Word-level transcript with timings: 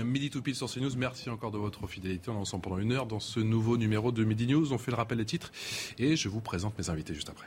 Midi 0.00 0.30
tout 0.30 0.42
pile 0.42 0.54
sur 0.54 0.70
CNews, 0.70 0.96
merci 0.96 1.28
encore 1.28 1.50
de 1.50 1.58
votre 1.58 1.86
fidélité. 1.86 2.30
On 2.30 2.34
est 2.34 2.38
ensemble 2.38 2.62
pendant 2.62 2.78
une 2.78 2.92
heure 2.92 3.06
dans 3.06 3.20
ce 3.20 3.40
nouveau 3.40 3.76
numéro 3.76 4.10
de 4.10 4.24
Midi 4.24 4.46
News. 4.46 4.72
On 4.72 4.78
fait 4.78 4.90
le 4.90 4.96
rappel 4.96 5.18
des 5.18 5.24
titres 5.24 5.52
et 5.98 6.16
je 6.16 6.28
vous 6.28 6.40
présente 6.40 6.76
mes 6.78 6.88
invités 6.90 7.14
juste 7.14 7.28
après. 7.28 7.46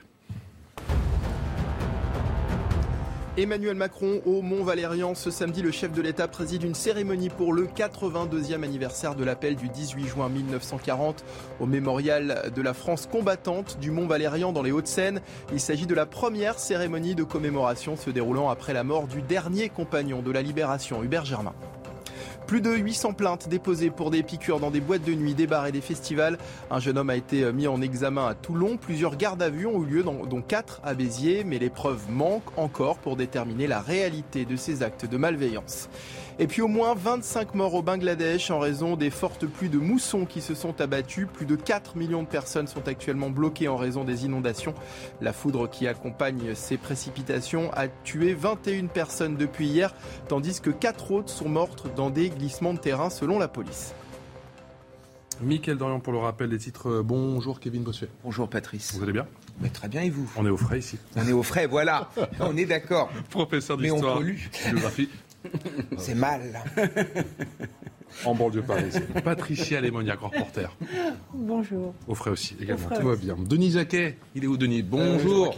Emmanuel 3.37 3.75
Macron 3.75 4.21
au 4.25 4.41
Mont-Valérien. 4.41 5.13
Ce 5.13 5.29
samedi, 5.29 5.61
le 5.61 5.71
chef 5.71 5.91
de 5.91 6.01
l'État 6.01 6.29
préside 6.29 6.63
une 6.63 6.73
cérémonie 6.73 7.29
pour 7.29 7.51
le 7.51 7.67
82e 7.67 8.63
anniversaire 8.63 9.15
de 9.15 9.25
l'appel 9.25 9.57
du 9.57 9.67
18 9.67 10.07
juin 10.07 10.29
1940 10.29 11.25
au 11.59 11.65
mémorial 11.65 12.51
de 12.55 12.61
la 12.61 12.73
France 12.73 13.07
combattante 13.07 13.77
du 13.81 13.91
Mont-Valérien 13.91 14.53
dans 14.53 14.63
les 14.63 14.71
Hauts-de-Seine. 14.71 15.19
Il 15.51 15.59
s'agit 15.59 15.85
de 15.85 15.95
la 15.95 16.05
première 16.05 16.59
cérémonie 16.59 17.15
de 17.15 17.23
commémoration 17.23 17.97
se 17.97 18.09
déroulant 18.09 18.49
après 18.49 18.73
la 18.73 18.85
mort 18.85 19.07
du 19.07 19.21
dernier 19.21 19.67
compagnon 19.67 20.21
de 20.21 20.31
la 20.31 20.41
libération, 20.41 21.03
Hubert 21.03 21.25
Germain. 21.25 21.55
Plus 22.47 22.61
de 22.61 22.69
800 22.69 23.13
plaintes 23.13 23.49
déposées 23.49 23.89
pour 23.89 24.11
des 24.11 24.21
piqûres 24.21 24.59
dans 24.59 24.69
des 24.69 24.79
boîtes 24.79 25.03
de 25.03 25.13
nuit, 25.13 25.33
des 25.33 25.47
bars 25.47 25.65
et 25.65 25.71
des 25.71 25.81
festivals. 25.81 26.37
Un 26.69 26.79
jeune 26.79 26.99
homme 26.99 27.09
a 27.09 27.15
été 27.15 27.51
mis 27.51 27.67
en 27.67 27.81
examen 27.81 28.27
à 28.27 28.35
Toulon. 28.35 28.77
Plusieurs 28.77 29.15
gardes 29.15 29.41
à 29.41 29.49
vue 29.49 29.65
ont 29.65 29.81
eu 29.81 29.85
lieu, 29.85 30.03
dont 30.03 30.41
4 30.41 30.81
à 30.83 30.93
Béziers, 30.93 31.43
mais 31.43 31.57
les 31.57 31.71
preuves 31.71 32.03
manquent 32.11 32.55
encore 32.57 32.99
pour 32.99 33.15
déterminer 33.15 33.65
la 33.65 33.81
réalité 33.81 34.45
de 34.45 34.55
ces 34.55 34.83
actes 34.83 35.07
de 35.07 35.17
malveillance. 35.17 35.89
Et 36.37 36.47
puis 36.47 36.61
au 36.61 36.67
moins 36.67 36.95
25 36.95 37.55
morts 37.55 37.73
au 37.75 37.81
Bangladesh 37.81 38.51
en 38.51 38.59
raison 38.59 38.97
des 38.97 39.09
fortes 39.09 39.45
pluies 39.45 39.69
de 39.69 39.77
moussons 39.77 40.25
qui 40.25 40.41
se 40.41 40.53
sont 40.53 40.81
abattues. 40.81 41.27
Plus 41.27 41.45
de 41.45 41.55
4 41.55 41.95
millions 41.95 42.23
de 42.23 42.27
personnes 42.27 42.67
sont 42.67 42.87
actuellement 42.89 43.29
bloquées 43.29 43.69
en 43.69 43.77
raison 43.77 44.03
des 44.03 44.25
inondations. 44.25 44.73
La 45.21 45.31
foudre 45.31 45.69
qui 45.69 45.87
accompagne 45.87 46.53
ces 46.53 46.75
précipitations 46.77 47.71
a 47.73 47.87
tué 47.87 48.33
21 48.33 48.87
personnes 48.87 49.37
depuis 49.37 49.67
hier, 49.67 49.93
tandis 50.27 50.59
que 50.59 50.71
4 50.71 51.11
autres 51.13 51.29
sont 51.29 51.47
mortes 51.47 51.87
dans 51.95 52.09
des 52.09 52.29
glissements 52.29 52.73
de 52.73 52.79
terrain 52.79 53.09
selon 53.09 53.39
la 53.39 53.47
police. 53.47 53.93
Mickaël 55.41 55.77
Dorian 55.77 55.99
pour 55.99 56.13
le 56.13 56.19
rappel 56.19 56.49
des 56.49 56.57
titres. 56.57 57.01
Bonjour 57.03 57.59
Kevin 57.59 57.83
Bossuet. 57.83 58.07
Bonjour 58.23 58.49
Patrice. 58.49 58.93
Vous 58.95 59.03
allez 59.03 59.11
bien? 59.11 59.27
Mais 59.61 59.69
Très 59.69 59.87
bien 59.87 60.01
et 60.01 60.09
vous? 60.09 60.29
On 60.37 60.45
est 60.45 60.49
au 60.49 60.57
frais 60.57 60.79
ici. 60.79 60.97
On 61.15 61.27
est 61.27 61.33
au 61.33 61.43
frais, 61.43 61.65
voilà. 61.67 62.09
on 62.39 62.55
est 62.55 62.65
d'accord. 62.65 63.09
Professeur 63.29 63.77
Mais 63.77 63.89
on 63.91 63.95
d'histoire, 63.95 64.17
pollue. 64.17 64.37
géographie 64.65 65.09
C'est 65.97 66.15
mal. 66.15 66.41
en 68.25 68.33
banlieue 68.33 68.61
parisienne. 68.61 69.03
Patricia 69.23 69.81
Lémoniac, 69.81 70.19
reporter. 70.19 70.75
Bonjour. 71.33 71.93
Au 72.07 72.15
frais 72.15 72.31
aussi 72.31 72.55
également. 72.61 72.87
Tout 72.97 73.07
va 73.07 73.15
bien. 73.15 73.35
Denis 73.37 73.71
Jacquet, 73.71 74.17
il 74.35 74.43
est 74.43 74.47
où 74.47 74.57
Denis 74.57 74.83
Bonjour. 74.83 75.53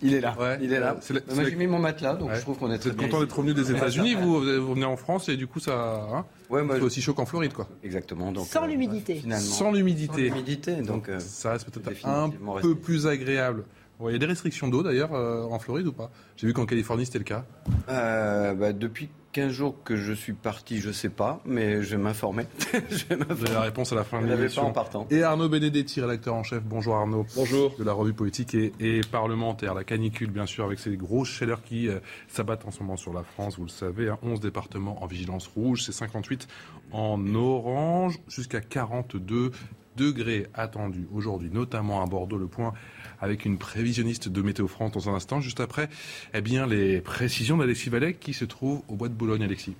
Il 0.00 0.14
est 0.14 0.20
là. 0.20 0.36
Ouais. 0.38 0.58
Il 0.62 0.72
est 0.72 0.78
là. 0.80 0.96
La- 1.10 1.34
Moi, 1.34 1.42
la- 1.42 1.50
j'ai 1.50 1.56
mis 1.56 1.66
mon 1.66 1.80
matelas, 1.80 2.14
donc 2.14 2.30
Ouais. 2.30 2.36
je 2.36 2.40
trouve 2.42 2.56
qu'on 2.56 2.70
est 2.70 2.76
Vous 2.76 2.80
très 2.82 2.90
êtes 2.90 2.96
content 2.96 3.20
d'être 3.20 3.36
revenu 3.36 3.52
des 3.52 3.70
États-Unis, 3.72 4.14
vous, 4.14 4.40
vous 4.40 4.74
venez 4.74 4.84
en 4.86 4.96
France 4.96 5.28
et 5.28 5.36
du 5.36 5.46
coup 5.48 5.58
ça. 5.60 6.08
Hein 6.14 6.24
Ouais, 6.50 6.62
c'est 6.70 6.80
aussi 6.82 7.02
chaud 7.02 7.14
qu'en 7.14 7.26
Floride 7.26 7.52
quoi. 7.52 7.68
exactement. 7.82 8.30
Donc, 8.32 8.46
Sans 8.46 8.62
euh, 8.64 8.68
l'humidité. 8.68 9.22
Sans 9.28 9.38
Sans 9.38 9.72
l'humidité. 9.72 10.22
l'humidité, 10.22 10.76
donc. 10.76 11.08
euh, 11.08 11.18
Ça 11.18 11.50
reste 11.52 11.68
peut-être 11.68 12.06
un 12.06 12.30
peu 12.62 12.74
plus 12.76 13.06
agréable. 13.06 13.64
Ouais, 14.00 14.12
Il 14.12 14.14
y 14.14 14.16
a 14.16 14.18
des 14.20 14.26
restrictions 14.26 14.68
d'eau 14.68 14.84
d'ailleurs 14.84 15.12
euh, 15.12 15.42
en 15.50 15.58
Floride 15.58 15.88
ou 15.88 15.92
pas? 15.92 16.12
J'ai 16.36 16.46
vu 16.46 16.52
qu'en 16.52 16.64
Californie 16.66 17.04
c'était 17.04 17.18
le 17.18 17.24
cas. 17.24 17.44
euh, 17.88 18.54
bah, 18.54 18.72
depuis 18.72 19.08
15 19.32 19.52
jours 19.52 19.74
que 19.84 19.96
je 19.96 20.12
suis 20.12 20.32
parti, 20.32 20.80
je 20.80 20.90
sais 20.90 21.10
pas, 21.10 21.40
mais 21.44 21.82
je 21.82 21.90
vais 21.90 22.02
m'informer. 22.02 22.44
je 22.90 23.04
vais 23.06 23.16
Vous 23.28 23.44
avez 23.44 23.54
la 23.54 23.60
réponse 23.60 23.92
à 23.92 23.94
la 23.94 24.02
fin 24.04 24.20
Je 24.20 24.24
de 24.24 24.30
l'avais 24.30 24.46
pas 24.48 24.60
en 24.60 24.64
l'émission. 24.64 24.72
partant. 24.72 25.06
Et 25.10 25.22
Arnaud 25.22 25.48
Benedetti, 25.50 26.00
rédacteur 26.00 26.34
en 26.34 26.42
chef. 26.42 26.62
Bonjour 26.64 26.96
Arnaud. 26.96 27.26
Bonjour. 27.36 27.74
De 27.78 27.84
la 27.84 27.92
revue 27.92 28.14
politique 28.14 28.54
et, 28.54 28.72
et 28.80 29.00
parlementaire. 29.02 29.74
La 29.74 29.84
canicule, 29.84 30.30
bien 30.30 30.46
sûr, 30.46 30.64
avec 30.64 30.78
ces 30.78 30.96
grosses 30.96 31.28
chaleurs 31.28 31.62
qui 31.62 31.88
euh, 31.88 32.00
s'abattent 32.28 32.64
en 32.66 32.70
ce 32.70 32.80
moment 32.80 32.96
sur 32.96 33.12
la 33.12 33.22
France. 33.22 33.58
Vous 33.58 33.64
le 33.64 33.70
savez, 33.70 34.08
hein, 34.08 34.18
11 34.22 34.40
départements 34.40 35.02
en 35.02 35.06
vigilance 35.06 35.46
rouge, 35.46 35.82
c'est 35.82 35.92
58 35.92 36.48
en 36.92 37.34
orange, 37.34 38.18
jusqu'à 38.28 38.60
42 38.62 39.50
degrés 39.96 40.46
attendus 40.54 41.06
aujourd'hui, 41.12 41.50
notamment 41.52 42.02
à 42.02 42.06
Bordeaux. 42.06 42.38
Le 42.38 42.46
point 42.46 42.72
avec 43.20 43.44
une 43.44 43.58
prévisionniste 43.58 44.28
de 44.28 44.42
Météo 44.42 44.68
France 44.68 44.92
dans 44.92 45.08
un 45.08 45.14
instant. 45.14 45.40
Juste 45.40 45.60
après, 45.60 45.88
eh 46.34 46.40
bien, 46.40 46.66
les 46.66 47.00
précisions 47.00 47.56
d'Alexis 47.56 47.90
Vallet 47.90 48.14
qui 48.14 48.34
se 48.34 48.44
trouve 48.44 48.82
au 48.88 48.94
Bois 48.94 49.08
de 49.08 49.14
Boulogne. 49.14 49.42
Alexis. 49.42 49.74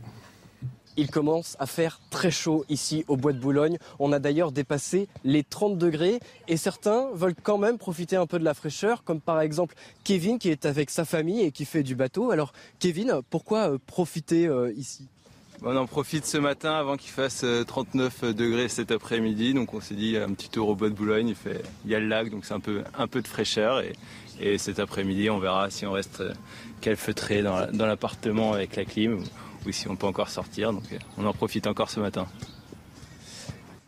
Il 0.97 1.13
commence 1.13 1.57
à 1.61 1.67
faire 1.67 2.01
très 2.11 2.33
chaud 2.33 2.65
ici 2.69 3.05
au 3.07 3.17
Bois 3.17 3.33
de 3.33 3.39
Boulogne. 3.39 3.79
On 4.01 4.13
a 4.13 4.19
d'ailleurs 4.19 4.51
dépassé 4.51 5.07
les 5.23 5.45
30 5.45 5.79
degrés 5.79 6.19
et 6.49 6.57
certains 6.57 7.09
veulent 7.13 7.37
quand 7.41 7.57
même 7.57 7.79
profiter 7.79 8.17
un 8.17 8.27
peu 8.27 8.41
de 8.41 8.45
la 8.45 8.53
fraîcheur, 8.53 9.05
comme 9.05 9.21
par 9.21 9.41
exemple 9.41 9.77
Kevin 10.03 10.41
qui 10.41 10.49
est 10.49 10.67
avec 10.67 10.91
sa 10.91 11.05
famille 11.05 11.43
et 11.43 11.53
qui 11.53 11.67
fait 11.67 11.85
du 11.85 11.95
bateau. 11.95 12.33
Alors 12.33 12.53
Kevin, 12.81 13.21
pourquoi 13.31 13.79
profiter 13.87 14.49
euh, 14.49 14.73
ici? 14.77 15.07
On 15.65 15.77
en 15.77 15.87
profite 15.87 16.25
ce 16.25 16.39
matin 16.39 16.73
avant 16.75 16.97
qu'il 16.97 17.11
fasse 17.11 17.43
euh, 17.43 17.65
39 17.65 18.25
degrés 18.35 18.69
cet 18.69 18.93
après-midi. 18.93 19.55
Donc 19.55 19.75
on 19.75 19.81
s'est 19.81 19.95
dit 19.97 20.17
un 20.17 20.33
petit 20.33 20.49
tour 20.49 20.69
au 20.69 20.77
bois 20.77 20.89
de 20.89 20.95
Boulogne. 20.95 21.35
Il, 21.85 21.91
y 21.91 21.95
a 21.97 22.01
le 22.01 22.07
lac, 22.07 22.31
donc 22.31 22.45
c'est 22.45 22.55
un 22.55 22.61
peu, 22.61 22.85
un 22.97 23.09
peu 23.09 23.21
de 23.23 23.27
fraîcheur. 23.29 23.81
Et, 23.81 23.93
et 24.41 24.57
cet 24.59 24.79
après-midi, 24.79 25.31
on 25.31 25.39
verra 25.41 25.69
si 25.71 25.85
on 25.85 25.93
reste 25.93 26.21
euh, 26.21 26.33
calfeutré 26.81 27.43
dans, 27.43 27.57
la- 27.57 27.67
dans 27.67 27.87
l'appartement 27.87 28.53
avec 28.53 28.77
la 28.77 28.85
clim 28.85 29.15
ou, 29.15 29.69
ou 29.69 29.73
si 29.73 29.89
on 29.89 29.97
peut 29.97 30.07
encore 30.07 30.31
sortir. 30.31 30.73
Donc 30.73 30.85
euh, 30.93 30.99
on 31.17 31.27
en 31.27 31.33
profite 31.33 31.67
encore 31.67 31.91
ce 31.91 31.99
matin. 31.99 32.27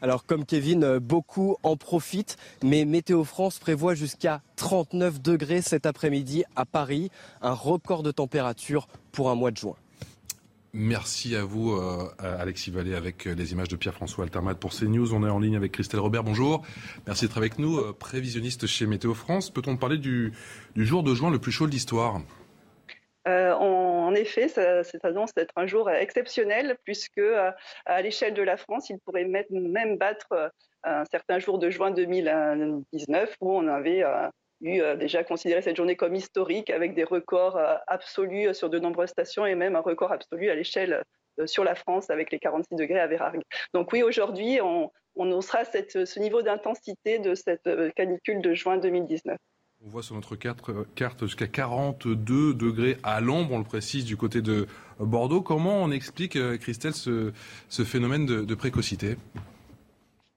Alors 0.02 0.24
comme 0.26 0.44
Kevin, 0.46 0.82
euh, 0.82 0.98
beaucoup 0.98 1.56
en 1.62 1.76
profitent, 1.76 2.36
mais 2.64 2.84
Météo 2.84 3.22
France 3.22 3.60
prévoit 3.60 3.94
jusqu'à 3.94 4.42
39 4.56 5.20
degrés 5.22 5.62
cet 5.62 5.86
après-midi 5.86 6.42
à 6.56 6.64
Paris, 6.64 7.10
un 7.42 7.52
record 7.52 8.02
de 8.02 8.10
température 8.10 8.88
pour 9.12 9.30
un 9.30 9.36
mois 9.36 9.52
de 9.52 9.56
juin. 9.58 9.76
Merci 10.72 11.34
à 11.34 11.42
vous, 11.42 11.72
euh, 11.72 12.08
Alexis 12.20 12.70
Vallée, 12.70 12.94
avec 12.94 13.26
euh, 13.26 13.34
les 13.34 13.50
images 13.52 13.66
de 13.66 13.74
Pierre-François 13.74 14.22
Altermat 14.22 14.54
pour 14.54 14.70
CNews. 14.70 15.12
On 15.14 15.26
est 15.26 15.30
en 15.30 15.40
ligne 15.40 15.56
avec 15.56 15.72
Christelle 15.72 15.98
Robert. 15.98 16.22
Bonjour. 16.22 16.64
Merci 17.08 17.26
d'être 17.26 17.38
avec 17.38 17.58
nous, 17.58 17.78
euh, 17.78 17.92
prévisionniste 17.92 18.68
chez 18.68 18.86
Météo 18.86 19.14
France. 19.14 19.50
Peut-on 19.50 19.76
parler 19.76 19.98
du, 19.98 20.32
jour 20.76 21.02
de 21.02 21.12
juin 21.12 21.32
le 21.32 21.40
plus 21.40 21.50
chaud 21.50 21.66
de 21.66 21.72
l'histoire? 21.72 22.20
En, 23.26 24.14
effet, 24.14 24.48
ça, 24.48 24.82
ça 24.82 24.98
s'annonce 24.98 25.32
d'être 25.34 25.52
un 25.56 25.66
jour 25.66 25.88
exceptionnel 25.88 26.76
puisque 26.84 27.20
à 27.86 28.02
l'échelle 28.02 28.34
de 28.34 28.42
la 28.42 28.56
France, 28.56 28.90
il 28.90 28.98
pourrait 28.98 29.24
mettre- 29.24 29.52
même 29.52 29.98
battre 29.98 30.50
un 30.82 31.04
certain 31.04 31.38
jour 31.38 31.60
de 31.60 31.70
juin 31.70 31.92
2019 31.92 33.36
où 33.40 33.52
on 33.52 33.68
avait 33.68 34.02
eu 34.60 34.80
euh, 34.80 34.96
déjà 34.96 35.24
considéré 35.24 35.62
cette 35.62 35.76
journée 35.76 35.96
comme 35.96 36.14
historique 36.14 36.70
avec 36.70 36.94
des 36.94 37.04
records 37.04 37.56
euh, 37.56 37.74
absolus 37.86 38.54
sur 38.54 38.70
de 38.70 38.78
nombreuses 38.78 39.10
stations 39.10 39.46
et 39.46 39.54
même 39.54 39.76
un 39.76 39.80
record 39.80 40.12
absolu 40.12 40.50
à 40.50 40.54
l'échelle 40.54 41.02
euh, 41.38 41.46
sur 41.46 41.64
la 41.64 41.74
France 41.74 42.10
avec 42.10 42.30
les 42.30 42.38
46 42.38 42.76
degrés 42.76 43.00
à 43.00 43.06
Vérargues. 43.06 43.42
Donc 43.74 43.92
oui, 43.92 44.02
aujourd'hui, 44.02 44.60
on, 44.62 44.90
on 45.16 45.40
ce 45.40 46.20
niveau 46.20 46.42
d'intensité 46.42 47.18
de 47.18 47.34
cette 47.34 47.66
euh, 47.66 47.90
canicule 47.90 48.40
de 48.42 48.54
juin 48.54 48.78
2019. 48.78 49.36
On 49.84 49.88
voit 49.88 50.02
sur 50.02 50.14
notre 50.14 50.36
carte, 50.36 50.68
euh, 50.68 50.84
carte 50.94 51.24
jusqu'à 51.24 51.46
42 51.46 52.54
degrés 52.54 52.98
à 53.02 53.20
l'ombre, 53.20 53.52
on 53.52 53.58
le 53.58 53.64
précise, 53.64 54.04
du 54.04 54.16
côté 54.16 54.42
de 54.42 54.66
Bordeaux. 54.98 55.40
Comment 55.40 55.82
on 55.82 55.90
explique, 55.90 56.36
euh, 56.36 56.58
Christelle, 56.58 56.94
ce, 56.94 57.32
ce 57.68 57.84
phénomène 57.84 58.26
de 58.26 58.54
précocité? 58.54 59.16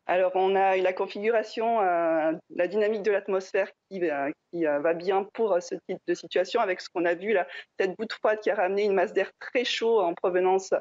Alors, 0.06 0.32
on 0.36 0.56
a 0.56 0.76
la 0.76 0.92
configuration, 0.92 1.80
euh, 1.82 2.34
la 2.56 2.68
dynamique 2.68 3.04
de 3.04 3.12
l'atmosphère 3.12 3.70
qui, 3.90 4.04
euh, 4.04 4.30
euh, 4.56 4.80
va 4.80 4.94
bien 4.94 5.24
pour 5.34 5.62
ce 5.62 5.76
type 5.88 6.00
de 6.08 6.14
situation, 6.14 6.60
avec 6.60 6.82
ce 6.82 6.90
qu'on 6.90 7.06
a 7.06 7.14
vu 7.14 7.32
là, 7.32 7.48
cette 7.80 7.96
goutte 7.98 8.12
froide 8.12 8.40
qui 8.42 8.50
a 8.50 8.56
ramené 8.56 8.84
une 8.84 8.94
masse 8.94 9.14
d'air 9.14 9.32
très 9.40 9.64
chaud 9.64 10.02
en 10.02 10.14
provenance 10.14 10.74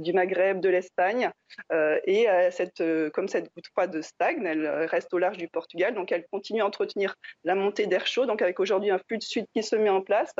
du 0.00 0.12
Maghreb, 0.12 0.60
de 0.60 0.68
l'Espagne. 0.68 1.30
Et 2.06 2.26
comme 3.14 3.28
cette 3.28 3.50
goutte 3.54 3.66
froide 3.72 4.02
stagne, 4.02 4.44
elle 4.46 4.68
reste 4.86 5.12
au 5.14 5.18
large 5.18 5.38
du 5.38 5.48
Portugal, 5.48 5.94
donc 5.94 6.12
elle 6.12 6.26
continue 6.30 6.60
à 6.60 6.66
entretenir 6.66 7.14
la 7.44 7.54
montée 7.54 7.86
d'air 7.86 8.06
chaud, 8.06 8.26
donc 8.26 8.42
avec 8.42 8.60
aujourd'hui 8.60 8.90
un 8.90 8.98
flux 8.98 9.18
de 9.18 9.22
sud 9.22 9.46
qui 9.54 9.62
se 9.62 9.76
met 9.76 9.90
en 9.90 10.02
place. 10.02 10.34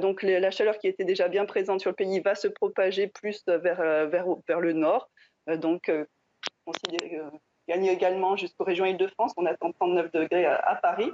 Donc 0.00 0.22
la 0.22 0.50
chaleur 0.50 0.78
qui 0.78 0.88
était 0.88 1.04
déjà 1.04 1.28
bien 1.28 1.44
présente 1.44 1.80
sur 1.80 1.90
le 1.90 1.96
pays 1.96 2.20
va 2.20 2.34
se 2.34 2.48
propager 2.48 3.08
plus 3.08 3.42
vers, 3.46 4.60
le 4.60 4.72
nord. 4.72 5.10
Donc, 5.48 5.90
considéré, 6.66 7.16
euh, 7.16 7.30
gagne 7.68 7.86
également 7.86 8.36
jusqu'aux 8.36 8.64
régions 8.64 8.84
Île-de-France. 8.84 9.32
On 9.36 9.46
attend 9.46 9.72
39 9.72 10.12
degrés 10.12 10.46
à, 10.46 10.78
Paris. 10.80 11.10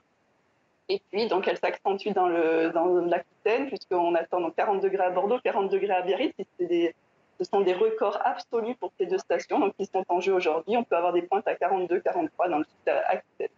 Et 0.88 1.00
puis, 1.10 1.26
donc, 1.28 1.49
elle 1.49 1.58
s'accentue 1.58 2.08
dans, 2.08 2.28
l'Aquitaine, 2.28 3.69
puisqu'on 3.69 4.14
attend 4.14 4.40
donc 4.40 4.56
40 4.56 4.82
degrés 4.82 5.04
à 5.04 5.10
Bordeaux, 5.10 5.38
40 5.44 5.70
degrés 5.70 5.94
à 5.94 6.02
Biarritz. 6.02 6.34
ce 6.58 7.44
sont 7.44 7.60
des 7.60 7.75
records 7.75 8.19
absolus 8.25 8.75
pour 8.76 8.93
ces 8.99 9.06
deux 9.06 9.19
stations, 9.19 9.58
donc 9.58 9.75
qui 9.76 9.87
sont 9.87 10.04
en 10.08 10.20
jeu 10.20 10.34
aujourd'hui. 10.34 10.76
On 10.76 10.84
peut 10.84 10.96
avoir 10.96 11.12
des 11.12 11.22
pointes 11.22 11.46
à 11.49 11.54
42, 11.54 12.00
43 12.00 12.49
dans 12.49 12.58
le 12.58 12.64
sud 12.64 12.94
Aquitaine. 13.08 13.49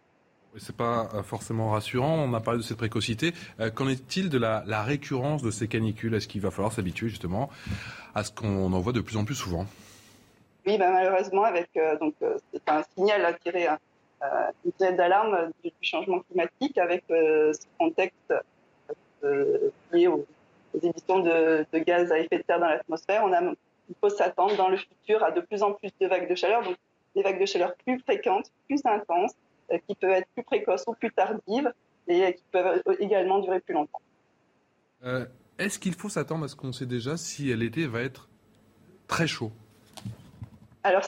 C'est 0.57 0.75
pas 0.75 1.09
euh, 1.13 1.23
forcément 1.23 1.71
rassurant. 1.71 2.15
On 2.15 2.33
a 2.33 2.39
parlé 2.39 2.59
de 2.59 2.63
cette 2.63 2.77
précocité. 2.77 3.33
Euh, 3.59 3.69
qu'en 3.69 3.87
est-il 3.87 4.29
de 4.29 4.37
la, 4.37 4.83
récurrence 4.83 5.41
de 5.41 5.51
ces 5.51 5.67
canicules? 5.67 6.13
Est-ce 6.13 6.27
qu'il 6.27 6.41
va 6.41 6.51
falloir 6.51 6.71
s'habituer 6.71 7.09
justement 7.09 7.49
à 8.13 8.23
ce 8.23 8.31
qu'on 8.31 8.71
en 8.71 8.79
voit 8.79 8.93
de 8.93 9.01
plus 9.01 9.17
en 9.17 9.25
plus 9.25 9.35
souvent? 9.35 9.65
Oui, 10.65 10.77
ben, 10.77 10.91
malheureusement, 10.91 11.43
avec 11.43 11.69
euh, 11.77 11.97
donc 11.97 12.15
c'est 12.19 12.69
un 12.69 12.83
signal 12.95 13.25
à 13.25 13.33
tirer, 13.33 13.67
une 14.65 14.71
signal 14.77 14.95
d'alarme 14.95 15.51
du, 15.63 15.71
changement 15.81 16.19
climatique 16.21 16.77
avec 16.77 17.03
ce 17.07 17.65
contexte 17.77 18.33
lié 19.91 20.07
aux, 20.07 20.25
émissions 20.81 21.19
de, 21.19 21.65
gaz 21.79 22.11
à 22.11 22.19
effet 22.19 22.39
de 22.39 22.43
serre 22.47 22.59
dans 22.59 22.67
l'atmosphère. 22.67 23.23
On 23.23 23.33
a, 23.33 23.41
il 23.89 23.95
faut 24.01 24.09
s'attendre 24.09 24.55
dans 24.57 24.69
le 24.69 24.77
futur 24.77 25.23
à 25.23 25.31
de 25.31 25.41
plus 25.41 25.63
en 25.63 25.73
plus 25.73 25.91
de 25.99 26.07
vagues 26.07 26.29
de 26.29 26.35
chaleur, 26.35 26.63
donc 26.63 26.77
des 27.15 27.21
vagues 27.21 27.39
de 27.39 27.45
chaleur 27.45 27.75
plus 27.85 27.99
fréquentes, 27.99 28.51
plus 28.67 28.81
intenses 28.85 29.33
euh, 29.71 29.77
qui 29.87 29.95
peuvent 29.95 30.11
être 30.11 30.27
plus 30.33 30.43
précoces 30.43 30.83
ou 30.87 30.93
plus 30.93 31.11
tardives 31.11 31.71
et 32.07 32.35
qui 32.35 32.43
peuvent 32.51 32.81
également 32.99 33.39
durer 33.39 33.59
plus 33.59 33.73
longtemps. 33.73 34.01
Euh, 35.03 35.25
est-ce 35.57 35.79
qu'il 35.79 35.93
faut 35.93 36.09
s'attendre 36.09 36.45
à 36.45 36.47
ce 36.47 36.55
qu'on 36.55 36.71
sait 36.71 36.85
déjà 36.85 37.17
si 37.17 37.55
l'été 37.55 37.87
va 37.87 38.01
être 38.01 38.29
très 39.07 39.27
chaud? 39.27 39.51
Alors, 40.85 41.03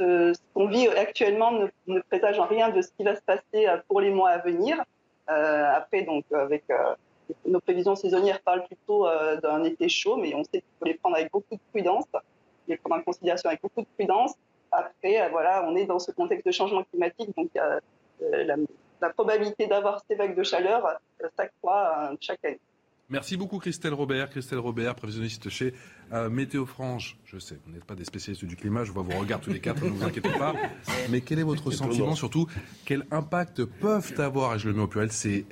euh, 0.00 0.34
ce 0.34 0.40
qu'on 0.52 0.66
vit 0.66 0.88
actuellement 0.88 1.52
ne, 1.86 2.00
présage 2.00 2.38
en 2.38 2.46
rien 2.46 2.70
de 2.70 2.82
ce 2.82 2.88
qui 2.96 3.04
va 3.04 3.14
se 3.14 3.22
passer 3.22 3.66
pour 3.88 4.00
les 4.00 4.10
mois 4.10 4.30
à 4.30 4.38
venir. 4.38 4.82
après, 5.26 6.02
donc, 6.02 6.24
avec 6.32 6.64
nos 7.46 7.60
prévisions 7.60 7.94
saisonnières 7.94 8.40
parlent 8.40 8.66
plutôt 8.66 9.06
d'un 9.42 9.62
été 9.64 9.88
chaud, 9.88 10.16
mais 10.16 10.34
on 10.34 10.42
sait 10.44 10.60
qu'il 10.60 10.74
faut 10.78 10.86
les 10.86 10.94
prendre 10.94 11.16
avec 11.16 11.30
beaucoup 11.30 11.54
de 11.54 11.60
prudence, 11.72 12.06
les 12.68 12.76
prendre 12.76 12.96
en 12.96 13.02
considération 13.02 13.48
avec 13.48 13.62
beaucoup 13.62 13.82
de 13.82 13.86
prudence. 13.96 14.34
Après, 14.76 15.20
euh, 15.20 15.28
voilà, 15.30 15.64
on 15.68 15.76
est 15.76 15.84
dans 15.84 15.98
ce 15.98 16.10
contexte 16.10 16.46
de 16.46 16.52
changement 16.52 16.82
climatique, 16.84 17.34
donc 17.36 17.50
euh, 17.56 17.80
la, 19.00 19.10
probabilité 19.10 19.66
d'avoir 19.66 20.02
ces 20.08 20.14
vagues 20.14 20.34
de 20.34 20.42
chaleur 20.42 20.86
euh, 20.86 21.28
s'accroît 21.36 22.10
chaque 22.20 22.44
année. 22.44 22.60
Merci 23.14 23.36
beaucoup 23.36 23.60
Christelle 23.60 23.94
Robert. 23.94 24.28
Christelle 24.28 24.58
Robert, 24.58 24.96
prévisionniste 24.96 25.48
chez 25.48 25.72
Météo 26.30 26.66
France. 26.66 27.14
Je 27.24 27.38
sais, 27.38 27.60
vous 27.64 27.72
n'êtes 27.72 27.84
pas 27.84 27.94
des 27.94 28.04
spécialistes 28.04 28.44
du 28.44 28.56
climat, 28.56 28.82
je 28.82 28.90
vois 28.90 29.04
vos 29.04 29.16
regards 29.16 29.40
tous 29.40 29.50
les 29.50 29.60
quatre, 29.60 29.84
ne 29.84 29.90
vous 29.90 30.04
inquiétez 30.04 30.32
pas. 30.32 30.52
Mais 31.10 31.20
quel 31.20 31.38
est 31.38 31.44
votre 31.44 31.70
sentiment 31.70 32.16
surtout? 32.16 32.48
Quel 32.84 33.06
impact 33.12 33.64
peuvent 33.64 34.12
avoir, 34.18 34.56
et 34.56 34.58
je 34.58 34.68
le 34.68 34.74
mets 34.74 34.82
au 34.82 34.88
pluriel, 34.88 35.12
ces 35.12 35.46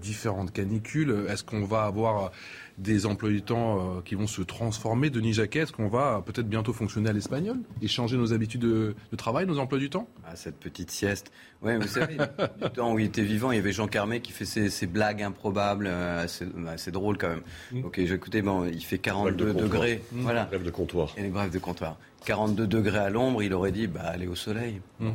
différentes 0.00 0.52
canicules 0.52 1.26
Est-ce 1.28 1.44
qu'on 1.44 1.64
va 1.64 1.84
avoir 1.84 2.30
des 2.78 3.06
emplois 3.06 3.30
du 3.30 3.42
temps 3.42 3.78
euh, 3.78 4.00
qui 4.04 4.14
vont 4.14 4.26
se 4.26 4.42
transformer. 4.42 5.10
Denis 5.10 5.32
Jacquet, 5.34 5.60
est-ce 5.60 5.72
qu'on 5.72 5.88
va 5.88 6.22
peut-être 6.24 6.48
bientôt 6.48 6.72
fonctionner 6.72 7.10
à 7.10 7.12
l'espagnol 7.12 7.58
et 7.80 7.88
changer 7.88 8.16
nos 8.16 8.32
habitudes 8.32 8.62
de, 8.62 8.94
travail, 9.16 9.46
nos 9.46 9.58
emplois 9.58 9.78
du 9.78 9.90
temps? 9.90 10.08
Ah, 10.26 10.36
Cette 10.36 10.56
petite 10.56 10.90
sieste. 10.90 11.30
Oui, 11.62 11.76
vous 11.76 11.86
savez, 11.86 12.16
du 12.16 12.70
temps 12.70 12.92
où 12.92 12.98
il 12.98 13.06
était 13.06 13.22
vivant, 13.22 13.52
il 13.52 13.56
y 13.56 13.58
avait 13.58 13.72
Jean 13.72 13.86
Carmet 13.86 14.20
qui 14.20 14.32
fait 14.32 14.44
ses, 14.44 14.86
blagues 14.86 15.22
improbables, 15.22 15.86
euh, 15.88 16.24
assez, 16.68 16.90
drôles 16.90 17.18
quand 17.18 17.28
même. 17.28 17.42
Mm. 17.72 17.84
Ok, 17.84 17.98
écoutez, 17.98 18.42
bon, 18.42 18.64
il 18.66 18.84
fait 18.84 18.98
42 18.98 19.54
degrés. 19.54 20.02
Mm. 20.12 20.22
Voilà. 20.22 20.44
Bref 20.44 20.62
de 20.62 20.70
comptoir. 20.70 21.14
Et 21.16 21.22
les 21.22 21.30
de 21.30 21.58
comptoir. 21.58 21.96
42 22.24 22.66
degrés 22.66 22.98
à 22.98 23.10
l'ombre, 23.10 23.42
il 23.42 23.52
aurait 23.52 23.72
dit, 23.72 23.86
bah, 23.86 24.02
allez 24.04 24.26
au 24.26 24.34
soleil. 24.34 24.80
Mm. 25.00 25.10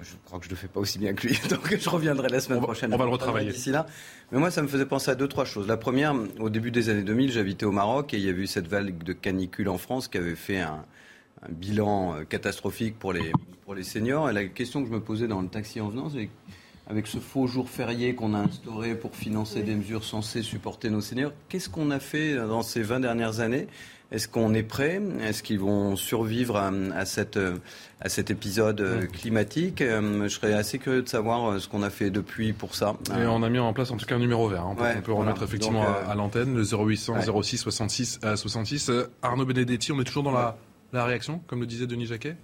Je 0.00 0.14
crois 0.24 0.38
que 0.38 0.44
je 0.44 0.50
ne 0.50 0.54
le 0.54 0.60
fais 0.60 0.68
pas 0.68 0.80
aussi 0.80 0.98
bien 0.98 1.14
que 1.14 1.26
lui, 1.26 1.38
donc 1.50 1.74
je 1.76 1.88
reviendrai 1.88 2.28
la 2.28 2.40
semaine 2.40 2.60
prochaine. 2.60 2.92
On 2.92 2.96
va 2.96 3.04
le 3.04 3.10
retravailler. 3.10 3.52
D'ici 3.52 3.70
là. 3.70 3.86
Mais 4.30 4.38
moi, 4.38 4.50
ça 4.50 4.62
me 4.62 4.68
faisait 4.68 4.86
penser 4.86 5.10
à 5.10 5.14
deux, 5.14 5.28
trois 5.28 5.44
choses. 5.44 5.66
La 5.68 5.76
première, 5.76 6.14
au 6.40 6.50
début 6.50 6.70
des 6.70 6.88
années 6.88 7.02
2000, 7.02 7.32
j'habitais 7.32 7.64
au 7.64 7.72
Maroc 7.72 8.12
et 8.14 8.18
il 8.18 8.24
y 8.24 8.28
a 8.28 8.32
eu 8.32 8.46
cette 8.46 8.66
vague 8.66 9.02
de 9.02 9.12
canicule 9.12 9.68
en 9.68 9.78
France 9.78 10.08
qui 10.08 10.18
avait 10.18 10.34
fait 10.34 10.60
un, 10.60 10.84
bilan 11.50 12.14
euh, 12.14 12.24
catastrophique 12.24 12.98
pour 12.98 13.12
les, 13.12 13.32
pour 13.64 13.74
les 13.74 13.82
seniors. 13.82 14.30
Et 14.30 14.32
la 14.32 14.44
question 14.44 14.82
que 14.82 14.88
je 14.88 14.92
me 14.92 15.00
posais 15.00 15.26
dans 15.26 15.40
le 15.40 15.48
taxi 15.48 15.80
en 15.80 15.88
venant, 15.88 16.10
c'est 16.10 16.28
avec 16.88 17.06
ce 17.06 17.18
faux 17.18 17.46
jour 17.46 17.68
férié 17.70 18.14
qu'on 18.14 18.34
a 18.34 18.38
instauré 18.38 18.94
pour 18.94 19.14
financer 19.14 19.62
des 19.62 19.74
mesures 19.74 20.04
censées 20.04 20.42
supporter 20.42 20.90
nos 20.90 21.00
seniors, 21.00 21.32
qu'est-ce 21.48 21.68
qu'on 21.68 21.90
a 21.90 22.00
fait 22.00 22.34
dans 22.36 22.62
ces 22.62 22.82
20 22.82 23.00
dernières 23.00 23.40
années 23.40 23.68
est-ce 24.12 24.28
qu'on 24.28 24.52
est 24.52 24.62
prêt? 24.62 25.00
Est-ce 25.22 25.42
qu'ils 25.42 25.58
vont 25.58 25.96
survivre 25.96 26.56
à, 26.56 27.04
cette, 27.06 27.38
à 28.00 28.08
cet 28.10 28.30
épisode 28.30 28.80
euh, 28.80 29.06
climatique? 29.06 29.80
Euh, 29.80 30.24
Je 30.24 30.28
serais 30.28 30.52
assez 30.52 30.78
curieux 30.78 31.02
de 31.02 31.08
savoir 31.08 31.52
euh, 31.52 31.58
ce 31.58 31.66
qu'on 31.66 31.82
a 31.82 31.88
fait 31.88 32.10
depuis 32.10 32.52
pour 32.52 32.74
ça. 32.74 32.94
Et 33.18 33.24
on 33.26 33.42
a 33.42 33.48
mis 33.48 33.58
en 33.58 33.72
place 33.72 33.90
en 33.90 33.96
tout 33.96 34.04
cas 34.04 34.16
un 34.16 34.18
numéro 34.18 34.48
vert. 34.48 34.66
Hein, 34.66 34.76
on 34.98 35.00
peut 35.00 35.12
remettre 35.12 35.42
effectivement 35.42 35.86
à, 36.08 36.14
l'antenne 36.14 36.54
le 36.54 36.62
0800 36.62 37.42
06 37.42 37.58
66 37.58 38.20
66. 38.36 38.90
Arnaud 39.22 39.46
Benedetti, 39.46 39.92
on 39.92 40.00
est 40.00 40.04
toujours 40.04 40.24
dans 40.24 40.32
la, 40.32 40.58
la 40.92 41.04
réaction, 41.04 41.40
comme 41.46 41.60
le 41.60 41.66
disait 41.66 41.86
Denis 41.86 42.06
Jacquet? 42.06 42.36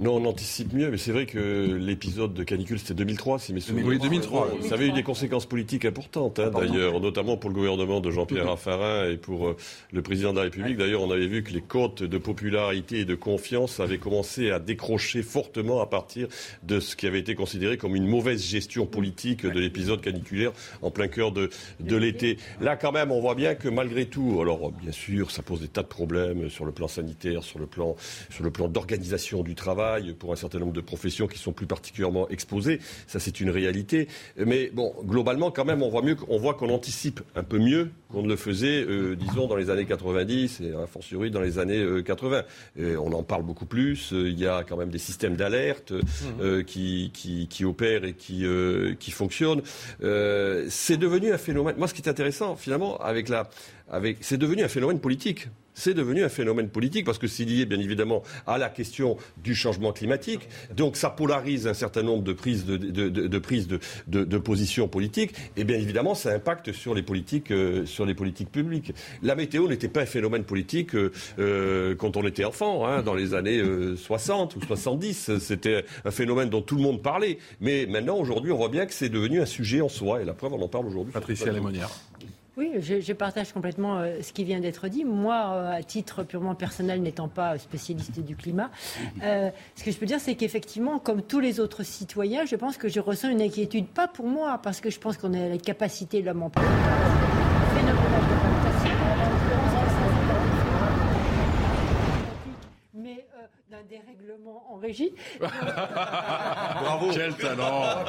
Non, 0.00 0.16
on 0.16 0.24
anticipe 0.26 0.72
mieux, 0.72 0.90
mais 0.90 0.98
c'est 0.98 1.12
vrai 1.12 1.26
que 1.26 1.38
l'épisode 1.78 2.34
de 2.34 2.44
canicule, 2.44 2.78
c'était 2.78 2.94
2003, 2.94 3.38
si 3.38 3.54
mes 3.54 3.60
souvenirs. 3.60 3.86
Oui, 3.86 3.98
2003. 3.98 4.58
Ça 4.62 4.74
avait 4.74 4.88
eu 4.88 4.92
des 4.92 5.02
conséquences 5.02 5.46
politiques 5.46 5.84
importantes, 5.84 6.38
hein, 6.38 6.50
d'ailleurs, 6.50 7.00
notamment 7.00 7.36
pour 7.36 7.50
le 7.50 7.54
gouvernement 7.54 8.00
de 8.00 8.10
Jean-Pierre 8.10 8.46
Raffarin 8.46 9.08
et 9.08 9.16
pour 9.16 9.48
euh, 9.48 9.56
le 9.92 10.02
président 10.02 10.32
de 10.32 10.38
la 10.38 10.44
République. 10.44 10.76
D'ailleurs, 10.76 11.02
on 11.02 11.10
avait 11.10 11.26
vu 11.26 11.42
que 11.42 11.52
les 11.52 11.62
cotes 11.62 12.02
de 12.02 12.18
popularité 12.18 13.00
et 13.00 13.04
de 13.04 13.14
confiance 13.14 13.80
avaient 13.80 13.98
commencé 13.98 14.50
à 14.50 14.58
décrocher 14.58 15.22
fortement 15.22 15.80
à 15.80 15.86
partir 15.86 16.28
de 16.62 16.80
ce 16.80 16.94
qui 16.96 17.06
avait 17.06 17.20
été 17.20 17.34
considéré 17.34 17.78
comme 17.78 17.96
une 17.96 18.06
mauvaise 18.06 18.44
gestion 18.44 18.86
politique 18.86 19.46
de 19.46 19.58
l'épisode 19.58 20.00
caniculaire 20.00 20.52
en 20.82 20.90
plein 20.90 21.08
cœur 21.08 21.32
de, 21.32 21.48
de 21.80 21.96
l'été. 21.96 22.36
Là, 22.60 22.76
quand 22.76 22.92
même, 22.92 23.10
on 23.10 23.20
voit 23.20 23.34
bien 23.34 23.54
que 23.54 23.68
malgré 23.68 24.06
tout, 24.06 24.38
alors 24.40 24.72
bien 24.72 24.92
sûr, 24.92 25.30
ça 25.30 25.42
pose 25.42 25.60
des 25.60 25.68
tas 25.68 25.82
de 25.82 25.88
problèmes 25.88 26.50
sur 26.50 26.64
le 26.64 26.72
plan 26.72 26.88
sanitaire, 26.88 27.42
sur 27.42 27.58
le 27.58 27.66
plan, 27.66 27.96
sur 28.30 28.44
le 28.44 28.50
plan 28.50 28.68
d'organisation 28.68 29.42
du 29.42 29.54
travail 29.54 29.85
pour 30.18 30.32
un 30.32 30.36
certain 30.36 30.58
nombre 30.58 30.72
de 30.72 30.80
professions 30.80 31.26
qui 31.26 31.38
sont 31.38 31.52
plus 31.52 31.66
particulièrement 31.66 32.28
exposées. 32.28 32.80
Ça, 33.06 33.20
c'est 33.20 33.40
une 33.40 33.50
réalité. 33.50 34.08
Mais 34.36 34.70
bon, 34.72 34.94
globalement, 35.04 35.50
quand 35.50 35.64
même, 35.64 35.82
on 35.82 35.88
voit 35.88 36.02
mieux, 36.02 36.16
on 36.28 36.38
voit 36.38 36.54
qu'on 36.54 36.70
anticipe 36.70 37.20
un 37.34 37.42
peu 37.42 37.58
mieux 37.58 37.90
qu'on 38.12 38.22
ne 38.22 38.28
le 38.28 38.36
faisait, 38.36 38.84
euh, 38.84 39.16
disons, 39.16 39.46
dans 39.46 39.56
les 39.56 39.70
années 39.70 39.84
90 39.84 40.60
et 40.60 40.72
a 40.74 40.86
fortiori 40.86 41.30
dans 41.30 41.40
les 41.40 41.58
années 41.58 41.84
80. 42.04 42.42
Euh, 42.78 42.96
on 42.96 43.12
en 43.12 43.22
parle 43.22 43.42
beaucoup 43.42 43.66
plus. 43.66 44.12
Euh, 44.12 44.28
il 44.28 44.38
y 44.38 44.46
a 44.46 44.64
quand 44.64 44.76
même 44.76 44.90
des 44.90 44.98
systèmes 44.98 45.36
d'alerte 45.36 45.92
mmh. 45.92 46.62
qui, 46.64 47.10
qui, 47.12 47.48
qui, 47.48 47.64
opèrent 47.64 48.04
et 48.04 48.12
qui, 48.12 48.44
qui 48.98 49.10
fonctionnent. 49.10 49.62
c'est 50.00 50.96
devenu 50.96 51.32
un 51.32 51.38
phénomène. 51.38 51.76
Moi, 51.76 51.88
ce 51.88 51.94
qui 51.94 52.02
est 52.02 52.08
intéressant, 52.08 52.56
finalement, 52.56 52.98
avec 52.98 53.28
la, 53.28 53.48
avec, 53.88 54.18
c'est 54.20 54.38
devenu 54.38 54.62
un 54.62 54.68
phénomène 54.68 55.00
politique 55.00 55.48
c'est 55.76 55.94
devenu 55.94 56.24
un 56.24 56.28
phénomène 56.28 56.68
politique 56.68 57.04
parce 57.04 57.18
que 57.18 57.28
c'est 57.28 57.44
lié 57.44 57.66
bien 57.66 57.78
évidemment 57.78 58.22
à 58.46 58.58
la 58.58 58.68
question 58.68 59.16
du 59.44 59.54
changement 59.54 59.92
climatique. 59.92 60.48
Donc 60.74 60.96
ça 60.96 61.10
polarise 61.10 61.68
un 61.68 61.74
certain 61.74 62.02
nombre 62.02 62.24
de 62.24 62.32
prises 62.32 62.64
de, 62.64 62.76
de, 62.78 63.08
de, 63.08 63.26
de 63.28 63.38
prises 63.38 63.68
de, 63.68 63.78
de, 64.08 64.38
positions 64.38 64.88
politiques 64.88 65.34
et 65.56 65.64
bien 65.64 65.76
évidemment 65.76 66.14
ça 66.14 66.32
impacte 66.32 66.72
sur 66.72 66.94
les 66.94 67.02
politiques, 67.02 67.50
euh, 67.50 67.84
sur 67.96 68.06
les 68.06 68.14
politiques 68.14 68.52
publiques. 68.52 68.92
La 69.22 69.34
météo 69.34 69.66
n'était 69.68 69.88
pas 69.88 70.02
un 70.02 70.06
phénomène 70.06 70.44
politique 70.44 70.94
euh, 70.94 71.10
euh 71.38 71.94
quand 71.96 72.16
on 72.16 72.26
était 72.26 72.44
enfant, 72.44 72.86
hein, 72.86 73.02
dans 73.02 73.14
les 73.14 73.34
années 73.34 73.62
60 73.96 74.54
euh, 74.54 74.58
ou 74.58 74.66
70. 74.66 75.38
C'était 75.38 75.84
un 76.04 76.10
phénomène 76.10 76.50
dont 76.50 76.62
tout 76.62 76.76
le 76.76 76.82
monde 76.82 77.02
parlait. 77.02 77.38
Mais 77.60 77.86
maintenant, 77.86 78.18
aujourd'hui, 78.18 78.52
on 78.52 78.58
voit 78.58 78.68
bien 78.68 78.86
que 78.86 78.92
c'est 78.92 79.08
devenu 79.08 79.40
un 79.40 79.46
sujet 79.46 79.80
en 79.80 79.88
soi 79.88 80.20
et 80.20 80.24
la 80.24 80.34
preuve, 80.34 80.52
on 80.52 80.62
en 80.62 80.68
parle 80.68 80.86
aujourd'hui. 80.86 81.12
Patricia 81.12 81.50
Lémonière. 81.50 81.90
Oui, 82.56 82.72
je, 82.80 83.12
partage 83.12 83.52
complètement 83.52 83.98
euh, 83.98 84.22
ce 84.22 84.32
qui 84.32 84.42
vient 84.42 84.60
d'être 84.60 84.88
dit. 84.88 85.04
Moi, 85.04 85.34
euh, 85.34 85.72
à 85.72 85.82
titre 85.82 86.22
purement 86.22 86.54
personnel, 86.54 87.02
n'étant 87.02 87.28
pas 87.28 87.58
spécialiste 87.58 88.18
du 88.20 88.34
climat, 88.34 88.70
euh, 89.22 89.50
ce 89.74 89.84
que 89.84 89.90
je 89.90 89.98
peux 89.98 90.06
dire, 90.06 90.20
c'est 90.20 90.36
qu'effectivement, 90.36 90.98
comme 90.98 91.20
tous 91.20 91.40
les 91.40 91.60
autres 91.60 91.82
citoyens, 91.82 92.46
je 92.46 92.56
pense 92.56 92.78
que 92.78 92.88
je 92.88 92.98
ressens 92.98 93.28
une 93.28 93.42
inquiétude, 93.42 93.86
pas 93.86 94.08
pour 94.08 94.26
moi, 94.26 94.58
parce 94.62 94.80
que 94.80 94.88
je 94.88 94.98
pense 94.98 95.18
qu'on 95.18 95.34
a 95.34 95.48
la 95.48 95.58
capacité, 95.58 96.22
l'homme 96.22 96.44
en 96.44 96.48
d'un 96.48 97.35
dérèglement 103.88 104.64
en 104.70 104.76
régie. 104.76 105.12
bravo. 105.40 107.10
Quel 107.12 107.34
talent. 107.34 108.04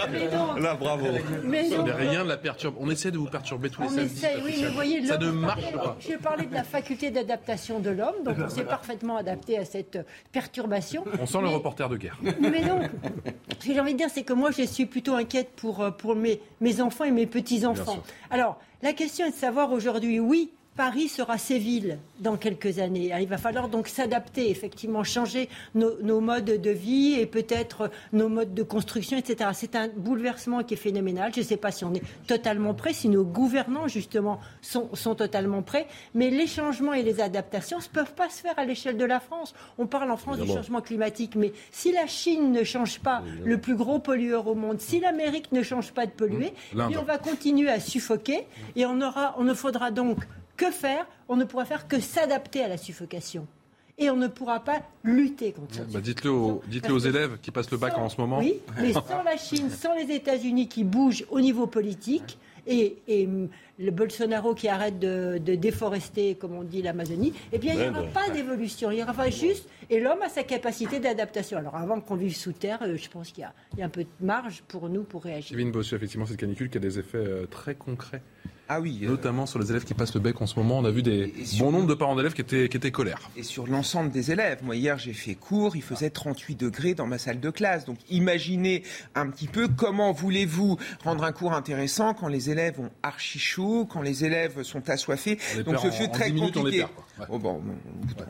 Là, 0.58 0.76
bravo. 0.76 1.08
Mais 1.44 1.68
rien 1.72 2.24
de 2.24 2.30
la 2.30 2.38
perturbe. 2.38 2.76
On 2.80 2.90
essaie 2.90 3.12
de 3.12 3.18
vous 3.18 3.28
perturber 3.28 3.70
tous 3.70 3.84
les 3.84 3.90
samedis. 3.90 4.14
Essaie, 4.14 4.38
oui, 4.44 4.60
mais 4.62 4.70
voyez, 4.70 5.06
ça 5.06 5.18
ne 5.18 5.32
marche 5.32 5.72
pas. 5.72 5.96
J'ai 6.00 6.18
parlé 6.18 6.46
de 6.46 6.54
la 6.54 6.64
faculté 6.64 7.12
d'adaptation 7.12 7.80
de 7.80 7.90
l'homme, 7.90 8.24
donc 8.24 8.38
on 8.44 8.50
s'est 8.50 8.64
parfaitement 8.64 9.18
adapté 9.18 9.58
à 9.58 9.66
cette 9.66 10.00
perturbation. 10.32 11.04
On 11.20 11.26
sent 11.26 11.42
le 11.42 11.50
reporter 11.50 11.90
de 11.90 11.98
guerre. 11.98 12.18
Mais 12.40 12.62
non. 12.62 12.82
Ce 13.60 13.68
que 13.68 13.74
j'ai 13.74 13.80
envie 13.80 13.94
de 13.94 13.98
dire, 13.98 14.10
c'est 14.10 14.24
que 14.24 14.34
moi, 14.34 14.52
je 14.52 14.64
suis 14.64 14.86
plutôt 14.86 15.16
inquiète 15.16 15.52
pour, 15.56 15.86
pour 15.98 16.16
mes, 16.16 16.42
mes 16.62 16.82
enfants 16.82 17.06
et 17.06 17.12
mes 17.12 17.26
petits-enfants. 17.26 18.04
Alors, 18.30 18.60
la 18.82 18.94
question 18.94 19.26
est 19.26 19.32
de 19.32 19.36
savoir 19.36 19.72
aujourd'hui, 19.72 20.20
oui, 20.20 20.52
Paris 20.78 21.08
sera 21.08 21.40
Séville 21.40 21.98
dans 22.20 22.38
quelques 22.38 22.78
années. 22.78 23.12
Il 23.20 23.28
va 23.28 23.40
falloir 23.40 23.68
donc 23.68 23.88
s'adapter, 23.88 24.52
effectivement, 24.52 25.04
changer 25.04 25.50
nos, 25.74 26.22
modes 26.22 26.62
de 26.62 26.70
vie 26.70 27.16
et 27.20 27.26
peut-être 27.26 27.90
nos 28.14 28.30
modes 28.30 28.54
de 28.54 28.62
construction, 28.62 29.18
etc. 29.18 29.50
C'est 29.54 29.76
un 29.76 29.88
bouleversement 29.88 30.64
qui 30.64 30.76
est 30.76 30.78
phénoménal. 30.78 31.32
Je 31.34 31.40
ne 31.40 31.46
sais 31.46 31.58
pas 31.58 31.72
si 31.72 31.84
on 31.84 31.96
est 31.96 32.04
totalement 32.28 32.76
prêt, 32.76 32.94
si 32.94 33.10
nos 33.10 33.24
gouvernants, 33.24 33.88
justement, 33.88 34.40
sont, 34.62 35.16
totalement 35.16 35.64
prêts. 35.64 35.88
Mais 36.14 36.30
les 36.30 36.46
changements 36.46 36.94
et 36.94 37.02
les 37.02 37.22
adaptations 37.22 37.80
ne 37.80 37.84
peuvent 37.92 38.14
pas 38.14 38.30
se 38.30 38.42
faire 38.42 38.58
à 38.58 38.64
l'échelle 38.64 38.98
de 38.98 39.06
la 39.06 39.20
France. 39.20 39.56
On 39.80 39.88
parle 39.88 40.12
en 40.12 40.18
France 40.18 40.38
du 40.38 40.48
changement 40.48 40.82
climatique, 40.82 41.36
mais 41.36 41.54
si 41.72 41.92
la 41.92 42.06
Chine 42.06 42.52
ne 42.52 42.64
change 42.64 43.00
pas, 43.00 43.24
le 43.44 43.60
plus 43.60 43.76
gros 43.76 43.98
pollueur 43.98 44.46
au 44.46 44.54
monde, 44.54 44.80
si 44.80 45.00
l'Amérique 45.00 45.52
ne 45.52 45.64
change 45.64 45.92
pas 45.92 46.06
de 46.06 46.12
polluer, 46.12 46.54
mmh. 46.76 46.82
on 47.00 47.04
va 47.04 47.18
continuer 47.18 47.70
à 47.70 47.80
suffoquer 47.80 48.46
et 48.76 48.86
on, 48.86 49.02
aura, 49.02 49.34
on 49.40 49.44
ne 49.44 49.56
faudra 49.56 49.90
donc 49.90 50.20
que 50.58 50.72
faire 50.72 51.08
On 51.30 51.36
ne 51.36 51.46
pourra 51.46 51.66
faire 51.66 51.88
que 51.88 52.00
s'adapter 52.00 52.64
à 52.64 52.68
la 52.68 52.78
suffocation. 52.78 53.48
Et 54.00 54.12
on 54.12 54.16
ne 54.16 54.28
pourra 54.28 54.60
pas 54.60 54.84
lutter 55.04 55.54
contre 55.54 55.74
ça. 55.76 55.82
Bah 55.92 56.02
dites-le 56.02 56.30
aux, 56.30 56.62
dites 56.68 56.90
aux 56.90 57.00
élèves 57.00 57.40
qui 57.42 57.50
passent 57.50 57.72
le 57.72 57.78
bac 57.78 57.98
en 57.98 58.10
ce 58.10 58.22
moment. 58.22 58.38
Oui, 58.40 58.60
mais 58.80 58.94
sans 59.08 59.24
la 59.24 59.38
Chine, 59.38 59.72
sans 59.72 59.96
les 59.96 60.14
États-Unis 60.14 60.68
qui 60.68 60.84
bougent 60.84 61.26
au 61.32 61.40
niveau 61.40 61.66
politique, 61.66 62.38
et, 62.68 62.98
hum, 63.26 63.50
le 63.80 63.92
Bolsonaro 63.92 64.54
qui 64.54 64.68
arrête 64.68 65.00
de, 65.00 65.38
déforester, 65.38 66.36
comme 66.36 66.54
on 66.54 66.64
dit, 66.64 66.82
l'Amazonie, 66.82 67.34
eh 67.52 67.58
bien, 67.58 67.74
il 67.74 67.80
n'y 67.80 67.88
aura 67.88 68.04
pas 68.04 68.30
d'évolution. 68.30 68.92
Il 68.92 69.00
y 69.00 69.04
aura 69.04 69.30
juste. 69.30 69.70
Et 69.90 70.00
l'homme 70.00 70.22
a 70.22 70.30
sa 70.30 70.44
capacité 70.44 71.00
d'adaptation. 71.00 71.58
Alors, 71.58 71.76
avant 71.76 72.02
qu'on 72.02 72.16
vive 72.16 72.36
sous 72.36 72.52
terre, 72.52 72.80
euh, 72.82 72.98
je 72.98 73.10
pense 73.10 73.32
qu'il 73.32 73.48
y, 73.78 73.82
a 73.82 73.86
un 73.86 73.90
peu 73.90 74.04
de 74.04 74.10
marge 74.20 74.64
pour 74.68 74.90
nous 74.90 75.04
pour 75.04 75.24
réagir. 75.24 75.56
Kevin 75.56 75.72
Bossu, 75.72 75.96
effectivement, 75.96 76.26
cette 76.26 76.38
canicule 76.38 76.70
qui 76.70 76.78
a 76.78 76.82
des 76.82 77.00
effets 77.00 77.18
euh, 77.18 77.46
très 77.46 77.76
concrets 77.76 78.22
ah 78.70 78.82
oui. 78.82 79.00
Euh, 79.04 79.08
Notamment 79.08 79.46
sur 79.46 79.60
les 79.60 79.70
élèves 79.70 79.86
qui 79.86 79.94
passent 79.94 80.14
le 80.14 80.20
bec 80.20 80.42
en 80.42 80.46
ce 80.46 80.58
moment. 80.60 80.80
On 80.80 80.86
a 80.86 80.92
vu 80.92 81.02
des 81.02 81.34
bons 81.60 81.72
nombres 81.72 81.88
de 81.88 81.94
parents 81.94 82.16
d'élèves 82.16 82.34
qui 82.34 82.42
étaient, 82.42 82.68
qui 82.68 82.78
étaient 82.78 82.92
colères. 82.92 83.30
Et 83.38 83.44
sur 83.44 83.66
l'ensemble 83.68 84.12
des 84.12 84.32
élèves. 84.32 84.60
Moi, 84.64 84.76
hier, 84.76 84.98
j'ai 84.98 85.14
fait 85.14 85.36
cours. 85.36 85.76
Il 85.76 85.82
faisait 85.82 86.10
38 86.10 86.56
degrés 86.56 86.94
dans 86.94 87.08
ma 87.08 87.18
salle 87.18 87.40
de 87.40 87.50
classe. 87.50 87.86
Donc, 87.86 87.98
imaginez 88.10 88.84
un 89.16 89.30
petit 89.30 89.48
peu 89.48 89.68
comment 89.68 90.12
voulez-vous 90.12 90.78
rendre 91.04 91.24
un 91.24 91.32
cours 91.32 91.54
intéressant 91.54 92.14
quand 92.14 92.28
les 92.28 92.50
élèves 92.50 92.80
ont 92.80 92.90
archi 93.04 93.40
chaud, 93.40 93.88
quand 93.90 94.02
les 94.02 94.26
élèves 94.26 94.64
sont 94.64 94.90
assoiffés. 94.90 95.38
Donc, 95.66 95.80
ce 95.80 95.90
fut 95.90 96.10
très 96.10 96.32
compliqué. 96.32 96.86
oh, 97.30 97.40
bon, 97.40 97.62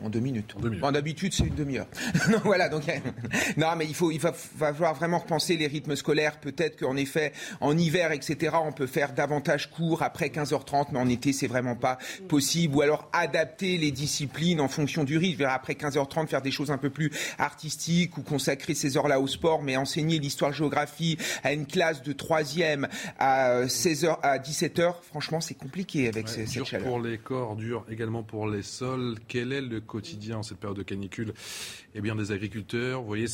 en 0.04 0.08
deux 0.08 0.20
minutes. 0.20 0.54
En 0.82 0.92
D'habitude, 0.92 1.32
c'est 1.32 1.44
une 1.44 1.54
demi-heure. 1.54 1.86
non, 2.30 2.40
voilà. 2.44 2.68
Donc, 2.68 2.82
non, 3.56 3.68
mais 3.76 3.86
il 3.86 3.94
faut, 3.94 4.10
il 4.10 4.18
va, 4.18 4.32
va 4.56 4.72
falloir 4.72 4.94
vraiment 4.94 5.18
repenser 5.18 5.56
les 5.56 5.66
rythmes 5.66 5.96
scolaires. 5.96 6.38
Peut-être 6.40 6.78
qu'en 6.78 6.96
effet, 6.96 7.32
en 7.60 7.76
hiver, 7.76 8.12
etc., 8.12 8.56
on 8.62 8.72
peut 8.72 8.86
faire 8.86 9.12
davantage 9.12 9.70
cours 9.70 10.02
après 10.02 10.27
15h30, 10.28 10.88
mais 10.92 10.98
en 10.98 11.08
été, 11.08 11.32
c'est 11.32 11.46
vraiment 11.46 11.76
pas 11.76 11.98
possible. 12.28 12.76
Ou 12.76 12.82
alors 12.82 13.08
adapter 13.12 13.78
les 13.78 13.90
disciplines 13.90 14.60
en 14.60 14.68
fonction 14.68 15.04
du 15.04 15.18
rythme. 15.18 15.44
Après 15.44 15.74
15h30, 15.74 16.26
faire 16.26 16.42
des 16.42 16.50
choses 16.50 16.70
un 16.70 16.78
peu 16.78 16.90
plus 16.90 17.10
artistiques 17.38 18.16
ou 18.18 18.22
consacrer 18.22 18.74
ces 18.74 18.96
heures-là 18.96 19.20
au 19.20 19.26
sport, 19.26 19.62
mais 19.62 19.76
enseigner 19.76 20.18
l'histoire-géographie 20.18 21.18
à 21.42 21.52
une 21.52 21.66
classe 21.66 22.02
de 22.02 22.12
3e 22.12 22.88
à 23.18 23.64
16h, 23.64 24.18
à 24.22 24.38
17h, 24.38 24.94
franchement, 25.02 25.40
c'est 25.40 25.54
compliqué 25.54 26.08
avec 26.08 26.28
cette 26.28 26.64
chaleur. 26.64 26.88
pour 26.88 27.00
les 27.00 27.18
corps, 27.18 27.56
dur 27.56 27.84
également 27.90 28.22
pour 28.22 28.48
les 28.48 28.62
sols. 28.62 29.16
Quel 29.28 29.52
est 29.52 29.60
le 29.60 29.80
quotidien 29.80 30.38
en 30.38 30.42
cette 30.42 30.58
période 30.58 30.78
de 30.78 30.82
canicule? 30.82 31.34
Eh 31.94 32.00
bien, 32.00 32.14
des 32.14 32.32
agriculteurs. 32.32 33.00
Vous 33.00 33.06
voyez 33.06 33.26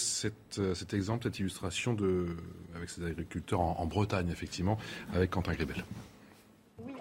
euh, 0.58 0.74
cet 0.74 0.94
exemple, 0.94 1.24
cette 1.24 1.38
illustration 1.38 1.94
de, 1.94 2.36
avec 2.74 2.90
ces 2.90 3.04
agriculteurs 3.04 3.60
en, 3.60 3.76
en 3.78 3.86
Bretagne, 3.86 4.28
effectivement, 4.30 4.78
avec 5.14 5.30
Quentin 5.30 5.52
Grébel. 5.52 5.84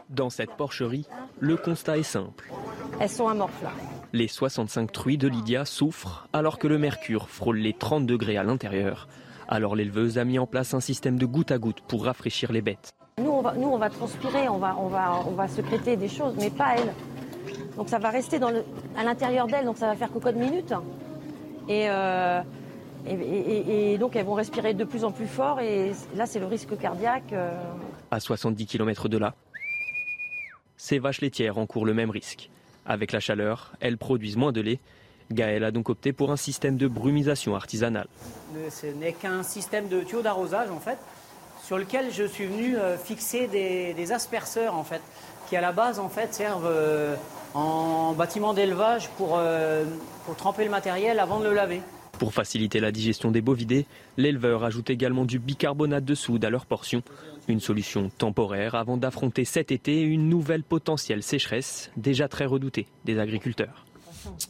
Dans 0.10 0.30
cette 0.30 0.52
porcherie, 0.52 1.06
le 1.40 1.58
constat 1.58 1.98
est 1.98 2.04
simple. 2.04 2.52
Elles 3.00 3.10
sont 3.10 3.28
amorphes 3.28 3.64
là. 3.64 3.72
Les 4.12 4.28
65 4.28 4.92
truies 4.92 5.18
de 5.18 5.28
Lydia 5.28 5.66
souffrent 5.66 6.28
alors 6.34 6.60
que 6.60 6.68
le 6.68 6.78
mercure 6.78 7.30
frôle 7.30 7.58
les 7.58 7.74
30 7.74 8.06
degrés 8.06 8.38
à 8.38 8.44
l'intérieur. 8.44 9.08
Alors 9.48 9.76
l'éleveuse 9.76 10.18
a 10.18 10.26
mis 10.26 10.40
en 10.40 10.46
place 10.46 10.74
un 10.74 10.80
système 10.80 11.18
de 11.18 11.26
goutte 11.26 11.52
à 11.52 11.58
goutte 11.58 11.82
pour 11.88 12.06
rafraîchir 12.06 12.52
les 12.52 12.62
bêtes. 12.62 12.92
Nous, 13.18 13.30
on 13.30 13.42
va, 13.42 13.54
nous, 13.54 13.68
on 13.68 13.78
va 13.78 13.90
transpirer, 13.90 14.50
on 14.50 14.58
va, 14.58 14.76
on, 14.80 14.88
va, 14.88 15.20
on 15.28 15.32
va 15.32 15.48
secréter 15.48 15.96
des 15.96 16.10
choses, 16.10 16.34
mais 16.38 16.50
pas 16.50 16.76
elles. 16.78 16.94
Donc 17.78 17.90
ça 17.90 18.00
va 18.00 18.10
rester 18.10 18.40
dans 18.40 18.52
le, 18.52 18.64
à 18.98 19.04
l'intérieur 19.04 19.48
d'elles, 19.48 19.66
donc 19.66 19.78
ça 19.78 19.88
va 19.88 19.96
faire 19.96 20.12
coco 20.12 20.32
de 20.32 20.38
minutes. 20.38 20.74
Euh, 21.70 22.42
et, 23.06 23.94
et, 23.94 23.98
donc 23.98 24.16
elles 24.16 24.26
vont 24.26 24.34
respirer 24.34 24.74
de 24.74 24.84
plus 24.84 25.04
en 25.04 25.12
plus 25.12 25.28
fort, 25.28 25.60
et 25.60 25.92
là 26.16 26.26
c'est 26.26 26.40
le 26.40 26.46
risque 26.46 26.78
cardiaque. 26.78 27.34
Euh. 27.34 27.52
À 28.12 28.20
70 28.20 28.66
km 28.66 29.10
de 29.10 29.18
là, 29.18 29.34
ces 30.84 31.00
vaches 31.00 31.22
laitières 31.22 31.58
encourent 31.58 31.86
le 31.86 31.94
même 31.94 32.10
risque. 32.10 32.50
Avec 32.86 33.14
la 33.14 33.22
chaleur, 33.22 33.72
elles 33.80 33.98
produisent 33.98 34.36
moins 34.36 34.52
de 34.52 34.60
lait. 34.60 34.80
Gaël 35.32 35.64
a 35.64 35.72
donc 35.72 35.88
opté 35.88 36.12
pour 36.12 36.30
un 36.30 36.36
système 36.36 36.76
de 36.76 36.90
brumisation 36.90 37.56
artisanale. 37.56 38.08
Ce 38.70 38.88
n'est 38.88 39.14
qu'un 39.14 39.44
système 39.44 39.88
de 39.88 40.02
tuyaux 40.02 40.22
d'arrosage 40.22 40.70
en 40.72 40.82
fait, 40.82 40.98
sur 41.64 41.78
lequel 41.78 42.12
je 42.12 42.26
suis 42.26 42.48
venu 42.48 42.76
euh, 42.76 42.98
fixer 42.98 43.48
des, 43.48 44.12
asperceurs 44.12 44.76
en 44.76 44.84
fait, 44.84 45.02
qui 45.48 45.56
à 45.56 45.62
la 45.62 45.72
base 45.72 46.00
en 46.00 46.10
fait 46.10 46.34
servent 46.34 46.68
euh, 46.68 47.16
en 47.54 48.12
bâtiment 48.12 48.54
d'élevage 48.54 49.08
pour, 49.12 49.38
euh, 49.38 49.86
pour 50.26 50.36
tremper 50.36 50.66
le 50.66 50.70
matériel 50.70 51.22
avant 51.22 51.40
de 51.40 51.46
le 51.46 51.54
laver. 51.54 51.82
Pour 52.20 52.34
faciliter 52.34 52.80
la 52.80 52.92
digestion 52.92 53.32
des 53.32 53.42
bovidés, 53.42 53.86
l'éleveur 54.18 54.64
ajoute 54.64 54.90
également 54.90 55.26
du 55.26 55.40
bicarbonate 55.40 56.06
de 56.06 56.16
soude 56.16 56.46
à 56.46 56.50
leur 56.50 56.66
portion. 56.66 57.04
Une 57.48 57.60
solution 57.60 58.10
temporaire 58.18 58.76
avant 58.76 58.98
d'affronter 58.98 59.46
cet 59.46 59.72
été 59.72 60.02
une 60.02 60.30
nouvelle 60.30 60.64
potentielle 60.64 61.24
sécheresse 61.24 61.92
déjà 61.98 62.28
très 62.28 62.46
redoutée 62.46 62.88
des 63.04 63.20
agriculteurs. 63.20 63.86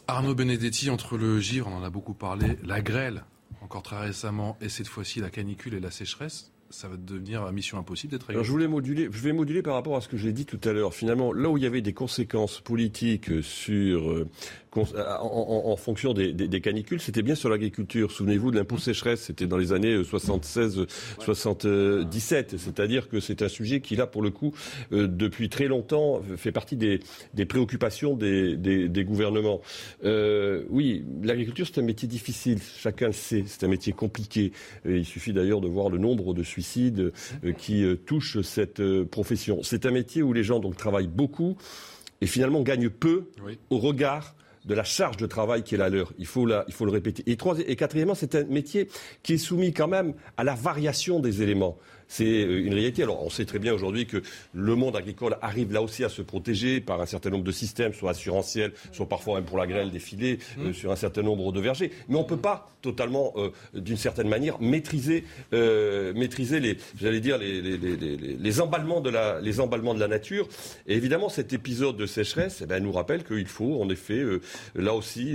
Arnaud 0.07 0.35
Benedetti, 0.35 0.89
entre 0.89 1.17
le 1.17 1.39
givre, 1.39 1.67
on 1.67 1.77
en 1.77 1.83
a 1.83 1.89
beaucoup 1.89 2.13
parlé, 2.13 2.59
la 2.63 2.81
grêle, 2.81 3.23
encore 3.61 3.81
très 3.81 3.99
récemment, 3.99 4.57
et 4.61 4.69
cette 4.69 4.87
fois-ci 4.87 5.19
la 5.19 5.31
canicule 5.31 5.73
et 5.73 5.79
la 5.79 5.89
sécheresse, 5.89 6.52
ça 6.73 6.87
va 6.87 6.97
devenir 6.97 7.49
mission 7.51 7.77
impossible 7.77 8.11
d'être 8.11 8.43
je 8.43 8.51
voulais 8.51 8.67
moduler, 8.67 9.07
je 9.11 9.19
vais 9.19 9.31
moduler 9.31 9.61
par 9.61 9.75
rapport 9.75 9.95
à 9.95 10.01
ce 10.01 10.07
que 10.07 10.17
j'ai 10.17 10.33
dit 10.33 10.45
tout 10.45 10.59
à 10.63 10.73
l'heure. 10.73 10.93
Finalement, 10.93 11.31
là 11.31 11.49
où 11.49 11.57
il 11.57 11.63
y 11.63 11.67
avait 11.67 11.81
des 11.81 11.93
conséquences 11.93 12.59
politiques 12.61 13.43
sur 13.43 14.09
euh, 14.09 14.27
en, 14.75 15.75
fonction 15.75 16.13
des, 16.13 16.61
canicules, 16.61 16.99
c'était 16.99 17.21
bien 17.21 17.35
sur 17.35 17.49
l'agriculture. 17.49 18.11
Souvenez-vous 18.11 18.51
de 18.51 18.57
l'impôt 18.57 18.77
sécheresse, 18.77 19.21
c'était 19.21 19.47
dans 19.47 19.57
les 19.57 19.71
années 19.71 20.01
76-77. 20.01 21.65
Euh, 21.65 22.03
C'est-à-dire 22.57 23.09
que 23.09 23.19
c'est 23.19 23.41
un 23.41 23.49
sujet 23.49 23.81
qui, 23.81 23.95
là, 23.95 24.07
pour 24.07 24.21
le 24.21 24.31
coup, 24.31 24.53
euh, 24.91 25.07
depuis 25.07 25.49
très 25.49 25.67
longtemps, 25.67 26.21
fait 26.37 26.51
partie 26.51 26.75
des, 26.75 26.99
préoccupations 27.45 28.15
des, 28.15 29.05
gouvernements. 29.05 29.61
Euh, 30.05 30.63
oui, 30.69 31.05
l'agriculture, 31.21 31.67
c'est 31.71 31.79
un 31.79 31.85
métier 31.85 32.07
difficile, 32.07 32.59
chacun 32.77 33.07
le 33.07 33.13
sait, 33.13 33.43
c'est 33.45 33.63
un 33.63 33.69
métier 33.69 33.93
compliqué. 33.93 34.51
il 34.85 35.05
suffit 35.05 35.33
d'ailleurs 35.33 35.61
de 35.61 35.67
voir 35.67 35.89
le 35.89 35.97
nombre 35.97 36.33
de 36.33 36.41
suicides 36.43 36.62
qui 37.57 37.85
touchent 38.05 38.41
cette 38.41 38.81
profession. 39.05 39.61
C'est 39.63 39.85
un 39.85 39.91
métier 39.91 40.23
où 40.23 40.33
les 40.33 40.43
gens 40.43 40.59
donc 40.59 40.77
travaillent 40.77 41.07
beaucoup 41.07 41.57
et 42.21 42.25
finalement 42.25 42.61
gagnent 42.61 42.89
peu 42.89 43.25
au 43.69 43.77
regard 43.77 44.35
de 44.65 44.73
la 44.73 44.83
charge 44.83 45.17
de 45.17 45.25
travail 45.25 45.63
qui 45.63 45.75
est 45.75 45.77
la 45.77 45.89
leur. 45.89 46.13
Il 46.17 46.25
faut, 46.25 46.47
il 46.47 46.73
faut 46.73 46.85
le 46.85 46.91
répéter. 46.91 47.23
Et, 47.27 47.37
et 47.67 47.75
quatrièmement, 47.75 48.15
c'est 48.15 48.35
un 48.35 48.45
métier 48.45 48.87
qui 49.21 49.33
est 49.33 49.37
soumis 49.37 49.73
quand 49.73 49.87
même 49.87 50.13
à 50.37 50.43
la 50.43 50.55
variation 50.55 51.19
des 51.19 51.41
éléments. 51.41 51.77
C'est 52.13 52.25
euh, 52.25 52.63
une 52.63 52.75
réalité. 52.75 53.01
Alors, 53.01 53.25
on 53.25 53.31
sait 53.31 53.45
très 53.45 53.57
bien 53.57 53.73
aujourd'hui 53.73 54.05
que 54.05 54.21
le 54.53 54.75
monde 54.75 54.95
agricole 54.95 55.35
arrive 55.41 55.73
là 55.73 55.81
aussi 55.81 56.03
à 56.03 56.09
se 56.09 56.21
protéger 56.21 56.79
par 56.79 57.01
un 57.01 57.07
certain 57.07 57.31
nombre 57.31 57.43
de 57.43 57.51
systèmes, 57.51 57.91
soit 57.91 58.11
assurantiels, 58.11 58.71
soit 58.91 59.09
parfois 59.09 59.37
même 59.37 59.45
pour 59.45 59.57
la 59.57 59.65
grêle 59.65 59.89
des 59.89 59.97
filets, 59.97 60.37
euh, 60.59 60.69
mmh. 60.69 60.73
sur 60.75 60.91
un 60.91 60.95
certain 60.95 61.23
nombre 61.23 61.51
de 61.51 61.59
vergers. 61.59 61.89
Mais 62.09 62.17
on 62.17 62.21
ne 62.21 62.27
peut 62.27 62.37
pas 62.37 62.69
totalement, 62.83 63.33
euh, 63.37 63.49
d'une 63.73 63.97
certaine 63.97 64.27
manière, 64.27 64.61
maîtriser, 64.61 65.23
maîtriser 65.51 66.59
les, 66.59 66.77
j'allais 66.99 67.21
dire, 67.21 67.37
les, 67.37 67.61
les, 67.61 67.77
les, 67.77 68.17
les, 68.17 68.61
emballements 68.61 68.99
de 68.99 69.09
la, 69.09 69.39
les 69.39 69.59
emballements 69.59 69.95
de 69.95 69.99
la 69.99 70.09
nature. 70.09 70.47
Et 70.85 70.95
évidemment, 70.95 71.29
cet 71.29 71.53
épisode 71.53 71.97
de 71.97 72.05
sécheresse 72.05 72.59
eh 72.61 72.67
ben, 72.67 72.83
nous 72.83 72.91
rappelle 72.91 73.23
qu'il 73.23 73.47
faut, 73.47 73.81
en 73.81 73.89
effet, 73.89 74.21
là 74.75 74.93
aussi, 74.93 75.33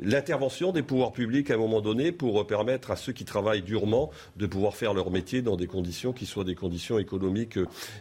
l'intervention 0.00 0.72
des 0.72 0.82
pouvoirs 0.82 1.12
publics 1.12 1.50
à 1.50 1.54
un 1.54 1.58
moment 1.58 1.82
donné 1.82 2.12
pour 2.12 2.46
permettre 2.46 2.90
à 2.90 2.96
ceux 2.96 3.12
qui 3.12 3.26
travaillent 3.26 3.62
durement 3.62 4.10
de 4.36 4.46
pouvoir 4.46 4.74
faire 4.74 4.94
leur 4.94 5.10
métier 5.10 5.42
dans 5.42 5.56
des 5.56 5.66
conditions 5.66 6.14
qui 6.16 6.26
soient 6.26 6.44
des 6.44 6.56
conditions 6.56 6.98
économiques 6.98 7.58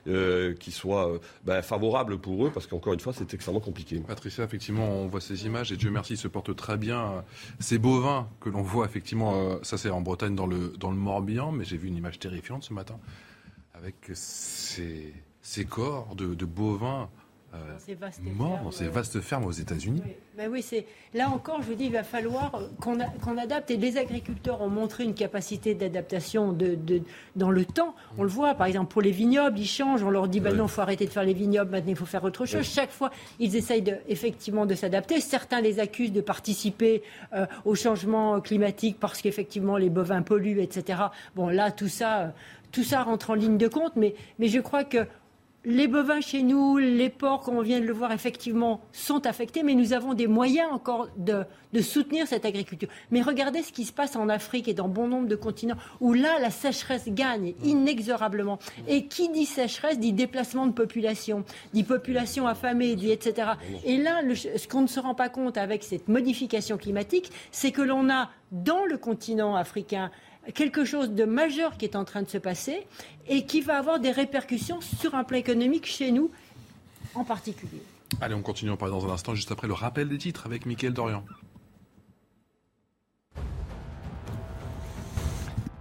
euh, 0.08 0.56
qui 0.56 0.72
soient 0.72 1.12
euh, 1.12 1.20
ben, 1.44 1.62
favorables 1.62 2.18
pour 2.18 2.46
eux, 2.46 2.52
parce 2.52 2.66
qu'encore 2.66 2.94
une 2.94 3.00
fois, 3.00 3.14
c'est 3.14 3.34
extrêmement 3.34 3.60
compliqué. 3.60 4.00
Patricia, 4.00 4.44
effectivement, 4.44 4.88
on 4.88 5.08
voit 5.08 5.22
ces 5.22 5.46
images 5.46 5.72
et 5.72 5.78
Dieu 5.78 5.92
merci, 5.92 6.18
se 6.18 6.28
portent 6.28 6.56
très 6.56 6.78
bien. 6.78 7.24
Ces 7.60 7.78
bovins 7.78 8.28
que 8.40 8.50
l'on 8.50 8.64
voit, 8.64 8.86
effectivement, 8.86 9.36
euh, 9.36 9.58
ça 9.62 9.78
c'est 9.78 9.90
en 9.90 10.02
Bretagne 10.02 10.36
dans 10.36 10.48
le, 10.48 10.74
dans 10.80 10.90
le 10.90 10.98
Morbihan, 10.98 11.52
mais 11.52 11.66
j'ai 11.66 11.78
vu 11.78 11.88
une 11.88 11.98
image 11.98 12.18
terrifiante 12.18 12.64
ce 12.64 12.74
matin 12.74 12.98
avec 13.74 13.96
ces, 14.14 15.14
ces 15.42 15.66
corps 15.66 16.16
de, 16.16 16.46
bovins 16.46 17.10
morts 18.36 18.60
dans 18.64 18.72
ces 18.72 18.88
vastes 18.88 19.22
fermes 19.22 19.46
aux 19.46 19.52
États-Unis. 19.52 20.02
Oui. 20.06 20.12
Ben 20.38 20.50
oui, 20.52 20.62
c'est 20.62 20.86
là 21.14 21.30
encore, 21.30 21.62
je 21.62 21.68
vous 21.68 21.76
dis, 21.76 21.86
il 21.86 21.94
va 21.94 22.04
falloir 22.04 22.52
qu'on 22.82 22.98
qu'on 23.24 23.38
adapte. 23.38 23.72
Et 23.72 23.78
les 23.78 23.98
agriculteurs 23.98 24.62
ont 24.62 24.70
montré 24.70 25.06
une 25.06 25.14
capacité 25.14 25.76
d'adaptation 25.76 26.52
de, 26.52 26.76
de, 26.76 27.02
dans 27.38 27.52
le 27.52 27.64
temps. 27.64 27.96
On 28.18 28.24
le 28.24 28.30
voit, 28.30 28.54
par 28.54 28.68
exemple, 28.68 28.92
pour 28.92 29.02
les 29.02 29.12
vignobles, 29.12 29.58
ils 29.58 29.68
changent. 29.68 30.04
On 30.04 30.10
leur 30.10 30.28
dit, 30.28 30.42
ben 30.42 30.54
non, 30.54 30.66
il 30.66 30.70
faut 30.70 30.82
arrêter 30.82 31.06
de 31.06 31.12
faire 31.12 31.24
les 31.24 31.34
vignobles, 31.34 31.72
maintenant 31.72 31.92
il 31.92 31.96
faut 31.96 32.06
faire 32.06 32.24
autre 32.24 32.46
chose. 32.46 32.64
Chaque 32.64 32.92
fois, 32.92 33.12
ils 33.40 33.56
essayent 33.56 33.82
de, 33.82 33.96
effectivement 34.10 34.66
de 34.66 34.76
s'adapter. 34.76 35.22
Certains 35.22 35.62
les 35.62 35.80
accusent 35.80 36.12
de 36.12 36.22
participer 36.22 37.02
euh, 37.34 37.46
au 37.64 37.76
changement 37.76 38.42
climatique 38.42 38.98
parce 39.00 39.22
qu'effectivement 39.22 39.78
les 39.78 39.90
bovins 39.90 40.22
polluent, 40.22 40.62
etc. 40.62 41.00
Bon, 41.36 41.48
là, 41.48 41.72
tout 41.72 41.88
ça, 41.88 42.20
euh, 42.20 42.28
tout 42.72 42.84
ça 42.84 43.04
rentre 43.04 43.30
en 43.30 43.36
ligne 43.36 43.58
de 43.58 43.68
compte. 43.70 43.96
Mais, 43.96 44.16
mais 44.38 44.50
je 44.50 44.60
crois 44.60 44.84
que 44.84 45.08
les 45.66 45.88
bovins 45.88 46.22
chez 46.22 46.44
nous, 46.44 46.78
les 46.78 47.10
porcs, 47.10 47.42
comme 47.42 47.58
on 47.58 47.62
vient 47.62 47.80
de 47.80 47.86
le 47.86 47.94
voir, 47.94 48.12
effectivement, 48.12 48.82
sont 48.92 49.26
affectés, 49.26 49.64
mais 49.64 49.74
nous 49.74 49.94
avons 49.94 50.14
des 50.14 50.28
moyens 50.28 50.72
encore 50.72 51.08
de, 51.18 51.46
soutenir 51.82 52.26
cette 52.26 52.46
agriculture. 52.46 52.88
Mais 53.12 53.22
regardez 53.22 53.62
ce 53.62 53.74
qui 53.74 53.84
se 53.84 53.92
passe 53.92 54.16
en 54.16 54.30
Afrique 54.30 54.70
et 54.70 54.74
dans 54.74 54.88
bon 54.88 55.08
nombre 55.08 55.28
de 55.28 55.36
continents, 55.36 55.76
où 56.00 56.14
là, 56.14 56.40
la 56.40 56.50
sécheresse 56.50 57.10
gagne 57.10 57.54
inexorablement. 57.64 58.60
Et 58.88 59.08
qui 59.08 59.28
dit 59.30 59.46
sécheresse 59.46 60.00
dit 60.00 60.14
déplacement 60.14 60.68
de 60.68 60.72
population, 60.72 61.44
dit 61.74 61.84
population 61.84 62.48
affamée, 62.48 62.96
dit 62.96 63.12
etc. 63.12 63.50
Et 63.84 63.98
là, 63.98 64.22
ce 64.34 64.68
qu'on 64.68 64.82
ne 64.82 64.88
se 64.88 65.00
rend 65.00 65.16
pas 65.16 65.28
compte 65.28 65.58
avec 65.58 65.84
cette 65.84 66.08
modification 66.08 66.78
climatique, 66.78 67.32
c'est 67.52 67.72
que 67.72 67.82
l'on 67.82 68.10
a 68.10 68.30
dans 68.52 68.86
le 68.86 68.98
continent 68.98 69.56
africain 69.56 70.12
quelque 70.54 70.86
chose 70.86 71.12
de 71.12 71.26
majeur 71.26 71.78
qui 71.78 71.86
est 71.86 71.96
en 71.96 72.06
train 72.06 72.22
de 72.22 72.30
se 72.30 72.38
passer 72.38 72.86
et 73.28 73.46
qui 73.46 73.62
va 73.62 73.78
avoir 73.78 74.00
des 74.00 74.12
répercussions 74.12 74.82
sur 74.82 75.16
un 75.16 75.24
plan 75.24 75.38
économique 75.38 75.86
chez 75.86 76.12
nous 76.12 76.32
en 77.14 77.24
particulier. 77.24 77.82
Allez, 78.22 78.36
on 78.36 78.42
continue, 78.42 78.72
on 78.72 78.78
parle 78.78 78.92
dans 78.92 79.08
un 79.08 79.14
instant, 79.14 79.36
juste 79.36 79.52
après 79.52 79.68
le 79.68 79.74
rappel 79.74 80.10
des 80.10 80.18
titres 80.18 80.46
avec 80.46 80.66
Mickaël 80.66 80.94
Dorian. 80.94 81.24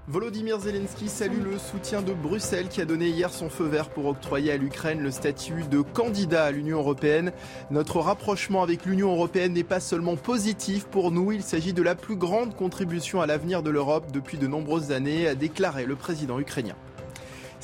Volodymyr 0.06 0.61
Zelensky 0.61 1.08
salue 1.08 1.42
le 1.42 1.58
soutien 1.58 2.02
de 2.02 2.12
Bruxelles 2.12 2.68
qui 2.68 2.82
a 2.82 2.84
donné 2.84 3.08
hier 3.08 3.32
son 3.32 3.49
feu 3.49 3.64
vert 3.64 3.88
pour 3.88 4.04
octroyer 4.04 4.52
à 4.52 4.58
l'Ukraine 4.58 5.00
le 5.00 5.11
statut 5.11 5.64
de 5.70 5.80
candidat 5.80 6.44
à 6.44 6.50
l'Union 6.50 6.76
européenne. 6.76 7.32
Notre 7.70 8.00
rapprochement 8.00 8.62
avec 8.62 8.84
l'Union 8.84 9.12
européenne 9.12 9.54
n'est 9.54 9.64
pas 9.64 9.80
seulement 9.80 10.16
positif 10.16 10.84
pour 10.84 11.11
nous, 11.11 11.32
il 11.32 11.42
s'agit 11.42 11.73
de 11.73 11.80
la 11.82 11.94
plus 11.94 12.16
grande 12.16 12.54
contribution 12.54 13.23
à 13.23 13.26
l'avenir 13.26 13.62
de 13.62 13.70
l'Europe 13.70 14.12
depuis 14.12 14.37
de 14.37 14.46
nombreuses 14.46 14.92
années, 14.92 15.26
a 15.26 15.34
déclaré 15.34 15.87
le 15.87 15.96
président 15.96 16.38
ukrainien. 16.38 16.76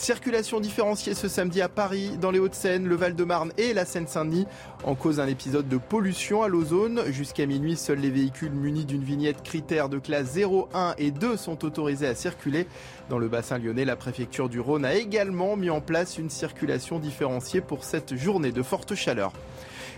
Circulation 0.00 0.61
différenciée 0.61 1.12
ce 1.12 1.28
samedi 1.28 1.61
à 1.61 1.69
Paris, 1.69 2.16
dans 2.19 2.30
les 2.30 2.38
Hauts-de-Seine, 2.38 2.87
le 2.87 2.95
Val-de-Marne 2.95 3.52
et 3.59 3.75
la 3.75 3.85
Seine-Saint-Denis. 3.85 4.47
En 4.83 4.95
cause 4.95 5.21
un 5.21 5.26
épisode 5.26 5.69
de 5.69 5.76
pollution 5.76 6.42
à 6.42 6.49
l'ozone. 6.49 7.02
Jusqu'à 7.11 7.45
minuit, 7.45 7.76
seuls 7.76 7.99
les 7.99 8.09
véhicules 8.09 8.50
munis 8.50 8.87
d'une 8.87 9.04
vignette 9.04 9.42
critère 9.42 9.90
de 9.90 9.99
classe 9.99 10.28
0, 10.28 10.71
1 10.73 10.95
et 10.97 11.11
2 11.11 11.37
sont 11.37 11.66
autorisés 11.66 12.07
à 12.07 12.14
circuler. 12.14 12.66
Dans 13.11 13.19
le 13.19 13.28
bassin 13.28 13.59
lyonnais, 13.59 13.85
la 13.85 13.95
préfecture 13.95 14.49
du 14.49 14.59
Rhône 14.59 14.87
a 14.87 14.95
également 14.95 15.54
mis 15.54 15.69
en 15.69 15.83
place 15.83 16.16
une 16.16 16.30
circulation 16.30 16.99
différenciée 16.99 17.61
pour 17.61 17.85
cette 17.85 18.16
journée 18.16 18.52
de 18.52 18.62
forte 18.62 18.95
chaleur. 18.95 19.35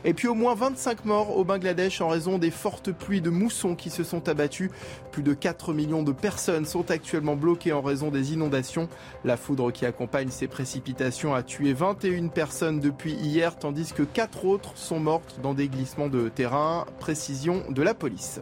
Et 0.04 0.14
puis 0.14 0.28
au 0.28 0.34
moins 0.34 0.54
25 0.54 1.04
morts 1.04 1.36
au 1.36 1.44
Bangladesh 1.44 2.00
en 2.00 2.08
raison 2.08 2.38
des 2.38 2.50
fortes 2.50 2.90
pluies 2.92 3.20
de 3.20 3.30
mousson 3.30 3.74
qui 3.76 3.90
se 3.90 4.02
sont 4.02 4.28
abattues. 4.28 4.70
Plus 5.10 5.22
de 5.22 5.34
4 5.34 5.72
millions 5.72 6.02
de 6.02 6.12
personnes 6.12 6.64
sont 6.64 6.90
actuellement 6.90 7.36
bloquées 7.36 7.72
en 7.72 7.82
raison 7.82 8.10
des 8.10 8.32
inondations. 8.32 8.88
La 9.24 9.36
foudre 9.36 9.70
qui 9.70 9.86
accompagne 9.86 10.30
ces 10.30 10.48
précipitations 10.48 11.34
a 11.34 11.42
tué 11.42 11.72
21 11.72 12.28
personnes 12.28 12.80
depuis 12.80 13.12
hier, 13.12 13.58
tandis 13.58 13.92
que 13.92 14.02
4 14.02 14.44
autres 14.44 14.72
sont 14.76 14.98
mortes 14.98 15.38
dans 15.42 15.54
des 15.54 15.68
glissements 15.68 16.08
de 16.08 16.28
terrain. 16.28 16.86
Précision 16.98 17.62
de 17.70 17.82
la 17.82 17.94
police. 17.94 18.40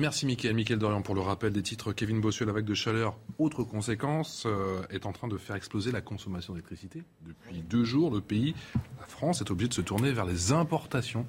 Merci 0.00 0.24
Mickaël. 0.24 0.54
Mickaël 0.54 0.78
Dorian 0.78 1.02
pour 1.02 1.14
le 1.14 1.20
rappel 1.20 1.52
des 1.52 1.60
titres. 1.60 1.92
Kevin 1.92 2.22
Bossuet, 2.22 2.46
la 2.46 2.52
vague 2.52 2.64
de 2.64 2.72
chaleur, 2.72 3.18
autre 3.38 3.64
conséquence, 3.64 4.44
euh, 4.46 4.80
est 4.88 5.04
en 5.04 5.12
train 5.12 5.28
de 5.28 5.36
faire 5.36 5.56
exploser 5.56 5.92
la 5.92 6.00
consommation 6.00 6.54
d'électricité. 6.54 7.02
Depuis 7.20 7.60
deux 7.60 7.84
jours, 7.84 8.10
le 8.10 8.22
pays, 8.22 8.54
la 8.98 9.06
France, 9.06 9.42
est 9.42 9.50
obligé 9.50 9.68
de 9.68 9.74
se 9.74 9.82
tourner 9.82 10.10
vers 10.10 10.24
les 10.24 10.52
importations. 10.52 11.26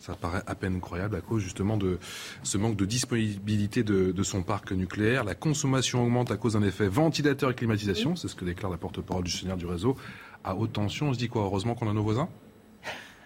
Ça 0.00 0.14
paraît 0.14 0.42
à 0.48 0.56
peine 0.56 0.80
croyable 0.80 1.14
à 1.14 1.20
cause 1.20 1.44
justement 1.44 1.76
de 1.76 2.00
ce 2.42 2.58
manque 2.58 2.74
de 2.74 2.84
disponibilité 2.86 3.84
de, 3.84 4.22
son 4.24 4.42
parc 4.42 4.72
nucléaire. 4.72 5.22
La 5.22 5.36
consommation 5.36 6.02
augmente 6.02 6.32
à 6.32 6.36
cause 6.36 6.54
d'un 6.54 6.62
effet 6.62 6.88
ventilateur 6.88 7.52
et 7.52 7.54
climatisation. 7.54 8.16
C'est 8.16 8.26
ce 8.26 8.34
que 8.34 8.44
déclare 8.44 8.72
la 8.72 8.78
porte-parole 8.78 9.22
du 9.22 9.30
gestionnaire 9.30 9.56
du 9.56 9.66
réseau. 9.66 9.96
À 10.42 10.56
haute 10.56 10.72
tension, 10.72 11.10
on 11.10 11.14
se 11.14 11.18
dit 11.18 11.28
quoi? 11.28 11.42
Heureusement 11.42 11.76
qu'on 11.76 11.88
a 11.88 11.92
nos 11.92 12.02
voisins? 12.02 12.28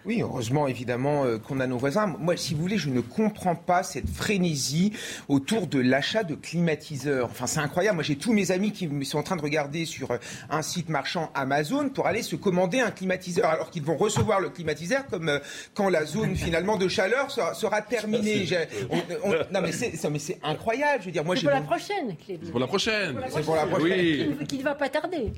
Oui, 0.05 0.21
heureusement, 0.21 0.67
évidemment, 0.67 1.23
euh, 1.23 1.37
qu'on 1.37 1.59
a 1.59 1.67
nos 1.67 1.77
voisins. 1.77 2.07
Moi, 2.19 2.35
si 2.35 2.53
vous 2.53 2.61
voulez, 2.61 2.77
je 2.77 2.89
ne 2.89 2.99
comprends 2.99 3.55
pas 3.55 3.83
cette 3.83 4.09
frénésie 4.09 4.91
autour 5.29 5.67
de 5.67 5.79
l'achat 5.79 6.23
de 6.23 6.35
climatiseurs. 6.35 7.29
Enfin, 7.31 7.47
c'est 7.47 7.59
incroyable. 7.59 7.95
Moi, 7.95 8.03
j'ai 8.03 8.17
tous 8.17 8.33
mes 8.33 8.51
amis 8.51 8.71
qui 8.73 8.89
sont 9.05 9.17
en 9.17 9.23
train 9.23 9.37
de 9.37 9.41
regarder 9.41 9.85
sur 9.85 10.11
euh, 10.11 10.17
un 10.49 10.61
site 10.61 10.89
marchand 10.89 11.31
Amazon 11.35 11.89
pour 11.89 12.07
aller 12.07 12.21
se 12.21 12.35
commander 12.35 12.81
un 12.81 12.91
climatiseur, 12.91 13.45
alors 13.49 13.69
qu'ils 13.69 13.83
vont 13.83 13.95
recevoir 13.95 14.41
le 14.41 14.49
climatiseur 14.49 15.07
comme 15.07 15.29
euh, 15.29 15.39
quand 15.73 15.89
la 15.89 16.05
zone 16.05 16.35
finalement 16.35 16.77
de 16.77 16.87
chaleur 16.87 17.31
sera, 17.31 17.81
terminée. 17.81 18.45
non, 19.51 19.61
mais 19.61 19.71
c'est 19.71 20.39
incroyable. 20.43 21.01
Je 21.01 21.05
veux 21.05 21.11
dire, 21.11 21.23
moi, 21.23 21.35
c'est 21.35 21.43
pour 21.43 21.51
la 21.51 21.61
prochaine, 21.61 22.15
C'est 22.27 22.51
pour 22.51 22.59
la 22.59 22.67
prochaine. 22.67 23.19
C'est 23.29 23.41
pour 23.43 23.55
la 23.55 23.65
prochaine. 23.65 24.35
Oui. 24.39 24.45
Qui 24.47 24.57
ne 24.57 24.63
va 24.63 24.75
pas 24.75 24.89
tarder. 24.89 25.31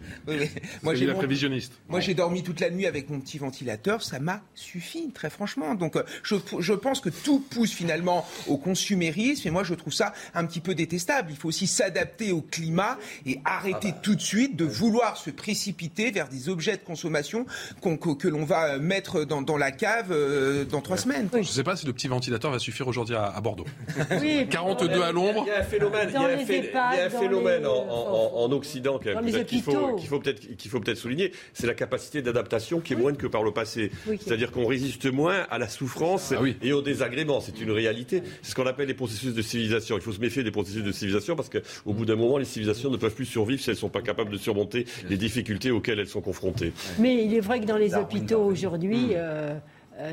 Moi, 0.82 0.96
j'ai 0.96 1.06
la 1.06 1.14
prévisionniste. 1.14 1.74
Moi, 1.88 2.00
j'ai 2.00 2.14
dormi 2.14 2.42
toute 2.42 2.60
la 2.60 2.70
nuit 2.70 2.88
avec 2.88 3.10
mon 3.10 3.20
petit 3.20 3.38
ventilateur. 3.38 4.02
Ça 4.02 4.20
m'a 4.20 4.42
suffit, 4.56 5.12
très 5.12 5.30
franchement. 5.30 5.76
Donc, 5.76 5.96
euh, 5.96 6.04
je, 6.24 6.36
je, 6.60 6.74
pense 6.74 7.00
que 7.00 7.10
tout 7.10 7.40
pousse 7.40 7.72
finalement 7.72 8.28
au 8.48 8.58
consumérisme, 8.58 9.48
et 9.48 9.52
moi, 9.52 9.64
je 9.64 9.74
trouve 9.74 9.94
ça 9.94 10.14
un 10.34 10.46
petit 10.46 10.60
peu 10.60 10.76
détestable. 10.76 11.30
Il 11.32 11.38
faut 11.38 11.50
aussi 11.50 11.68
s'adapter 11.68 12.32
au 12.32 12.42
climat 12.42 12.98
et 13.26 13.40
arrêter 13.46 13.90
ah 13.90 13.92
bah. 13.92 14.00
tout 14.02 14.16
de 14.16 14.22
suite 14.22 14.56
de 14.56 14.66
vouloir 14.66 15.18
se 15.18 15.30
précipiter 15.30 16.12
vers 16.12 16.28
des 16.28 16.50
objets 16.50 16.78
de 16.78 16.84
consommation 16.84 17.46
que, 17.82 18.28
l'on 18.28 18.46
va 18.46 18.78
mettre 18.78 19.24
dans, 19.24 19.42
dans 19.42 19.58
la 19.58 19.72
cave 19.72 20.12
euh, 20.12 20.66
dans 20.66 20.82
trois 20.82 20.98
semaines. 20.98 21.30
Je 21.32 21.38
ne 21.38 21.44
sais 21.44 21.64
pas 21.64 21.76
si 21.76 21.86
le 21.86 21.94
petit 21.94 22.08
ventilateur 22.08 22.52
va 22.52 22.60
suffire 22.60 22.88
aujourd'hui 22.88 23.16
à, 23.16 23.40
Bordeaux. 23.42 23.66
42 24.50 25.02
à 25.02 25.12
l'ombre. 25.12 25.44
Il 25.46 25.50
y 25.50 25.52
a 25.52 25.60
un 25.60 25.64
phénomène, 25.64 26.10
il 26.10 26.14
y 26.14 27.00
a 27.00 27.06
un 27.06 27.10
phénomène 27.10 27.66
en, 27.66 28.52
Occident 28.52 29.00
qu'il 29.00 29.62
faut, 29.62 29.96
qu'il 29.96 30.08
faut 30.08 30.20
peut-être 30.20 30.56
qu'il 30.56 30.72
faut 30.72 30.80
peut-être 30.80 30.98
souligner, 30.98 31.32
c'est 31.54 31.68
la 31.68 31.74
capacité 31.74 32.22
d'adaptation 32.22 32.80
qui 32.80 32.94
est 32.94 32.96
moindre 32.96 33.18
que 33.18 33.28
par 33.28 33.44
le 33.44 33.52
passé. 33.52 33.92
C'est-à-dire 34.06 34.45
qu'on 34.52 34.66
résiste 34.66 35.12
moins 35.12 35.46
à 35.50 35.58
la 35.58 35.68
souffrance 35.68 36.34
ah 36.38 36.42
et 36.62 36.74
au 36.74 36.82
désagrément. 36.82 37.42
C'est 37.42 37.60
une 37.62 37.72
réalité. 37.72 38.24
C'est 38.42 38.52
ce 38.52 38.56
qu'on 38.56 38.66
appelle 38.66 38.88
les 38.88 38.94
processus 38.94 39.34
de 39.34 39.42
civilisation. 39.42 39.98
Il 39.98 40.02
faut 40.02 40.12
se 40.12 40.20
méfier 40.20 40.44
des 40.44 40.52
processus 40.52 40.84
de 40.84 40.92
civilisation 40.92 41.36
parce 41.36 41.50
qu'au 41.50 41.94
bout 41.94 42.06
d'un 42.06 42.16
moment, 42.16 42.38
les 42.38 42.46
civilisations 42.46 42.90
ne 42.90 42.98
peuvent 42.98 43.16
plus 43.16 43.26
survivre 43.26 43.62
si 43.62 43.70
elles 43.70 43.76
ne 43.76 43.80
sont 43.80 43.90
pas 43.90 44.02
capables 44.02 44.32
de 44.32 44.38
surmonter 44.38 44.86
les 45.10 45.18
difficultés 45.18 45.72
auxquelles 45.72 46.00
elles 46.00 46.08
sont 46.08 46.22
confrontées. 46.22 46.74
Mais 47.00 47.24
il 47.24 47.34
est 47.34 47.40
vrai 47.40 47.60
que 47.60 47.66
dans 47.66 47.78
les 47.78 47.96
hôpitaux 47.96 48.44
aujourd'hui, 48.44 49.10
euh, 49.14 49.36
euh, 49.36 49.60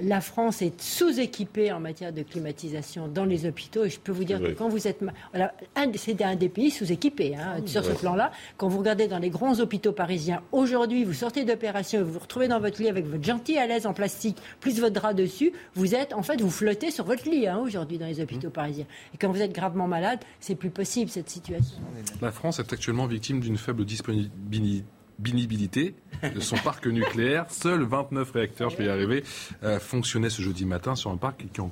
la 0.03 0.21
France 0.21 0.63
est 0.63 0.81
sous-équipée 0.81 1.73
en 1.73 1.81
matière 1.81 2.13
de 2.13 2.23
climatisation 2.23 3.09
dans 3.09 3.25
les 3.25 3.47
hôpitaux. 3.47 3.85
Et 3.85 3.91
je 3.91 3.99
peux 3.99 4.13
vous 4.13 4.25
dire 4.25 4.41
que 4.41 4.53
quand 4.53 4.69
vous 4.69 4.87
êtes. 4.87 5.01
Voilà, 5.33 5.55
c'est 5.97 6.23
un 6.23 6.37
des 6.37 6.49
pays 6.49 6.71
sous-équipés 6.71 7.35
hein, 7.37 7.57
sur 7.67 7.85
ce 7.85 7.93
plan-là. 7.93 8.31
Quand 8.57 8.69
vous 8.69 8.79
regardez 8.79 9.09
dans 9.09 9.19
les 9.19 9.31
grands 9.31 9.59
hôpitaux 9.61 9.93
parisiens, 9.93 10.43
aujourd'hui, 10.53 11.05
vous 11.05 11.13
sortez 11.13 11.45
d'opération 11.45 12.01
et 12.01 12.03
vous 12.03 12.13
vous 12.13 12.19
retrouvez 12.19 12.49
dans 12.49 12.61
votre 12.61 12.81
lit 12.81 12.89
avec 12.89 13.07
votre 13.07 13.25
gentil 13.25 13.59
à 13.59 13.67
l'aise 13.67 13.87
en 13.87 13.93
plastique, 13.93 14.39
plus 14.61 14.81
votre 14.81 14.95
drap 14.95 15.15
dessus, 15.15 15.53
vous 15.75 15.95
êtes. 15.95 16.13
En 16.13 16.23
fait, 16.23 16.41
vous 16.41 16.51
flottez 16.51 16.91
sur 16.91 17.05
votre 17.05 17.29
lit 17.29 17.47
hein, 17.47 17.59
aujourd'hui 17.59 17.99
dans 17.99 18.07
les 18.07 18.21
hôpitaux 18.21 18.49
mmh. 18.49 18.53
parisiens. 18.53 18.87
Et 19.15 19.19
quand 19.19 19.31
vous 19.31 19.43
êtes 19.43 19.53
gravement 19.53 19.89
malade, 19.89 20.21
c'est 20.41 20.55
plus 20.55 20.71
possible 20.71 21.11
cette 21.11 21.31
situation. 21.31 21.79
La 22.21 22.31
France 22.31 22.59
est 22.59 22.73
actuellement 22.73 23.07
victime 23.07 23.41
d'une 23.41 23.57
faible 23.57 23.85
disponibilité 23.85 24.85
binibilité 25.19 25.95
de 26.23 26.41
son 26.41 26.57
parc 26.65 26.87
nucléaire. 26.87 27.47
Seuls 27.51 27.83
29 27.83 28.31
réacteurs, 28.31 28.71
je 28.71 28.77
vais 28.77 28.87
y 28.87 28.89
arriver, 28.89 29.25
euh, 29.63 29.79
fonctionnaient 29.79 30.31
ce 30.31 30.43
jeudi 30.43 30.65
matin 30.65 30.95
sur 30.95 31.11
un 31.11 31.17
parc 31.17 31.45
qui 31.53 31.61
en, 31.61 31.71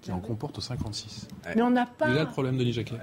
qui 0.00 0.12
en 0.12 0.20
comporte 0.20 0.60
56. 0.60 1.28
Mais 1.54 1.62
on 1.62 1.70
n'a 1.70 1.86
pas. 1.86 2.08
Il 2.08 2.14
là 2.14 2.24
le 2.24 2.30
problème, 2.30 2.56
Denis 2.56 2.72
Jacquet. 2.72 2.96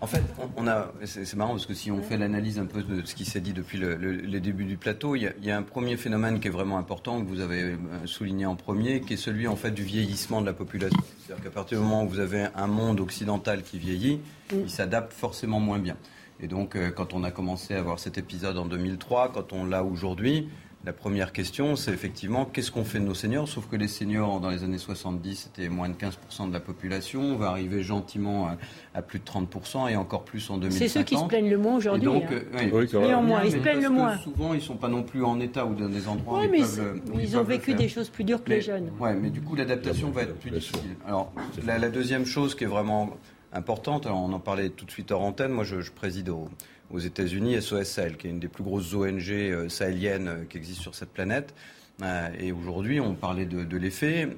En 0.00 0.06
fait, 0.06 0.22
on 0.56 0.66
a, 0.66 0.92
c'est 1.04 1.34
marrant 1.34 1.52
parce 1.52 1.66
que 1.66 1.74
si 1.74 1.90
on 1.90 2.02
fait 2.02 2.16
l'analyse 2.16 2.58
un 2.58 2.66
peu 2.66 2.82
de 2.82 3.04
ce 3.04 3.14
qui 3.14 3.24
s'est 3.24 3.40
dit 3.40 3.52
depuis 3.52 3.78
le, 3.78 3.94
les 3.96 4.40
débuts 4.40 4.64
du 4.64 4.76
plateau, 4.76 5.16
il 5.16 5.32
y, 5.40 5.50
a, 5.50 5.56
un 5.56 5.62
premier 5.62 5.96
phénomène 5.96 6.40
qui 6.40 6.48
est 6.48 6.52
vraiment 6.52 6.78
important 6.78 7.20
que 7.20 7.26
vous 7.26 7.40
avez 7.40 7.62
euh, 7.62 7.76
souligné 8.04 8.46
en 8.46 8.56
premier, 8.56 9.00
qui 9.00 9.14
est 9.14 9.16
celui 9.16 9.46
en 9.48 9.56
fait 9.56 9.70
du 9.70 9.82
vieillissement 9.82 10.40
de 10.40 10.46
la 10.46 10.52
population. 10.52 11.00
C'est-à-dire 11.24 11.44
qu'à 11.44 11.50
partir 11.50 11.78
du 11.78 11.84
moment 11.84 12.04
où 12.04 12.08
vous 12.08 12.20
avez 12.20 12.46
un 12.54 12.66
monde 12.66 13.00
occidental 13.00 13.62
qui 13.62 13.78
vieillit, 13.78 14.20
il 14.52 14.70
s'adapte 14.70 15.12
forcément 15.12 15.60
moins 15.60 15.78
bien. 15.78 15.96
Et 16.42 16.48
donc, 16.48 16.74
euh, 16.74 16.90
quand 16.90 17.14
on 17.14 17.22
a 17.22 17.30
commencé 17.30 17.74
à 17.74 17.82
voir 17.82 18.00
cet 18.00 18.18
épisode 18.18 18.58
en 18.58 18.66
2003, 18.66 19.30
quand 19.32 19.52
on 19.52 19.64
l'a 19.64 19.84
aujourd'hui, 19.84 20.48
La 20.84 20.92
première 20.92 21.32
question, 21.32 21.76
c'est 21.76 21.92
effectivement 21.92 22.44
qu'est-ce 22.44 22.72
qu'on 22.72 22.82
fait 22.82 22.98
de 22.98 23.04
nos 23.04 23.14
seniors? 23.14 23.46
Sauf 23.46 23.68
que 23.68 23.76
les 23.76 23.86
seniors, 23.86 24.40
dans 24.40 24.50
les 24.50 24.64
années 24.64 24.78
70, 24.78 25.36
c'était 25.36 25.68
moins 25.68 25.88
de 25.88 25.94
15% 25.94 26.48
de 26.48 26.52
la 26.52 26.58
population. 26.58 27.20
On 27.20 27.36
va 27.36 27.50
arriver 27.50 27.84
gentiment 27.84 28.48
à, 28.92 29.00
plus 29.00 29.20
de 29.20 29.24
30% 29.24 29.88
et 29.92 29.94
encore 29.94 30.24
plus 30.24 30.50
en 30.50 30.56
2050. 30.56 30.72
C'est 30.72 30.88
ceux 30.88 31.04
qui 31.04 31.16
se 31.16 31.24
plaignent 31.26 31.50
le 31.50 31.58
moins 31.58 31.76
aujourd'hui. 31.76 32.04
Donc, 32.04 32.24
hein. 32.32 32.68
oui, 32.72 32.88
Néanmoins, 32.94 33.44
ils 33.44 33.52
se 33.52 33.58
plaignent 33.58 33.82
le 33.82 33.90
moins. 33.90 34.18
souvent, 34.18 34.54
ils 34.54 34.56
ne 34.56 34.62
sont 34.62 34.74
pas 34.76 34.88
non 34.88 35.04
plus 35.04 35.22
en 35.22 35.38
état 35.38 35.64
ou 35.64 35.74
dans 35.76 35.88
des 35.88 36.08
endroits 36.08 36.40
où 36.40 36.42
ils 36.42 36.50
mais 36.50 36.58
peuvent. 36.58 37.00
Ils, 37.14 37.36
ont 37.38 37.44
vécu 37.44 37.74
des 37.74 37.88
choses 37.88 38.08
plus 38.08 38.24
dures 38.24 38.42
que 38.42 38.50
les 38.50 38.60
jeunes. 38.60 38.90
Oui, 38.98 39.10
mais 39.20 39.30
du 39.30 39.40
coup, 39.40 39.54
l'adaptation 39.54 40.10
va 40.10 40.22
être 40.22 40.34
plus 40.34 40.50
difficile. 40.50 40.96
Alors, 41.06 41.32
la, 41.64 41.78
la, 41.78 41.90
deuxième 41.90 42.26
chose 42.26 42.56
qui 42.56 42.64
est 42.64 42.66
vraiment 42.66 43.16
importante, 43.52 44.06
on 44.06 44.32
en 44.32 44.40
parlait 44.40 44.70
tout 44.70 44.84
de 44.84 44.90
suite 44.90 45.12
hors 45.12 45.22
antenne, 45.22 45.52
moi 45.52 45.64
je, 45.64 45.90
préside 45.90 46.28
au 46.28 46.48
aux 46.92 46.98
États-Unis, 46.98 47.60
SOSL, 47.60 48.16
qui 48.16 48.26
est 48.26 48.30
une 48.30 48.38
des 48.38 48.48
plus 48.48 48.62
grosses 48.62 48.94
ONG 48.94 49.30
euh, 49.30 49.68
sahéliennes 49.68 50.28
euh, 50.28 50.44
qui 50.44 50.58
existent 50.58 50.82
sur 50.82 50.94
cette 50.94 51.12
planète. 51.12 51.54
Euh, 52.02 52.28
et 52.38 52.52
aujourd'hui, 52.52 53.00
on 53.00 53.14
parlait 53.14 53.46
de, 53.46 53.76
l'effet. 53.76 54.28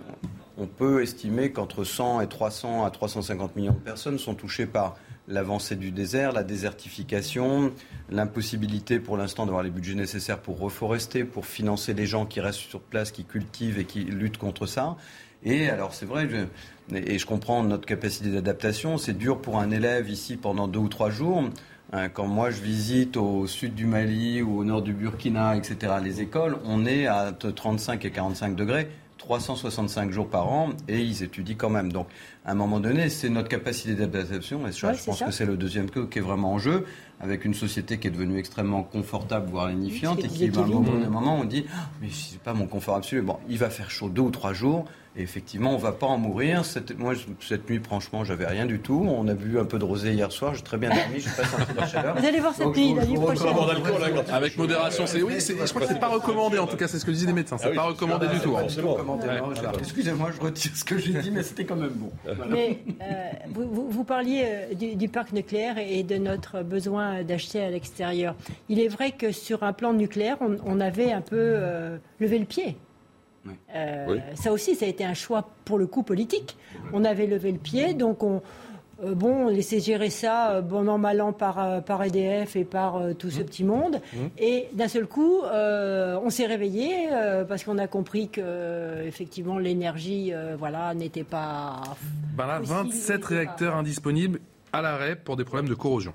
On 0.56 0.66
peut 0.66 1.02
estimer 1.02 1.50
qu'entre 1.50 1.84
100 1.84 2.20
et 2.20 2.28
300 2.28 2.84
à 2.84 2.90
350 2.90 3.56
millions 3.56 3.72
de 3.72 3.78
personnes 3.78 4.18
sont 4.18 4.34
touchées 4.34 4.66
par 4.66 4.96
l'avancée 5.26 5.74
du 5.74 5.90
désert, 5.90 6.32
la 6.32 6.44
désertification, 6.44 7.72
l'impossibilité 8.10 9.00
pour 9.00 9.16
l'instant 9.16 9.46
d'avoir 9.46 9.62
les 9.62 9.70
budgets 9.70 9.94
nécessaires 9.94 10.38
pour 10.38 10.58
reforester, 10.58 11.24
pour 11.24 11.46
financer 11.46 11.94
les 11.94 12.06
gens 12.06 12.26
qui 12.26 12.40
restent 12.40 12.58
sur 12.58 12.80
place, 12.80 13.10
qui 13.10 13.24
cultivent 13.24 13.78
et 13.78 13.84
qui 13.86 14.00
luttent 14.04 14.36
contre 14.36 14.66
ça. 14.66 14.96
Et 15.42 15.68
alors 15.70 15.94
c'est 15.94 16.06
vrai, 16.06 16.28
et 16.92 17.18
je 17.18 17.26
comprends 17.26 17.62
notre 17.62 17.86
capacité 17.86 18.30
d'adaptation, 18.30 18.98
c'est 18.98 19.16
dur 19.16 19.40
pour 19.40 19.58
un 19.58 19.70
élève 19.70 20.10
ici 20.10 20.36
pendant 20.36 20.68
deux 20.68 20.80
ou 20.80 20.88
trois 20.88 21.10
jours. 21.10 21.44
Hein, 21.92 22.08
quand 22.08 22.26
moi 22.26 22.50
je 22.50 22.60
visite 22.60 23.16
au 23.16 23.46
sud 23.46 23.74
du 23.74 23.86
Mali 23.86 24.42
ou 24.42 24.58
au 24.58 24.64
nord 24.64 24.82
du 24.82 24.92
Burkina, 24.92 25.56
etc., 25.56 25.94
les 26.02 26.20
écoles, 26.20 26.56
on 26.64 26.86
est 26.86 27.06
à 27.06 27.32
35 27.32 28.04
et 28.04 28.10
45 28.10 28.56
degrés. 28.56 28.88
365 29.18 30.10
jours 30.10 30.28
par 30.28 30.48
an 30.48 30.70
et 30.86 31.00
ils 31.00 31.22
étudient 31.22 31.54
quand 31.56 31.70
même. 31.70 31.90
Donc, 31.90 32.08
à 32.44 32.52
un 32.52 32.54
moment 32.54 32.78
donné, 32.78 33.08
c'est 33.08 33.30
notre 33.30 33.48
capacité 33.48 33.94
d'adaptation 33.94 34.66
et 34.66 34.72
je, 34.72 34.86
pense 35.04 35.22
que 35.22 35.30
c'est 35.30 35.46
le 35.46 35.56
deuxième 35.56 35.90
coup 35.90 36.04
qui 36.04 36.18
est 36.18 36.22
vraiment 36.22 36.52
en 36.52 36.58
jeu 36.58 36.84
avec 37.20 37.46
une 37.46 37.54
société 37.54 37.98
qui 37.98 38.08
est 38.08 38.10
devenue 38.10 38.38
extrêmement 38.38 38.82
confortable, 38.82 39.48
voire 39.48 39.68
lénifiante 39.68 40.22
et 40.22 40.28
qui, 40.28 40.44
à 40.44 40.60
un 40.60 40.66
moment, 41.08 41.38
on 41.40 41.44
dit 41.44 41.64
ah, 41.74 41.88
mais 42.02 42.08
c'est 42.12 42.40
pas 42.40 42.52
mon 42.52 42.66
confort 42.66 42.96
absolu. 42.96 43.22
Bon, 43.22 43.38
il 43.48 43.56
va 43.56 43.70
faire 43.70 43.90
chaud 43.90 44.10
deux 44.10 44.22
ou 44.22 44.30
trois 44.30 44.52
jours 44.52 44.84
et 45.16 45.22
effectivement, 45.22 45.70
on 45.70 45.76
ne 45.76 45.82
va 45.82 45.92
pas 45.92 46.06
en 46.06 46.18
mourir. 46.18 46.64
Cette, 46.64 46.98
moi, 46.98 47.12
cette 47.40 47.70
nuit, 47.70 47.80
franchement, 47.82 48.24
j'avais 48.24 48.46
rien 48.46 48.66
du 48.66 48.80
tout. 48.80 49.06
On 49.08 49.28
a 49.28 49.34
bu 49.34 49.60
un 49.60 49.64
peu 49.64 49.78
de 49.78 49.84
rosé 49.84 50.12
hier 50.12 50.32
soir. 50.32 50.56
J'ai 50.56 50.62
très 50.62 50.76
bien 50.76 50.90
dormi. 50.90 51.20
Je 51.20 51.28
pas 51.28 51.44
senti 51.44 51.72
la 51.76 51.86
chaleur. 51.86 52.16
Vous 52.16 52.26
allez 52.26 52.40
voir 52.40 52.52
cette 52.52 52.74
nuit, 52.74 52.94
la 52.94 53.06
nuit 53.06 53.14
prochaine. 53.14 53.54
Avec 54.32 54.56
modération, 54.58 55.06
c'est 55.06 55.22
oui. 55.22 55.34
Je 55.38 55.68
crois 55.70 55.82
que 55.82 55.88
c'est 55.88 56.00
pas 56.00 56.08
recommandé. 56.08 56.58
En 56.58 56.66
tout 56.66 56.76
cas, 56.76 56.88
c'est 56.88 56.98
ce 56.98 57.04
que 57.04 57.12
disaient 57.12 57.28
les 57.28 57.32
médecins. 57.32 57.58
C'est 57.58 57.70
ah 57.70 57.74
pas 57.74 57.82
recommandé 57.82 58.26
du 58.26 58.40
tout. 58.40 58.56
Hein. 58.56 58.66
Excusez-moi, 59.78 60.30
je 60.34 60.40
retire 60.40 60.72
ce 60.74 60.84
que 60.84 60.98
j'ai 60.98 61.12
dit, 61.12 61.30
mais 61.30 61.44
c'était 61.44 61.64
quand 61.64 61.76
même 61.76 61.94
bon. 61.94 62.10
Mais 62.50 62.80
euh, 63.02 63.30
vous, 63.50 63.88
vous, 63.88 64.04
parliez 64.04 64.42
euh, 64.44 64.74
du, 64.74 65.08
parc 65.08 65.32
nucléaire 65.32 65.78
et 65.78 66.02
de 66.02 66.16
notre 66.16 66.62
besoin 66.62 67.22
d'acheter 67.22 67.62
à 67.62 67.70
l'extérieur. 67.70 68.34
Il 68.68 68.80
est 68.80 68.88
vrai 68.88 69.12
que 69.12 69.30
sur 69.30 69.62
un 69.62 69.72
plan 69.72 69.92
nucléaire, 69.92 70.38
on, 70.40 70.80
avait 70.80 71.12
un 71.12 71.20
peu 71.20 71.36
euh, 71.38 71.98
levé 72.18 72.38
le 72.38 72.46
pied. 72.46 72.76
Euh, 73.74 74.18
ça 74.34 74.52
aussi, 74.52 74.74
ça 74.74 74.86
a 74.86 74.88
été 74.88 75.04
un 75.04 75.14
choix 75.14 75.48
pour 75.64 75.78
le 75.78 75.86
coup 75.86 76.02
politique. 76.02 76.56
On 76.92 77.04
avait 77.04 77.26
levé 77.26 77.52
le 77.52 77.58
pied, 77.58 77.94
donc 77.94 78.22
on, 78.22 78.42
euh, 79.02 79.14
bon, 79.14 79.46
on 79.46 79.48
laissait 79.48 79.80
gérer 79.80 80.10
ça 80.10 80.52
euh, 80.52 80.60
bon 80.60 80.88
an 80.88 80.98
mal 80.98 81.20
an 81.20 81.32
par, 81.32 81.82
par 81.84 82.02
EDF 82.02 82.56
et 82.56 82.64
par 82.64 83.00
tout 83.18 83.30
ce 83.30 83.40
mmh. 83.40 83.44
petit 83.44 83.64
monde. 83.64 84.00
Mmh. 84.12 84.18
Et 84.38 84.68
d'un 84.72 84.88
seul 84.88 85.06
coup, 85.06 85.40
on 85.42 86.30
s'est 86.30 86.46
réveillé 86.46 87.08
parce 87.48 87.64
qu'on 87.64 87.78
a 87.78 87.86
compris 87.86 88.28
que 88.28 89.02
effectivement 89.04 89.58
l'énergie, 89.58 90.32
voilà, 90.58 90.94
n'était 90.94 91.24
pas. 91.24 91.82
Ben 92.36 92.46
là, 92.46 92.60
27 92.60 93.24
réacteurs 93.24 93.76
indisponibles 93.76 94.40
à 94.72 94.82
l'arrêt 94.82 95.16
pour 95.16 95.36
des 95.36 95.44
problèmes 95.44 95.68
de 95.68 95.74
corrosion. 95.74 96.14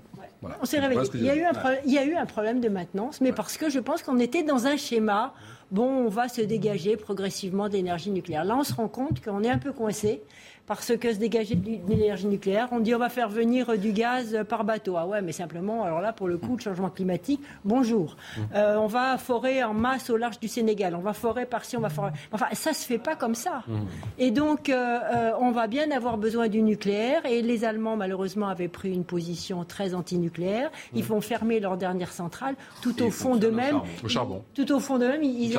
On 0.61 0.65
s'est 0.65 0.79
réveillé. 0.79 1.01
Il 1.15 1.25
y, 1.25 1.29
a 1.29 1.35
eu 1.35 1.43
un 1.43 1.53
il 1.85 1.93
y 1.93 1.97
a 1.97 2.05
eu 2.05 2.15
un 2.15 2.25
problème 2.25 2.61
de 2.61 2.69
maintenance, 2.69 3.19
mais 3.21 3.31
parce 3.31 3.57
que 3.57 3.69
je 3.69 3.79
pense 3.79 4.03
qu'on 4.03 4.19
était 4.19 4.43
dans 4.43 4.67
un 4.67 4.77
schéma 4.77 5.33
bon, 5.71 6.05
on 6.05 6.09
va 6.09 6.27
se 6.27 6.41
dégager 6.41 6.97
progressivement 6.97 7.69
d'énergie 7.69 8.11
nucléaire. 8.11 8.45
Là, 8.45 8.55
on 8.57 8.63
se 8.63 8.73
rend 8.73 8.87
compte 8.87 9.23
qu'on 9.23 9.43
est 9.43 9.49
un 9.49 9.57
peu 9.57 9.71
coincé 9.71 10.21
parce 10.69 10.95
que 10.97 11.11
se 11.11 11.17
dégager 11.17 11.55
de 11.55 11.89
l'énergie 11.89 12.27
nucléaire, 12.27 12.67
on 12.71 12.79
dit 12.79 12.93
on 12.93 12.99
va 12.99 13.09
faire 13.09 13.27
venir 13.27 13.75
du 13.75 13.91
gaz 13.91 14.37
par 14.47 14.63
bateau. 14.63 14.97
Ah 14.97 15.07
ouais, 15.07 15.19
mais 15.19 15.31
simplement, 15.31 15.83
alors 15.83 15.99
là, 15.99 16.13
pour 16.13 16.27
le 16.27 16.37
coup, 16.37 16.57
le 16.57 16.61
changement 16.61 16.91
climatique, 16.91 17.41
bonjour. 17.65 18.15
Euh, 18.53 18.75
on 18.75 18.85
va 18.85 19.17
forer 19.17 19.63
en 19.63 19.73
masse 19.73 20.11
au 20.11 20.17
large 20.17 20.39
du 20.39 20.47
Sénégal, 20.47 20.93
on 20.93 20.99
va 20.99 21.13
forer 21.13 21.47
par-ci, 21.47 21.75
on 21.75 21.79
va 21.81 21.89
forer. 21.89 22.11
Enfin, 22.31 22.45
ça 22.53 22.73
se 22.73 22.85
fait 22.85 22.99
pas 22.99 23.15
comme 23.15 23.33
ça. 23.33 23.63
Mmh. 23.67 23.77
Et 24.19 24.29
donc, 24.29 24.69
euh, 24.69 24.99
euh, 25.11 25.31
on 25.39 25.49
va 25.49 25.65
bien 25.65 25.89
avoir 25.89 26.17
besoin 26.17 26.47
du 26.47 26.61
nucléaire. 26.61 27.25
Et 27.25 27.41
les 27.41 27.65
Allemands, 27.65 27.97
malheureusement, 27.97 28.47
avaient 28.47 28.67
pris 28.67 28.93
une 28.93 29.05
position 29.05 29.63
très 29.63 29.95
anti-nucléaire. 29.95 30.69
Ils 30.93 31.03
mmh. 31.03 31.07
vont 31.07 31.21
fermer 31.21 31.59
leur 31.59 31.77
dernière 31.77 32.11
centrale, 32.11 32.53
tout 32.83 33.01
au 33.01 33.09
fond 33.09 33.37
d'eux-mêmes. 33.37 33.81
Au 34.03 34.07
charbon. 34.07 34.43
Tout 34.53 34.71
au 34.71 34.79
fond 34.79 34.99
d'eux-mêmes, 34.99 35.23
ils, 35.23 35.51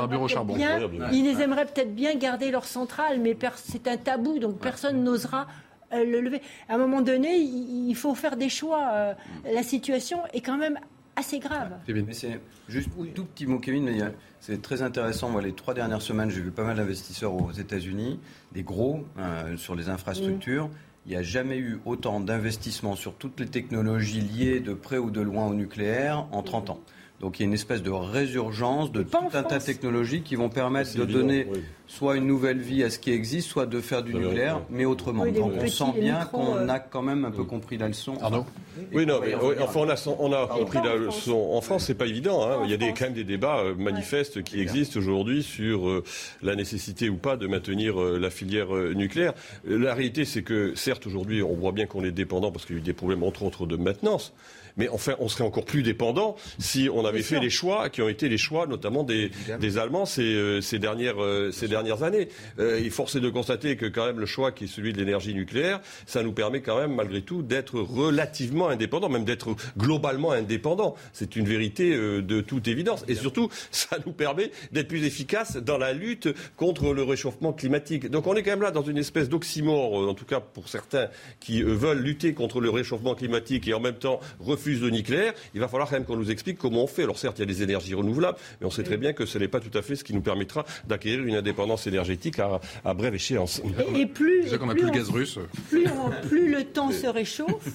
ils 1.13 1.25
les 1.25 1.43
aimeraient 1.43 1.67
peut-être 1.67 1.97
bien 1.97 2.15
garder 2.15 2.53
leur 2.53 2.65
centrale, 2.65 3.19
mais 3.19 3.37
c'est 3.57 3.89
un 3.89 3.97
tabou, 3.97 4.39
donc 4.39 4.59
personne 4.59 5.00
n'osera 5.01 5.47
euh, 5.93 6.05
le 6.05 6.21
lever. 6.21 6.41
À 6.69 6.75
un 6.75 6.79
moment 6.79 7.03
donné, 7.03 7.37
il 7.37 7.95
faut 7.95 8.15
faire 8.15 8.37
des 8.37 8.49
choix. 8.49 8.91
Euh, 8.93 9.15
la 9.53 9.63
situation 9.63 10.19
est 10.33 10.41
quand 10.41 10.57
même 10.57 10.79
assez 11.17 11.39
grave. 11.39 11.73
c'est 12.13 12.41
juste 12.69 12.91
un 13.01 13.07
tout 13.07 13.25
petit 13.25 13.47
mot, 13.47 13.59
Kevin, 13.59 13.85
mais 13.85 13.99
c'est 14.41 14.63
très 14.63 14.83
intéressant. 14.83 15.29
Moi, 15.29 15.43
les 15.43 15.53
trois 15.53 15.75
dernières 15.75 16.03
semaines, 16.03 16.31
j'ai 16.31 16.41
vu 16.41 16.51
pas 16.51 16.65
mal 16.65 16.77
d'investisseurs 16.77 17.35
aux 17.35 17.53
États-Unis, 17.53 18.21
des 18.53 18.63
gros, 18.63 19.05
euh, 19.19 19.57
sur 19.57 19.75
les 19.75 19.89
infrastructures. 19.89 20.71
Il 21.07 21.11
n'y 21.11 21.17
a 21.17 21.23
jamais 21.23 21.59
eu 21.59 21.81
autant 21.85 22.21
d'investissements 22.21 22.95
sur 22.95 23.15
toutes 23.15 23.41
les 23.41 23.47
technologies 23.47 24.21
liées 24.21 24.61
de 24.61 24.75
près 24.75 24.99
ou 24.99 25.11
de 25.11 25.21
loin 25.21 25.47
au 25.47 25.55
nucléaire 25.55 26.27
en 26.31 26.43
30 26.43 26.71
ans. 26.71 26.81
Donc 27.21 27.39
il 27.39 27.43
y 27.43 27.45
a 27.45 27.49
une 27.49 27.55
espèce 27.55 27.83
de 27.83 27.91
résurgence 27.91 28.91
de 28.93 29.03
tout 29.03 29.19
un 29.35 29.43
tas 29.43 29.59
de 29.59 29.65
technologies 29.65 30.23
qui 30.23 30.37
vont 30.37 30.49
permettre 30.49 30.97
de 30.97 31.05
donner 31.05 31.47
soit 31.87 32.17
une 32.17 32.27
nouvelle 32.27 32.61
vie 32.61 32.83
à 32.83 32.89
ce 32.89 32.99
qui 32.99 33.11
existe, 33.11 33.49
soit 33.49 33.67
de 33.67 33.81
faire 33.81 34.03
du 34.03 34.15
nucléaire, 34.15 34.63
mais 34.71 34.87
autrement. 34.87 35.27
Donc 35.27 35.53
on 35.61 35.67
sent 35.67 36.01
bien 36.01 36.25
qu'on 36.25 36.57
euh. 36.57 36.69
a 36.69 36.79
quand 36.79 37.03
même 37.03 37.27
un 37.27 37.31
peu 37.31 37.45
compris 37.45 37.77
la 37.77 37.89
leçon. 37.89 38.15
Pardon 38.15 38.47
oui, 38.95 39.05
non, 39.05 39.21
mais 39.21 39.35
enfin, 39.35 39.81
on 40.19 40.33
a, 40.33 40.47
compris 40.47 40.79
la 40.83 40.97
leçon. 40.97 41.51
En 41.53 41.61
France, 41.61 41.85
c'est 41.87 41.95
pas 41.95 42.07
évident. 42.07 42.49
Hein. 42.49 42.61
Il 42.65 42.71
y 42.71 42.75
a 42.75 42.79
des, 42.79 42.95
quand 42.95 43.07
même 43.07 43.13
des 43.13 43.25
débats 43.25 43.59
euh, 43.59 43.75
manifestes 43.75 44.43
qui 44.43 44.61
existent 44.61 44.99
aujourd'hui 44.99 45.43
sur 45.43 45.89
euh, 45.89 46.03
la 46.41 46.55
nécessité 46.55 47.11
ou 47.11 47.17
pas 47.17 47.37
de 47.37 47.47
maintenir 47.47 47.99
la 47.99 48.31
filière 48.31 48.73
nucléaire. 48.73 49.35
La 49.67 49.93
réalité, 49.93 50.25
c'est 50.25 50.43
que 50.43 50.75
certes, 50.77 51.07
aujourd'hui, 51.07 51.43
on 51.43 51.55
voit 51.55 51.73
bien 51.73 51.87
qu'on 51.87 52.05
est 52.05 52.13
dépendant 52.13 52.51
parce 52.51 52.65
qu'il 52.65 52.77
y 52.77 52.79
a 52.79 52.81
eu 52.81 52.85
des 52.85 52.95
problèmes, 52.95 53.25
entre 53.25 53.43
autres, 53.43 53.67
de 53.67 53.77
maintenance 53.77 54.33
mais 54.77 54.89
enfin, 54.89 55.15
on 55.19 55.29
serait 55.29 55.45
encore 55.45 55.65
plus 55.65 55.83
dépendant 55.83 56.37
si 56.59 56.89
on 56.93 57.05
avait 57.05 57.23
fait 57.23 57.41
les 57.41 57.51
choix 57.51 57.89
qui 57.91 58.03
ont 58.03 58.09
été 58.09 58.29
les 58.29 58.39
choix, 58.39 58.67
notamment 58.67 59.05
des, 59.05 59.31
Allemands 59.79 60.07
ces, 60.07 60.23
euh, 60.23 60.61
ces, 60.61 60.79
dernières, 60.79 61.23
euh, 61.23 61.51
ces 61.53 61.69
dernières 61.69 62.03
années. 62.03 62.29
Euh, 62.59 62.79
il 62.81 62.87
est 62.87 62.91
forcé 62.91 63.21
de 63.21 63.29
constater 63.31 63.77
que 63.77 63.87
quand 63.87 64.07
même 64.07 64.19
le 64.19 64.27
choix 64.27 64.53
qui 64.53 64.65
est 64.65 64.67
celui 64.67 64.93
de 64.93 64.99
l'énergie 64.99 65.35
nucléaire, 65.35 65.81
ça 66.07 66.23
nous 66.23 66.33
permet 66.33 66.61
quand 66.61 66.79
même, 66.79 66.95
malgré 66.95 67.23
tout, 67.23 67.43
d'être 67.43 67.81
relativement 67.81 68.69
indépendant, 68.69 69.09
même 69.09 69.25
d'être 69.25 69.55
globalement 69.79 70.33
indépendant. 70.33 70.97
C'est 71.13 71.37
une 71.37 71.47
vérité 71.47 71.97
de 71.97 72.41
toute 72.41 72.69
évidence. 72.69 73.05
Et 73.09 73.15
surtout, 73.15 73.49
ça 73.71 73.97
nous 74.05 74.13
permet 74.13 74.51
d'être 74.73 74.89
plus 74.89 75.05
efficace 75.05 75.57
dans 75.57 75.79
la 75.79 75.93
lutte 75.93 76.29
contre 76.57 76.93
le 76.93 77.03
réchauffement 77.03 77.53
climatique. 77.53 78.11
Donc 78.11 78.27
on 78.27 78.35
est 78.35 78.43
quand 78.43 78.51
même 78.51 78.63
là 78.63 78.71
dans 78.71 78.83
une 78.83 78.99
espèce 78.99 79.29
d'oxymore, 79.29 80.09
en 80.09 80.15
tout 80.15 80.25
cas 80.25 80.41
pour 80.41 80.69
certains 80.69 81.09
qui 81.39 81.63
veulent 81.63 82.01
lutter 82.01 82.35
contre 82.35 82.61
le 82.61 82.71
réchauffement 82.71 83.15
climatique 83.15 83.69
et 83.69 83.75
en 83.75 83.81
même 83.81 83.95
temps 83.95 84.21
refuse 84.61 84.83
le 84.83 84.91
nucléaire, 84.91 85.33
il 85.55 85.61
va 85.61 85.69
falloir 85.69 85.89
quand 85.89 85.97
même 85.97 86.05
qu'on 86.05 86.17
nous 86.17 86.31
explique 86.31 86.59
comment 86.59 86.85
on 86.85 86.87
fait. 86.87 87.05
Alors 87.05 87.19
certes, 87.19 87.39
il 87.39 87.41
y 87.41 87.45
a 87.45 87.47
des 87.47 87.63
énergies 87.63 87.95
renouvelables, 87.95 88.39
mais 88.61 88.67
on 88.67 88.71
sait 88.71 88.83
très 88.83 88.99
bien 88.99 89.13
que 89.13 89.25
ce 89.25 89.39
n'est 89.39 89.49
pas 89.49 89.61
tout 89.61 89.77
à 89.77 89.83
fait 89.83 89.97
ce 89.97 90.05
qui 90.05 90.13
nous 90.13 90.21
permettra 90.21 90.65
d'acquérir 90.87 91.25
une 91.25 91.35
indépendance 91.35 91.87
énergétique 91.87 92.39
à, 92.39 92.95
brève 92.95 93.15
échéance. 93.15 93.63
Et, 93.95 94.07
plus, 94.07 94.47
plus, 94.47 94.59
plus 94.59 94.83
le 94.83 94.91
gaz 94.91 95.09
russe. 95.09 95.39
Plus, 95.71 95.87
plus 96.29 96.51
le 96.51 96.65
temps 96.65 96.93
se 96.93 97.07
réchauffe, 97.07 97.69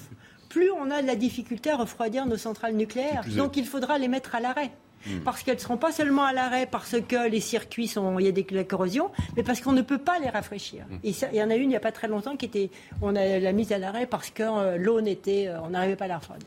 plus 0.48 0.70
on 0.70 0.90
a 0.90 1.02
de 1.02 1.06
la 1.06 1.16
difficulté 1.16 1.70
à 1.70 1.76
refroidir 1.76 2.26
nos 2.26 2.36
centrales 2.36 2.74
nucléaires. 2.74 3.24
Donc 3.36 3.56
il 3.56 3.66
faudra 3.66 3.98
les 3.98 4.08
mettre 4.08 4.34
à 4.34 4.40
l'arrêt. 4.40 4.70
Hmm. 5.06 5.20
parce 5.24 5.42
qu'elles 5.42 5.56
ne 5.56 5.60
seront 5.60 5.76
pas 5.76 5.92
seulement 5.92 6.24
à 6.24 6.32
l'arrêt 6.32 6.66
parce 6.66 6.96
que 7.00 7.28
les 7.28 7.40
circuits 7.40 7.86
sont, 7.86 8.18
il 8.18 8.26
y 8.26 8.28
a 8.28 8.32
des, 8.32 8.42
de 8.42 8.54
la 8.54 8.64
corrosion, 8.64 9.10
mais 9.36 9.42
parce 9.42 9.60
qu'on 9.60 9.72
ne 9.72 9.82
peut 9.82 9.98
pas 9.98 10.18
les 10.18 10.28
rafraîchir. 10.28 10.84
Hmm. 10.90 10.98
il 11.04 11.36
y 11.36 11.42
en 11.42 11.50
a 11.50 11.54
une 11.54 11.64
il 11.64 11.68
n'y 11.68 11.76
a 11.76 11.80
pas 11.80 11.92
très 11.92 12.08
longtemps 12.08 12.36
qui 12.36 12.46
était, 12.46 12.70
on 13.02 13.14
a 13.14 13.38
la 13.38 13.52
mise 13.52 13.72
à 13.72 13.78
l'arrêt 13.78 14.06
parce 14.06 14.30
que 14.30 14.42
euh, 14.42 14.76
l'eau 14.76 15.00
n'était, 15.00 15.48
euh, 15.48 15.60
on 15.62 15.70
n'arrivait 15.70 15.96
pas 15.96 16.06
à 16.06 16.08
la 16.08 16.18
refroidir. 16.18 16.46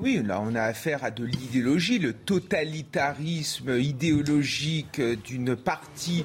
Oui, 0.00 0.22
là 0.24 0.40
on 0.42 0.54
a 0.54 0.62
affaire 0.62 1.04
à 1.04 1.10
de 1.10 1.24
l'idéologie, 1.24 1.98
le 1.98 2.12
totalitarisme 2.12 3.78
idéologique 3.78 5.00
d'une 5.00 5.56
partie 5.56 6.24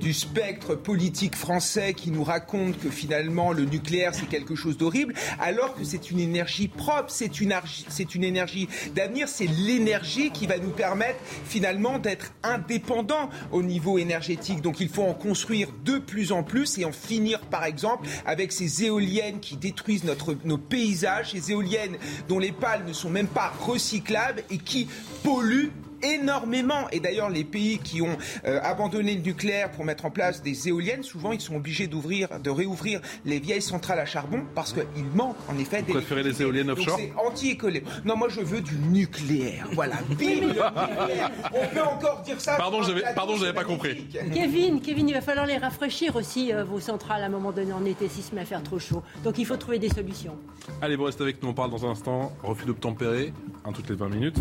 du 0.00 0.12
spectre 0.12 0.74
politique 0.74 1.36
français 1.36 1.94
qui 1.94 2.10
nous 2.10 2.24
raconte 2.24 2.78
que 2.78 2.90
finalement 2.90 3.52
le 3.52 3.64
nucléaire 3.64 4.14
c'est 4.14 4.28
quelque 4.28 4.56
chose 4.56 4.76
d'horrible, 4.76 5.14
alors 5.40 5.74
que 5.74 5.84
c'est 5.84 6.10
une 6.10 6.18
énergie 6.18 6.68
propre, 6.68 7.10
c'est 7.10 7.40
une, 7.40 7.54
c'est 7.88 8.14
une 8.14 8.24
énergie 8.24 8.68
d'avenir, 8.94 9.28
c'est 9.28 9.46
l'énergie 9.46 10.30
qui 10.30 10.46
va 10.46 10.58
nous 10.58 10.70
permettre 10.70 10.93
permettre 10.94 11.18
finalement 11.44 11.98
d'être 11.98 12.32
indépendant 12.44 13.28
au 13.50 13.64
niveau 13.64 13.98
énergétique. 13.98 14.60
Donc 14.60 14.78
il 14.78 14.88
faut 14.88 15.02
en 15.02 15.12
construire 15.12 15.68
de 15.84 15.98
plus 15.98 16.30
en 16.30 16.44
plus 16.44 16.78
et 16.78 16.84
en 16.84 16.92
finir 16.92 17.40
par 17.40 17.64
exemple 17.64 18.06
avec 18.24 18.52
ces 18.52 18.84
éoliennes 18.84 19.40
qui 19.40 19.56
détruisent 19.56 20.04
notre, 20.04 20.36
nos 20.44 20.56
paysages, 20.56 21.32
ces 21.32 21.50
éoliennes 21.50 21.96
dont 22.28 22.38
les 22.38 22.52
pales 22.52 22.84
ne 22.86 22.92
sont 22.92 23.10
même 23.10 23.26
pas 23.26 23.52
recyclables 23.60 24.44
et 24.50 24.58
qui 24.58 24.88
polluent 25.24 25.72
énormément. 26.04 26.88
Et 26.92 27.00
d'ailleurs, 27.00 27.30
les 27.30 27.44
pays 27.44 27.78
qui 27.78 28.02
ont 28.02 28.16
euh, 28.44 28.60
abandonné 28.62 29.14
le 29.14 29.22
nucléaire 29.22 29.70
pour 29.70 29.84
mettre 29.84 30.04
en 30.04 30.10
place 30.10 30.42
des 30.42 30.68
éoliennes, 30.68 31.02
souvent, 31.02 31.32
ils 31.32 31.40
sont 31.40 31.56
obligés 31.56 31.86
d'ouvrir, 31.86 32.40
de 32.40 32.50
réouvrir 32.50 33.00
les 33.24 33.38
vieilles 33.38 33.62
centrales 33.62 33.98
à 33.98 34.06
charbon 34.06 34.44
parce 34.54 34.72
qu'il 34.72 35.04
manque 35.14 35.36
en 35.48 35.58
effet 35.58 35.82
des. 35.82 35.92
Vous 35.92 35.98
préférez 35.98 36.22
les 36.22 36.42
éoliennes 36.42 36.70
offshore 36.70 36.98
C'est 36.98 37.12
anti-écolé. 37.16 37.82
Non, 38.04 38.16
moi, 38.16 38.28
je 38.28 38.40
veux 38.40 38.60
du 38.60 38.76
nucléaire. 38.76 39.68
Voilà. 39.72 39.96
Le 40.08 40.14
nucléaire. 40.14 40.72
On 41.54 41.74
peut 41.74 41.82
encore 41.82 42.22
dire 42.22 42.40
ça. 42.40 42.56
Pardon, 42.56 42.82
j'avais, 42.82 43.02
pardon, 43.14 43.36
j'avais 43.36 43.52
pas 43.52 43.64
compris. 43.64 44.06
Kevin, 44.32 44.80
Kevin, 44.80 45.08
il 45.08 45.14
va 45.14 45.20
falloir 45.20 45.46
les 45.46 45.56
rafraîchir 45.56 46.16
aussi 46.16 46.52
euh, 46.52 46.64
vos 46.64 46.80
centrales 46.80 47.22
à 47.22 47.26
un 47.26 47.30
moment 47.30 47.52
donné 47.52 47.72
en 47.72 47.84
été 47.84 48.08
si 48.08 48.22
se 48.22 48.34
met 48.34 48.42
à 48.42 48.44
faire 48.44 48.62
trop 48.62 48.78
chaud. 48.78 49.02
Donc 49.22 49.38
il 49.38 49.46
faut 49.46 49.56
trouver 49.56 49.78
des 49.78 49.88
solutions. 49.88 50.36
Allez, 50.80 50.96
vous 50.96 51.04
restez 51.04 51.22
avec 51.22 51.42
nous. 51.42 51.50
On 51.50 51.54
parle 51.54 51.70
dans 51.70 51.86
un 51.86 51.90
instant. 51.90 52.32
Refus 52.42 52.66
d'obtempérer, 52.66 53.32
un 53.64 53.72
toutes 53.72 53.88
les 53.88 53.96
20 53.96 54.08
minutes. 54.08 54.36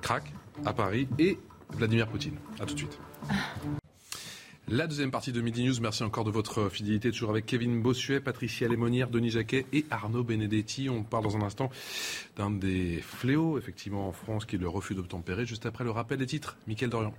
Crac 0.00 0.24
à 0.64 0.72
Paris 0.72 1.08
et 1.18 1.38
Vladimir 1.70 2.08
Poutine. 2.08 2.36
A 2.60 2.66
tout 2.66 2.74
de 2.74 2.78
suite. 2.78 2.98
La 4.68 4.86
deuxième 4.86 5.10
partie 5.10 5.30
de 5.30 5.42
Midi 5.42 5.62
News, 5.62 5.74
merci 5.82 6.02
encore 6.04 6.24
de 6.24 6.30
votre 6.30 6.70
fidélité, 6.70 7.10
toujours 7.10 7.28
avec 7.30 7.44
Kevin 7.44 7.82
Bossuet, 7.82 8.20
Patricia 8.20 8.66
Lémonière, 8.66 9.10
Denis 9.10 9.28
Jacquet 9.28 9.66
et 9.74 9.84
Arnaud 9.90 10.24
Benedetti. 10.24 10.88
On 10.88 11.02
parle 11.02 11.24
dans 11.24 11.36
un 11.36 11.42
instant 11.42 11.68
d'un 12.36 12.50
des 12.50 13.00
fléaux, 13.02 13.58
effectivement, 13.58 14.08
en 14.08 14.12
France, 14.12 14.46
qui 14.46 14.56
est 14.56 14.58
le 14.58 14.68
refus 14.68 14.94
d'obtempérer, 14.94 15.44
juste 15.44 15.66
après 15.66 15.84
le 15.84 15.90
rappel 15.90 16.18
des 16.18 16.26
titres. 16.26 16.56
Mickaël 16.66 16.90
Dorian. 16.90 17.12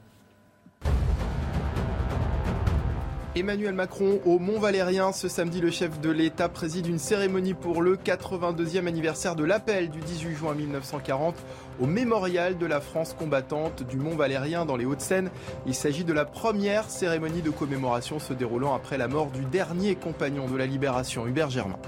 Emmanuel 3.38 3.74
Macron 3.74 4.22
au 4.26 4.40
Mont 4.40 4.60
Valérien. 4.60 5.12
Ce 5.12 5.28
samedi, 5.28 5.60
le 5.60 5.70
chef 5.70 6.00
de 6.00 6.10
l'État 6.10 6.48
préside 6.48 6.88
une 6.88 7.00
cérémonie 7.00 7.54
pour 7.54 7.82
le 7.82 7.98
82e 7.98 8.88
anniversaire 8.88 9.36
de 9.36 9.44
l'appel 9.44 9.90
du 9.90 10.00
18 10.00 10.36
juin 10.36 10.54
1940 10.54 11.36
au 11.82 11.86
mémorial 11.86 12.58
de 12.58 12.66
la 12.66 12.80
France 12.80 13.14
combattante 13.14 13.84
du 13.84 13.98
Mont 13.98 14.16
Valérien 14.16 14.66
dans 14.66 14.78
les 14.78 14.86
Hauts-de-Seine. 14.86 15.32
Il 15.68 15.76
s'agit 15.76 16.06
de 16.06 16.14
la 16.14 16.24
première 16.24 16.90
cérémonie 16.90 17.42
de 17.42 17.50
commémoration 17.50 18.20
se 18.20 18.32
déroulant 18.32 18.74
après 18.74 18.98
la 18.98 19.10
mort 19.10 19.32
du 19.32 19.44
dernier 19.44 19.96
compagnon 19.96 20.48
de 20.48 20.56
la 20.56 20.66
libération, 20.66 21.28
Hubert 21.28 21.50
Germain. 21.50 21.80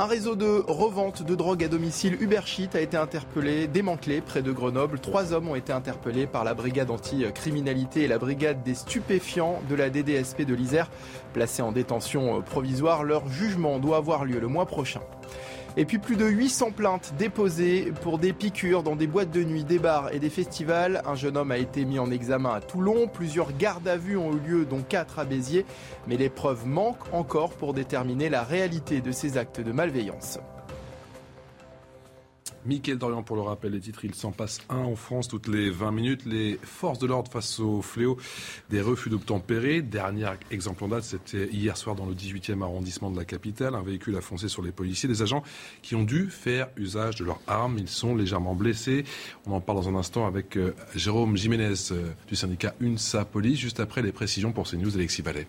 Un 0.00 0.06
réseau 0.06 0.36
de 0.36 0.62
revente 0.68 1.24
de 1.24 1.34
drogue 1.34 1.64
à 1.64 1.66
domicile 1.66 2.16
Ubershit 2.20 2.76
a 2.76 2.80
été 2.80 2.96
interpellé, 2.96 3.66
démantelé 3.66 4.20
près 4.20 4.42
de 4.42 4.52
Grenoble. 4.52 5.00
Trois 5.00 5.32
hommes 5.32 5.48
ont 5.48 5.56
été 5.56 5.72
interpellés 5.72 6.28
par 6.28 6.44
la 6.44 6.54
brigade 6.54 6.92
anti-criminalité 6.92 8.04
et 8.04 8.06
la 8.06 8.18
brigade 8.18 8.62
des 8.62 8.76
stupéfiants 8.76 9.60
de 9.68 9.74
la 9.74 9.90
DDSP 9.90 10.42
de 10.42 10.54
l'Isère. 10.54 10.88
Placés 11.32 11.62
en 11.62 11.72
détention 11.72 12.40
provisoire, 12.42 13.02
leur 13.02 13.28
jugement 13.28 13.80
doit 13.80 13.96
avoir 13.96 14.24
lieu 14.24 14.38
le 14.38 14.46
mois 14.46 14.66
prochain. 14.66 15.00
Et 15.80 15.84
puis 15.84 15.98
plus 15.98 16.16
de 16.16 16.26
800 16.26 16.72
plaintes 16.72 17.14
déposées 17.20 17.92
pour 18.02 18.18
des 18.18 18.32
piqûres 18.32 18.82
dans 18.82 18.96
des 18.96 19.06
boîtes 19.06 19.30
de 19.30 19.44
nuit, 19.44 19.62
des 19.62 19.78
bars 19.78 20.12
et 20.12 20.18
des 20.18 20.28
festivals. 20.28 21.02
Un 21.06 21.14
jeune 21.14 21.36
homme 21.36 21.52
a 21.52 21.58
été 21.58 21.84
mis 21.84 22.00
en 22.00 22.10
examen 22.10 22.52
à 22.52 22.60
Toulon. 22.60 23.06
Plusieurs 23.06 23.56
gardes 23.56 23.86
à 23.86 23.96
vue 23.96 24.16
ont 24.16 24.32
eu 24.32 24.40
lieu, 24.40 24.64
dont 24.64 24.82
4 24.82 25.20
à 25.20 25.24
Béziers. 25.24 25.64
Mais 26.08 26.16
les 26.16 26.30
preuves 26.30 26.66
manquent 26.66 27.14
encore 27.14 27.50
pour 27.50 27.74
déterminer 27.74 28.28
la 28.28 28.42
réalité 28.42 29.00
de 29.00 29.12
ces 29.12 29.38
actes 29.38 29.60
de 29.60 29.70
malveillance. 29.70 30.40
Mickaël 32.68 32.98
Dorian 32.98 33.22
pour 33.22 33.34
le 33.34 33.40
rappel 33.40 33.72
des 33.72 33.80
titres, 33.80 34.04
il 34.04 34.14
s'en 34.14 34.30
passe 34.30 34.60
un 34.68 34.76
en 34.76 34.94
France 34.94 35.26
toutes 35.26 35.48
les 35.48 35.70
20 35.70 35.90
minutes. 35.90 36.26
Les 36.26 36.60
forces 36.62 36.98
de 36.98 37.06
l'ordre 37.06 37.32
face 37.32 37.60
au 37.60 37.80
fléau 37.80 38.18
des 38.68 38.82
refus 38.82 39.08
d'obtempérer. 39.08 39.80
Dernier 39.80 40.28
exemple 40.50 40.84
en 40.84 40.88
date, 40.88 41.04
c'était 41.04 41.48
hier 41.48 41.78
soir 41.78 41.96
dans 41.96 42.04
le 42.04 42.12
18e 42.12 42.62
arrondissement 42.62 43.10
de 43.10 43.16
la 43.16 43.24
capitale. 43.24 43.74
Un 43.74 43.80
véhicule 43.80 44.14
a 44.16 44.20
foncé 44.20 44.48
sur 44.48 44.60
les 44.60 44.70
policiers, 44.70 45.08
des 45.08 45.22
agents 45.22 45.42
qui 45.80 45.94
ont 45.94 46.02
dû 46.02 46.28
faire 46.28 46.68
usage 46.76 47.16
de 47.16 47.24
leurs 47.24 47.40
armes. 47.46 47.78
Ils 47.78 47.88
sont 47.88 48.14
légèrement 48.14 48.54
blessés. 48.54 49.04
On 49.46 49.52
en 49.52 49.62
parle 49.62 49.78
dans 49.78 49.88
un 49.88 49.94
instant 49.94 50.26
avec 50.26 50.58
euh, 50.58 50.74
Jérôme 50.94 51.38
Jiménez 51.38 51.72
euh, 51.92 52.12
du 52.26 52.36
syndicat 52.36 52.74
UNSA 52.82 53.24
Police, 53.24 53.58
juste 53.58 53.80
après 53.80 54.02
les 54.02 54.12
précisions 54.12 54.52
pour 54.52 54.68
CNews 54.68 54.94
Alexis 54.94 55.22
Vallée. 55.22 55.46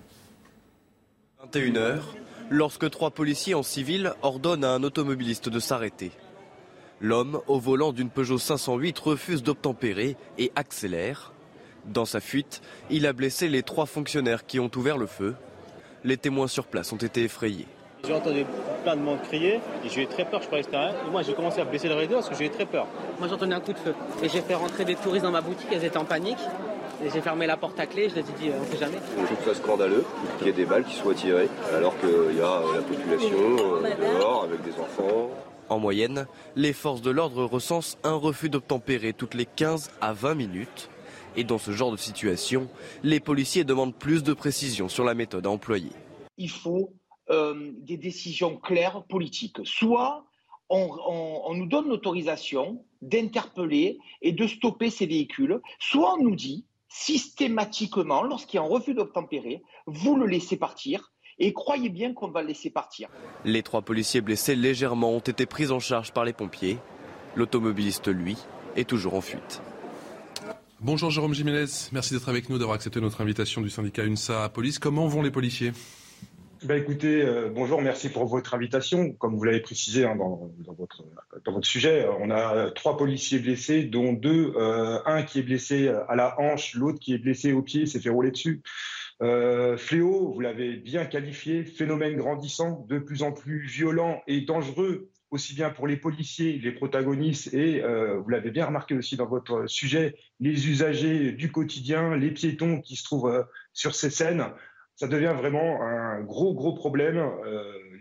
21h, 1.51 1.99
lorsque 2.49 2.89
trois 2.89 3.11
policiers 3.11 3.55
en 3.55 3.63
civil 3.63 4.13
ordonnent 4.21 4.63
à 4.63 4.71
un 4.71 4.83
automobiliste 4.83 5.49
de 5.49 5.59
s'arrêter. 5.59 6.11
L'homme, 7.01 7.39
au 7.47 7.59
volant 7.59 7.93
d'une 7.93 8.09
Peugeot 8.09 8.37
508, 8.37 8.99
refuse 8.99 9.41
d'obtempérer 9.41 10.17
et 10.37 10.51
accélère. 10.55 11.31
Dans 11.85 12.03
sa 12.03 12.19
fuite, 12.19 12.61
il 12.89 13.07
a 13.07 13.13
blessé 13.13 13.47
les 13.47 13.63
trois 13.63 13.85
fonctionnaires 13.85 14.45
qui 14.45 14.59
ont 14.59 14.69
ouvert 14.75 14.97
le 14.97 15.05
feu. 15.05 15.35
Les 16.03 16.17
témoins 16.17 16.47
sur 16.47 16.65
place 16.65 16.91
ont 16.91 16.97
été 16.97 17.23
effrayés. 17.23 17.67
J'ai 18.05 18.13
entendu 18.13 18.45
plein 18.83 18.97
de 18.97 19.01
monde 19.01 19.21
crier 19.23 19.61
et 19.85 19.89
j'ai 19.89 20.03
eu 20.03 20.07
très 20.07 20.25
peur, 20.25 20.41
je 20.41 20.47
croyais 20.47 20.63
que 20.63 20.69
c'était 20.69 20.77
rien. 20.77 20.93
Et 21.07 21.11
moi 21.11 21.21
j'ai 21.21 21.33
commencé 21.33 21.61
à 21.61 21.65
baisser 21.65 21.87
le 21.87 21.95
rideau 21.95 22.15
parce 22.15 22.29
que 22.29 22.35
j'ai 22.35 22.45
eu 22.45 22.49
très 22.49 22.65
peur. 22.65 22.87
Moi 23.17 23.27
j'ai 23.27 23.33
entendu 23.33 23.53
un 23.53 23.59
coup 23.59 23.73
de 23.73 23.77
feu 23.77 23.93
et 24.23 24.29
j'ai 24.29 24.41
fait 24.41 24.55
rentrer 24.55 24.85
des 24.85 24.95
touristes 24.95 25.23
dans 25.23 25.31
ma 25.31 25.41
boutique, 25.41 25.67
elles 25.71 25.83
étaient 25.83 25.97
en 25.97 26.05
panique. 26.05 26.39
Et 27.03 27.09
j'ai 27.09 27.21
fermé 27.21 27.47
la 27.47 27.55
porte 27.55 27.79
à 27.79 27.85
clé, 27.85 28.09
je 28.09 28.15
les 28.15 28.21
ai 28.21 28.23
dit 28.23 28.51
on 28.57 28.71
sait 28.71 28.77
jamais. 28.77 28.97
Je 29.17 29.25
trouve 29.25 29.45
ça 29.45 29.53
scandaleux 29.53 30.05
qu'il 30.37 30.47
y 30.47 30.49
ait 30.49 30.53
des 30.53 30.65
balles 30.65 30.83
qui 30.83 30.95
soient 30.95 31.13
tirées 31.13 31.49
alors 31.73 31.97
qu'il 31.99 32.37
y 32.37 32.41
a 32.41 32.61
la 32.75 32.81
population 32.81 33.37
euh, 33.83 34.17
dehors 34.17 34.43
avec 34.43 34.61
des 34.63 34.71
enfants. 34.71 35.29
En 35.69 35.77
moyenne, 35.77 36.25
les 36.55 36.73
forces 36.73 37.03
de 37.03 37.11
l'ordre 37.11 37.45
recensent 37.45 37.97
un 38.03 38.15
refus 38.15 38.49
d'obtempérer 38.49 39.13
toutes 39.13 39.35
les 39.35 39.45
15 39.45 39.91
à 40.01 40.13
20 40.13 40.33
minutes. 40.33 40.89
Et 41.35 41.43
dans 41.43 41.59
ce 41.59 41.71
genre 41.71 41.91
de 41.91 41.97
situation, 41.97 42.67
les 43.03 43.19
policiers 43.19 43.63
demandent 43.63 43.93
plus 43.93 44.23
de 44.23 44.33
précision 44.33 44.89
sur 44.89 45.03
la 45.03 45.13
méthode 45.13 45.45
à 45.45 45.51
employer. 45.51 45.91
Il 46.37 46.49
faut 46.49 46.93
euh, 47.29 47.71
des 47.81 47.97
décisions 47.97 48.57
claires 48.57 49.03
politiques. 49.03 49.57
Soit 49.63 50.25
on, 50.69 50.89
on 51.45 51.53
nous 51.53 51.67
donne 51.67 51.87
l'autorisation 51.87 52.83
d'interpeller 53.03 53.99
et 54.23 54.31
de 54.31 54.47
stopper 54.47 54.89
ces 54.89 55.05
véhicules, 55.05 55.61
soit 55.79 56.15
on 56.15 56.23
nous 56.23 56.35
dit 56.35 56.65
systématiquement, 56.89 58.23
lorsqu'il 58.23 58.57
y 58.57 58.59
a 58.59 58.65
un 58.65 58.67
refus 58.67 58.95
d'obtempérer, 58.95 59.61
vous 59.85 60.15
le 60.15 60.25
laissez 60.25 60.57
partir 60.57 61.13
et 61.39 61.53
croyez 61.53 61.89
bien 61.89 62.13
qu'on 62.13 62.29
va 62.29 62.41
le 62.41 62.49
laisser 62.49 62.69
partir. 62.69 63.09
Les 63.45 63.63
trois 63.63 63.81
policiers 63.81 64.21
blessés 64.21 64.55
légèrement 64.55 65.11
ont 65.11 65.19
été 65.19 65.45
pris 65.45 65.71
en 65.71 65.79
charge 65.79 66.11
par 66.11 66.25
les 66.25 66.33
pompiers. 66.33 66.77
L'automobiliste, 67.35 68.07
lui, 68.07 68.37
est 68.75 68.87
toujours 68.87 69.13
en 69.13 69.21
fuite. 69.21 69.61
Bonjour 70.81 71.11
Jérôme 71.11 71.33
Jiménez, 71.33 71.65
merci 71.91 72.13
d'être 72.13 72.29
avec 72.29 72.49
nous, 72.49 72.57
d'avoir 72.57 72.75
accepté 72.75 73.01
notre 73.01 73.19
invitation 73.19 73.61
du 73.61 73.69
syndicat 73.69 74.03
UNSA 74.05 74.45
à 74.45 74.49
Police. 74.49 74.79
Comment 74.79 75.07
vont 75.07 75.21
les 75.21 75.31
policiers? 75.31 75.73
Ben 76.63 76.81
écoutez, 76.81 77.21
euh, 77.21 77.49
bonjour, 77.53 77.81
merci 77.81 78.09
pour 78.09 78.25
votre 78.25 78.53
invitation. 78.53 79.11
Comme 79.13 79.35
vous 79.35 79.43
l'avez 79.43 79.61
précisé 79.61 80.05
hein, 80.05 80.15
dans, 80.17 80.51
dans, 80.59 80.73
votre, 80.73 81.03
dans 81.45 81.53
votre 81.53 81.67
sujet, 81.67 82.05
on 82.19 82.29
a 82.31 82.71
trois 82.71 82.97
policiers 82.97 83.39
blessés, 83.39 83.83
dont 83.83 84.11
deux, 84.11 84.53
euh, 84.55 84.99
un 85.05 85.23
qui 85.23 85.39
est 85.39 85.43
blessé 85.43 85.87
à 85.87 86.15
la 86.15 86.37
hanche, 86.39 86.75
l'autre 86.75 86.99
qui 86.99 87.13
est 87.13 87.17
blessé 87.17 87.53
au 87.53 87.61
pied, 87.61 87.85
s'est 87.85 87.99
fait 87.99 88.09
rouler 88.09 88.31
dessus. 88.31 88.61
Euh, 89.21 89.75
fléau, 89.77 90.31
vous 90.33 90.39
l'avez 90.39 90.77
bien 90.77 91.05
qualifié, 91.05 91.65
phénomène 91.65 92.15
grandissant, 92.15 92.85
de 92.87 92.99
plus 92.99 93.21
en 93.21 93.33
plus 93.33 93.67
violent 93.67 94.21
et 94.27 94.41
dangereux, 94.41 95.09
aussi 95.29 95.53
bien 95.53 95.69
pour 95.69 95.87
les 95.87 95.97
policiers, 95.97 96.57
les 96.57 96.71
protagonistes, 96.71 97.53
et 97.53 97.83
euh, 97.83 98.19
vous 98.19 98.29
l'avez 98.29 98.49
bien 98.49 98.65
remarqué 98.65 98.95
aussi 98.95 99.17
dans 99.17 99.27
votre 99.27 99.67
sujet, 99.67 100.15
les 100.39 100.69
usagers 100.69 101.33
du 101.33 101.51
quotidien, 101.51 102.15
les 102.15 102.31
piétons 102.31 102.79
qui 102.79 102.95
se 102.95 103.03
trouvent 103.03 103.29
euh, 103.29 103.43
sur 103.73 103.93
ces 103.93 104.09
scènes. 104.09 104.45
Ça 104.95 105.07
devient 105.07 105.35
vraiment 105.37 105.81
un 105.81 106.21
gros, 106.21 106.53
gros 106.53 106.73
problème. 106.73 107.23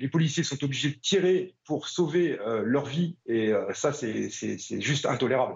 Les 0.00 0.08
policiers 0.08 0.42
sont 0.42 0.64
obligés 0.64 0.90
de 0.90 0.96
tirer 0.96 1.54
pour 1.64 1.86
sauver 1.86 2.36
leur 2.64 2.86
vie, 2.86 3.16
et 3.24 3.52
ça, 3.72 3.92
c'est 3.92 4.80
juste 4.80 5.06
intolérable. 5.06 5.54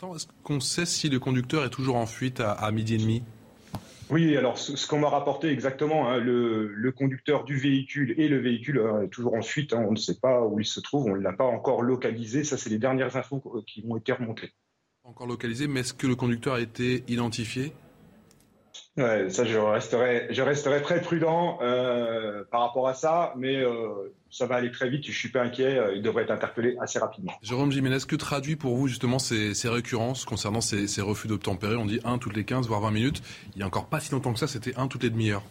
On. 0.00 0.14
Est-ce 0.14 0.28
qu'on 0.44 0.60
sait 0.60 0.86
si 0.86 1.08
le 1.08 1.18
conducteur 1.18 1.64
est 1.64 1.70
toujours 1.70 1.96
en 1.96 2.06
fuite 2.06 2.38
à 2.38 2.70
midi 2.70 2.94
et 2.94 2.98
demi? 2.98 3.24
Oui, 4.10 4.36
alors 4.36 4.58
ce, 4.58 4.86
qu'on 4.86 5.00
m'a 5.00 5.08
rapporté 5.08 5.48
exactement, 5.48 6.08
hein, 6.08 6.18
le, 6.18 6.92
conducteur 6.96 7.44
du 7.44 7.56
véhicule 7.56 8.14
et 8.18 8.28
le 8.28 8.38
véhicule 8.38 8.80
hein, 8.80 9.06
toujours 9.10 9.34
en 9.34 9.42
fuite. 9.42 9.72
Hein, 9.72 9.84
on 9.88 9.92
ne 9.92 9.96
sait 9.96 10.18
pas 10.18 10.42
où 10.44 10.58
il 10.60 10.66
se 10.66 10.80
trouve, 10.80 11.06
on 11.06 11.16
ne 11.16 11.20
l'a 11.20 11.32
pas 11.32 11.44
encore 11.44 11.82
localisé. 11.82 12.44
Ça, 12.44 12.56
c'est 12.56 12.70
les 12.70 12.78
dernières 12.78 13.16
infos 13.16 13.42
qui 13.66 13.86
m'ont 13.86 13.96
été 13.96 14.12
remontées. 14.12 14.52
Encore 15.04 15.26
localisé, 15.26 15.68
mais 15.68 15.80
est-ce 15.80 15.94
que 15.94 16.06
le 16.06 16.16
conducteur 16.16 16.54
a 16.54 16.60
été 16.60 17.04
identifié? 17.08 17.72
Ouais, 18.98 19.30
ça, 19.30 19.44
je 19.44 19.56
resterai, 19.56 20.26
je 20.30 20.42
resterai 20.42 20.82
très 20.82 21.00
prudent 21.00 21.58
euh, 21.62 22.42
par 22.50 22.62
rapport 22.62 22.88
à 22.88 22.94
ça, 22.94 23.32
mais 23.36 23.54
euh, 23.54 24.12
ça 24.28 24.46
va 24.46 24.56
aller 24.56 24.72
très 24.72 24.90
vite. 24.90 25.06
Je 25.06 25.16
suis 25.16 25.28
pas 25.28 25.42
inquiet. 25.42 25.78
Euh, 25.78 25.94
il 25.94 26.02
devrait 26.02 26.24
être 26.24 26.32
interpellé 26.32 26.76
assez 26.80 26.98
rapidement. 26.98 27.32
Jérôme 27.40 27.70
Jiménez, 27.70 27.98
que 28.08 28.16
traduit 28.16 28.56
pour 28.56 28.74
vous 28.74 28.88
justement 28.88 29.20
ces, 29.20 29.54
ces 29.54 29.68
récurrences 29.68 30.24
concernant 30.24 30.60
ces, 30.60 30.88
ces 30.88 31.00
refus 31.00 31.28
d'obtempérer? 31.28 31.76
On 31.76 31.86
dit 31.86 32.00
un 32.04 32.18
toutes 32.18 32.36
les 32.36 32.44
15 32.44 32.66
voire 32.66 32.80
20 32.80 32.90
minutes. 32.90 33.22
Il 33.54 33.60
y 33.60 33.62
a 33.62 33.66
encore 33.66 33.86
pas 33.86 34.00
si 34.00 34.10
longtemps 34.10 34.32
que 34.32 34.40
ça, 34.40 34.48
c'était 34.48 34.76
un 34.76 34.88
toutes 34.88 35.04
les 35.04 35.10
demi-heures. 35.10 35.44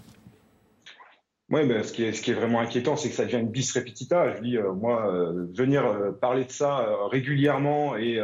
Oui, 1.49 1.65
ben, 1.65 1.81
ce, 1.81 1.93
qui 1.93 2.03
est, 2.03 2.11
ce 2.11 2.21
qui 2.21 2.31
est 2.31 2.33
vraiment 2.33 2.59
inquiétant, 2.59 2.97
c'est 2.97 3.07
que 3.07 3.15
ça 3.15 3.23
devient 3.23 3.37
une 3.37 3.49
bis 3.49 3.71
repetita. 3.71 4.35
Je 4.35 4.41
dis, 4.41 4.57
euh, 4.57 4.73
moi, 4.73 5.09
euh, 5.09 5.47
venir 5.53 5.85
euh, 5.85 6.11
parler 6.11 6.43
de 6.43 6.51
ça 6.51 6.85
régulièrement 7.09 7.95
et, 7.95 8.15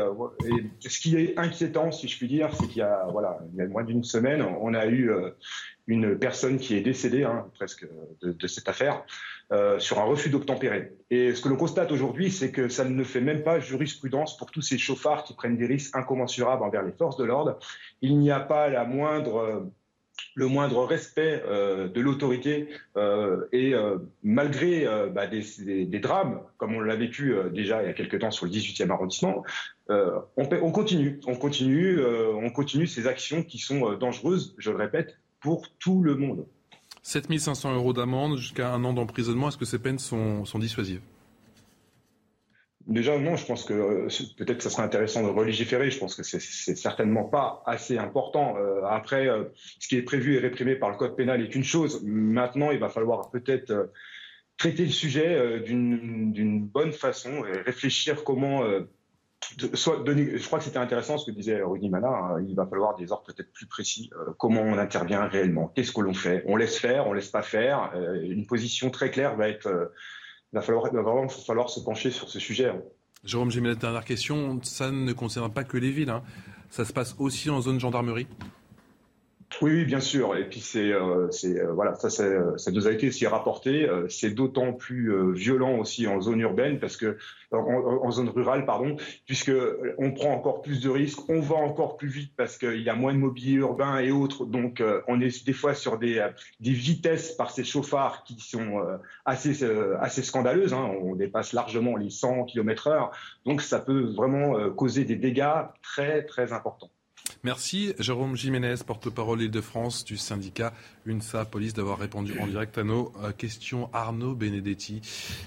et, 0.46 0.90
ce 0.90 1.00
qui 1.00 1.16
est 1.16 1.40
inquiétant, 1.40 1.94
si 1.94 2.10
je 2.10 2.18
puis 2.18 2.28
dire, 2.28 2.50
c'est 2.54 2.68
qu'il 2.68 2.80
y 2.80 2.82
a, 2.82 3.08
voilà, 3.14 3.40
il 3.54 3.60
y 3.60 3.62
a 3.62 3.68
moins 3.68 3.86
d'une 3.86 4.04
semaine, 4.04 4.42
on 4.42 4.74
a 4.74 4.88
eu 4.88 5.10
une 5.88 6.20
personne 6.20 6.58
qui 6.58 6.76
est 6.76 6.82
décédée, 6.82 7.24
hein, 7.24 7.46
presque, 7.56 7.88
de, 8.22 8.34
de, 8.34 8.48
cette 8.48 8.68
affaire, 8.68 9.06
sur 9.78 10.00
un 10.00 10.04
refus 10.04 10.30
d'obtempérer. 10.30 10.92
Et 11.10 11.34
ce 11.34 11.42
que 11.42 11.48
l'on 11.48 11.56
constate 11.56 11.94
aujourd'hui, 11.94 12.30
c'est 12.30 12.52
que 12.52 12.68
ça 12.68 12.84
ne 12.84 13.04
fait 13.06 13.22
même 13.22 13.44
pas 13.44 13.60
jurisprudence 13.60 14.36
pour 14.36 14.52
tous 14.52 14.62
ces 14.62 14.78
chauffards 14.78 15.24
qui 15.24 15.34
prennent 15.34 15.58
des 15.58 15.68
risques 15.68 15.96
incommensurables 15.96 16.64
envers 16.64 16.84
les 16.84 16.92
forces 16.92 17.18
de 17.18 17.24
l'ordre. 17.24 17.58
Il 18.02 18.18
n'y 18.20 18.32
a 18.32 18.42
pas 18.42 18.68
la 18.68 18.84
moindre 18.84 19.72
le 20.36 20.48
moindre 20.48 20.84
respect 20.86 21.44
euh, 21.46 21.88
de 21.88 22.02
l'autorité 22.02 22.68
euh, 22.98 23.46
et 23.52 23.74
euh, 23.74 23.98
malgré 24.24 24.88
bah, 25.12 25.28
des, 25.28 26.00
drames, 26.00 26.42
comme 26.58 26.76
on 26.76 26.80
l'a 26.80 26.96
vécu 26.96 27.36
déjà 27.54 27.84
il 27.84 27.88
y 27.88 27.90
a 27.90 27.94
quelques 27.94 28.20
temps 28.20 28.32
sur 28.32 28.46
le 28.46 28.52
18e 28.52 28.90
arrondissement, 28.90 29.44
on, 29.90 30.26
on, 30.38 30.72
continue, 30.72 31.20
on 31.28 31.36
continue, 31.36 32.00
on 32.04 32.50
continue 32.50 32.88
ces 32.88 33.08
actions 33.08 33.44
qui 33.44 33.60
sont 33.60 33.94
dangereuses, 33.94 34.56
je 34.58 34.72
le 34.72 34.78
répète, 34.78 35.18
pour 35.40 35.68
tout 35.80 36.02
le 36.02 36.16
monde. 36.16 36.46
7500 37.04 37.76
euros 37.76 37.94
d'amende 37.94 38.38
jusqu'à 38.38 38.74
un 38.74 38.84
an 38.86 38.94
d'emprisonnement, 38.94 39.50
est-ce 39.50 39.58
que 39.58 39.66
ces 39.66 39.80
peines 39.80 40.00
sont 40.00 40.60
dissuasives? 40.60 41.02
Déjà, 42.88 43.18
non, 43.18 43.38
je 43.38 43.46
pense 43.46 43.64
que 43.64 43.74
euh, 43.74 44.08
peut-être 44.38 44.62
ça 44.62 44.70
serait 44.70 44.84
intéressant 44.84 45.24
de 45.24 45.30
relégiférer. 45.30 45.90
Je 45.90 46.00
pense 46.00 46.16
que 46.16 46.24
c'est 46.24 46.40
certainement 46.76 47.24
pas 47.24 47.64
assez 47.66 47.98
important. 47.98 48.58
Euh, 48.58 48.84
après, 48.84 49.30
euh, 49.30 49.46
ce 49.80 49.88
qui 49.88 49.96
est 49.96 50.02
prévu 50.02 50.36
et 50.36 50.40
réprimé 50.40 50.76
par 50.76 50.90
le 50.90 50.98
code 50.98 51.16
pénal 51.16 51.42
est 51.42 51.56
une 51.56 51.64
chose. 51.64 52.04
Maintenant, 52.04 52.72
il 52.72 52.80
va 52.80 52.90
falloir 52.90 53.32
peut-être 53.32 53.92
traiter 54.58 54.84
le 54.84 54.92
sujet 54.92 55.62
d'une 55.62 56.66
bonne 56.66 56.92
façon 56.92 57.46
et 57.46 57.58
réfléchir 57.62 58.24
comment. 58.24 58.64
je 59.58 60.46
crois 60.46 60.60
que 60.60 60.66
c'était 60.66 60.78
intéressant 60.78 61.18
ce 61.18 61.26
que 61.26 61.36
disait 61.36 61.62
Rudy 61.62 61.90
Mana. 61.90 62.10
Hein. 62.10 62.46
il 62.48 62.56
va 62.56 62.68
falloir 62.68 62.96
des 62.96 63.12
ordres 63.12 63.26
peut-être 63.26 63.52
plus 63.54 63.66
précis. 63.66 64.12
comment 64.38 64.62
on 64.62 64.78
intervient 64.78 65.26
réellement 65.26 65.70
Qu'est-ce 65.70 65.92
que 65.94 66.02
l'on 66.02 66.14
fait? 66.14 66.44
On 66.48 66.56
laisse 66.56 66.78
faire 66.78 67.08
On 67.08 67.14
laisse 67.14 67.30
pas 67.30 67.42
faire 67.42 67.94
Une 68.22 68.46
position 68.46 68.90
très 68.90 69.10
claire 69.10 69.36
va 69.36 69.50
être 69.50 69.92
il 70.54 70.58
va, 70.58 70.62
falloir, 70.62 70.92
vraiment 70.94 71.28
falloir 71.30 71.70
se 71.70 71.80
pencher 71.80 72.12
sur 72.12 72.30
ce 72.30 72.40
sujet. 72.40 72.70
Hein. 72.70 72.82
Jérôme, 73.24 73.50
j'ai 73.50 73.60
la 73.60 73.74
dernière 73.74 74.06
question. 74.06 74.60
Ça 74.62 74.92
ne 74.92 75.12
concerne 75.12 75.52
pas 75.52 75.64
que 75.64 75.78
les 75.78 75.90
villes. 75.90 76.12
Hein. 76.12 76.22
Ça 76.70 76.86
se 76.86 76.94
passe 76.94 77.16
aussi 77.18 77.50
en 77.50 77.60
zone 77.60 77.80
gendarmerie? 77.80 78.28
Oui, 79.62 79.72
oui, 79.72 79.86
bien 79.86 80.00
sûr. 80.00 80.36
Et 80.36 80.48
puis 80.50 80.60
c'est, 80.60 80.92
euh, 80.92 81.30
euh, 81.44 81.74
voilà, 81.74 81.96
ça, 81.96 82.10
ça 82.10 82.72
nous 82.72 82.88
a 82.88 82.92
été 82.92 83.08
aussi 83.08 83.28
rapporté. 83.28 83.88
Euh, 83.88 84.08
c'est 84.10 84.32
d'autant 84.32 84.74
plus 84.74 85.34
violent 85.34 85.78
aussi 85.78 86.08
en 86.08 86.22
zone 86.22 86.40
urbaine 86.40 86.80
parce 86.80 86.98
que 86.98 87.18
en, 87.52 88.10
zone 88.10 88.30
rurale, 88.30 88.66
pardon, 88.66 88.96
puisque 89.26 89.52
on 89.98 90.12
prend 90.12 90.34
encore 90.34 90.62
plus 90.62 90.82
de 90.82 90.90
risques, 90.90 91.30
on 91.30 91.40
va 91.40 91.56
encore 91.56 91.98
plus 91.98 92.08
vite 92.08 92.34
parce 92.36 92.58
qu'il 92.58 92.82
y 92.82 92.90
a 92.90 92.96
moins 92.96 93.14
de 93.14 93.20
mobilier 93.20 93.54
urbain 93.54 94.00
et 94.00 94.12
autres. 94.12 94.46
Donc 94.46 94.82
on 95.08 95.22
est 95.22 95.46
des 95.46 95.54
fois 95.54 95.76
sur 95.76 96.00
des, 96.00 96.26
des 96.60 96.72
vitesses 96.72 97.34
par 97.34 97.52
ces 97.52 97.64
chauffards 97.64 98.24
qui 98.24 98.40
sont 98.40 98.82
assez 99.26 99.64
assez 100.00 100.24
scandaleuses. 100.24 100.74
Hein. 100.74 100.92
On 101.02 101.16
dépasse 101.16 101.54
largement 101.54 101.96
les 101.96 102.10
100 102.10 102.46
km/h. 102.46 103.12
Donc 103.46 103.62
ça 103.62 103.80
peut 103.80 104.12
vraiment 104.16 104.70
causer 104.72 105.06
des 105.06 105.16
dégâts 105.16 105.68
très 105.84 106.24
très 106.24 106.54
importants. 106.54 106.90
Merci. 107.46 107.94
Jérôme 108.00 108.38
Jiménez, 108.38 108.76
porte-parole 108.88 109.42
Île-de-France 109.42 110.06
du 110.06 110.16
syndicat 110.16 110.72
UNSA 111.06 111.44
Police, 111.44 111.74
d'avoir 111.74 112.00
répondu 112.00 112.40
en 112.40 112.48
direct 112.48 112.78
à 112.78 112.86
nos 112.86 113.12
euh, 113.22 113.34
questions. 113.34 113.90
Arnaud 113.92 114.34
Benedetti, 114.34 115.02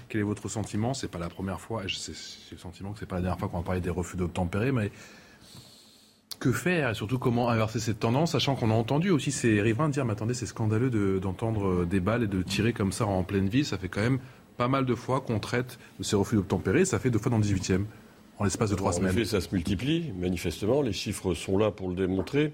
quel 0.07 0.21
est 0.21 0.23
votre 0.23 0.47
sentiment? 0.47 0.93
C'est 0.93 1.07
pas 1.07 1.17
la 1.17 1.27
première 1.27 1.59
fois, 1.59 1.85
et 1.85 1.87
j'ai 1.87 2.11
le 2.51 2.57
sentiment 2.59 2.93
que 2.93 2.99
c'est 2.99 3.07
pas 3.07 3.15
la 3.15 3.23
dernière 3.23 3.39
fois 3.39 3.47
qu'on 3.49 3.57
va 3.57 3.63
parler 3.63 3.81
des 3.81 3.89
refus 3.89 4.15
d'obtempérer, 4.15 4.71
mais 4.71 4.91
que 6.39 6.51
faire? 6.51 6.91
Et 6.91 6.93
surtout 6.93 7.17
comment 7.17 7.49
inverser 7.49 7.79
cette 7.79 7.99
tendance, 7.99 8.33
sachant 8.33 8.53
qu'on 8.53 8.69
a 8.69 8.75
entendu 8.75 9.09
aussi 9.09 9.31
ces 9.31 9.59
riverains 9.59 9.89
dire 9.89 10.05
mais 10.05 10.13
attendez 10.13 10.35
c'est 10.35 10.45
scandaleux 10.45 11.19
d'entendre 11.19 11.67
euh, 11.67 11.85
des 11.87 11.99
balles 11.99 12.21
et 12.21 12.27
de 12.27 12.43
tirer 12.43 12.73
comme 12.73 12.91
ça 12.91 13.07
en 13.07 13.23
pleine 13.23 13.49
ville, 13.49 13.65
ça 13.65 13.79
fait 13.79 13.89
quand 13.89 14.01
même 14.01 14.19
pas 14.55 14.67
mal 14.67 14.85
de 14.85 14.93
fois 14.93 15.19
qu'on 15.19 15.39
traite 15.39 15.79
de 15.97 16.03
ces 16.03 16.15
refus 16.15 16.35
d'obtempérer, 16.35 16.85
ça 16.85 16.99
fait 16.99 17.09
deux 17.09 17.17
fois 17.17 17.31
dans 17.31 17.39
le 17.39 17.43
18e 17.43 17.85
en 18.39 18.43
l'espace 18.43 18.69
de 18.69 18.75
trois 18.75 18.93
semaines. 18.93 19.09
En 19.09 19.13
effet, 19.13 19.25
ça 19.25 19.41
se 19.41 19.49
multiplie, 19.51 20.11
manifestement. 20.19 20.81
Les 20.81 20.93
chiffres 20.93 21.33
sont 21.33 21.57
là 21.57 21.71
pour 21.71 21.89
le 21.89 21.95
démontrer. 21.95 22.53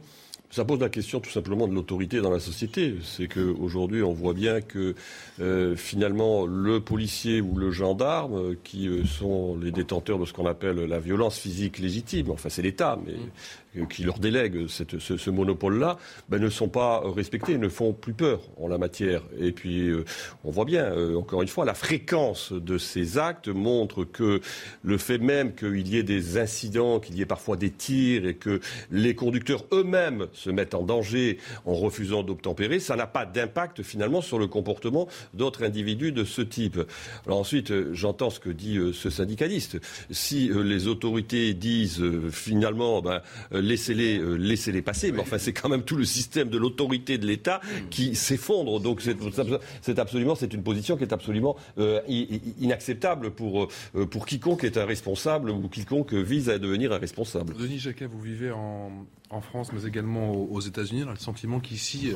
Ça 0.53 0.63
pose 0.65 0.79
la 0.81 0.89
question 0.89 1.19
tout 1.19 1.31
simplement 1.31 1.67
de 1.67 1.73
l'autorité 1.73 2.21
dans 2.21 2.29
la 2.29 2.39
société. 2.39 2.97
C'est 3.01 3.27
qu'aujourd'hui, 3.27 4.03
on 4.03 4.13
voit 4.13 4.35
bien 4.35 4.61
que 4.61 4.93
euh, 5.41 5.75
finalement, 5.75 6.45
le 6.45 6.79
policier 6.79 7.41
ou 7.41 7.57
le 7.57 7.71
gendarme, 7.71 8.35
euh, 8.35 8.55
qui 8.63 8.87
euh, 8.87 9.03
sont 9.03 9.57
les 9.59 9.71
détenteurs 9.71 10.19
de 10.19 10.25
ce 10.25 10.33
qu'on 10.33 10.45
appelle 10.45 10.75
la 10.75 10.99
violence 10.99 11.39
physique 11.39 11.79
légitime, 11.79 12.29
enfin 12.29 12.49
c'est 12.49 12.61
l'État, 12.61 12.99
mais 13.03 13.15
euh, 13.81 13.87
qui 13.87 14.03
leur 14.03 14.19
délèguent 14.19 14.67
ce, 14.67 15.29
monopole-là, 15.31 15.97
ben, 16.29 16.39
ne 16.39 16.49
sont 16.49 16.69
pas 16.69 17.01
respectés, 17.03 17.57
ne 17.57 17.67
font 17.67 17.91
plus 17.91 18.13
peur 18.13 18.41
en 18.61 18.67
la 18.67 18.77
matière. 18.77 19.23
Et 19.39 19.53
puis, 19.53 19.91
on 20.43 20.51
voit 20.51 20.65
bien, 20.65 20.93
encore 21.15 21.41
une 21.41 21.47
fois, 21.47 21.65
la 21.65 21.73
fréquence 21.73 22.53
de 22.53 22.77
ces 22.77 23.17
actes 23.17 23.47
montre 23.47 24.03
que 24.03 24.39
le 24.83 24.97
fait 24.99 25.17
même 25.17 25.55
qu'il 25.55 25.87
y 25.87 25.97
ait 25.97 26.03
des 26.03 26.37
incidents, 26.37 26.99
qu'il 26.99 27.17
y 27.17 27.23
ait 27.23 27.25
parfois 27.25 27.57
des 27.57 27.71
tirs 27.71 28.27
et 28.27 28.35
que 28.35 28.61
les 28.91 29.15
conducteurs 29.15 29.65
eux-mêmes 29.71 30.27
se 30.43 30.49
mettent 30.49 30.73
en 30.73 30.83
danger 30.83 31.37
en 31.65 31.73
refusant 31.73 32.23
d'obtempérer, 32.23 32.79
ça 32.79 32.95
n'a 32.95 33.07
pas 33.07 33.25
d'impact 33.25 33.83
finalement 33.83 34.21
sur 34.21 34.39
le 34.39 34.47
comportement 34.47 35.07
d'autres 35.33 35.63
individus 35.63 36.11
de 36.11 36.23
ce 36.23 36.41
type. 36.41 36.79
Alors 37.25 37.39
ensuite, 37.39 37.93
j'entends 37.93 38.29
ce 38.29 38.39
que 38.39 38.49
dit 38.49 38.79
ce 38.93 39.09
syndicaliste. 39.09 39.79
Si 40.11 40.49
les 40.53 40.87
autorités 40.87 41.53
disent 41.53 42.03
finalement, 42.31 43.01
ben, 43.01 43.21
laissez-les 43.51 44.19
euh, 44.19 44.35
laissez 44.35 44.71
-les 44.71 44.81
passer. 44.81 45.11
Mais 45.11 45.19
enfin, 45.19 45.37
c'est 45.37 45.53
quand 45.53 45.69
même 45.69 45.83
tout 45.83 45.95
le 45.95 46.05
système 46.05 46.49
de 46.49 46.57
l'autorité 46.57 47.17
de 47.17 47.25
l'État 47.25 47.61
qui 47.89 48.15
s'effondre. 48.15 48.79
Donc 48.79 49.01
c'est 49.01 49.99
absolument, 49.99 50.35
c'est 50.35 50.53
une 50.53 50.63
position 50.63 50.97
qui 50.97 51.03
est 51.03 51.13
absolument 51.13 51.55
euh, 51.77 52.01
inacceptable 52.59 53.31
pour, 53.31 53.67
euh, 53.95 54.05
pour 54.05 54.25
quiconque 54.25 54.63
est 54.63 54.77
un 54.77 54.85
responsable 54.85 55.49
ou 55.49 55.67
quiconque 55.67 56.13
vise 56.13 56.49
à 56.49 56.57
devenir 56.59 56.91
un 56.91 56.97
responsable. 56.97 57.55
Denis 57.57 57.79
Jacquet, 57.79 58.05
vous 58.05 58.21
vivez 58.21 58.51
en, 58.51 58.91
en 59.33 59.41
France, 59.41 59.71
mais 59.73 59.83
également 59.85 60.31
aux, 60.31 60.59
États-Unis. 60.59 61.03
Le 61.03 61.15
sentiment 61.15 61.59
qu'ici, 61.59 62.13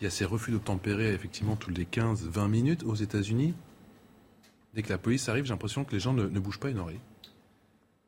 il 0.00 0.04
y 0.04 0.06
a 0.06 0.10
ces 0.10 0.24
refus 0.24 0.50
d'obtempérer 0.50 1.12
effectivement 1.12 1.56
tous 1.56 1.70
les 1.70 1.84
15-20 1.84 2.48
minutes 2.48 2.84
aux 2.84 2.94
États-Unis. 2.94 3.54
Dès 4.74 4.82
que 4.82 4.88
la 4.90 4.98
police 4.98 5.28
arrive, 5.28 5.44
j'ai 5.44 5.50
l'impression 5.50 5.84
que 5.84 5.92
les 5.92 6.00
gens 6.00 6.12
ne, 6.12 6.26
bougent 6.38 6.60
pas 6.60 6.70
une 6.70 6.78
oreille. 6.78 7.00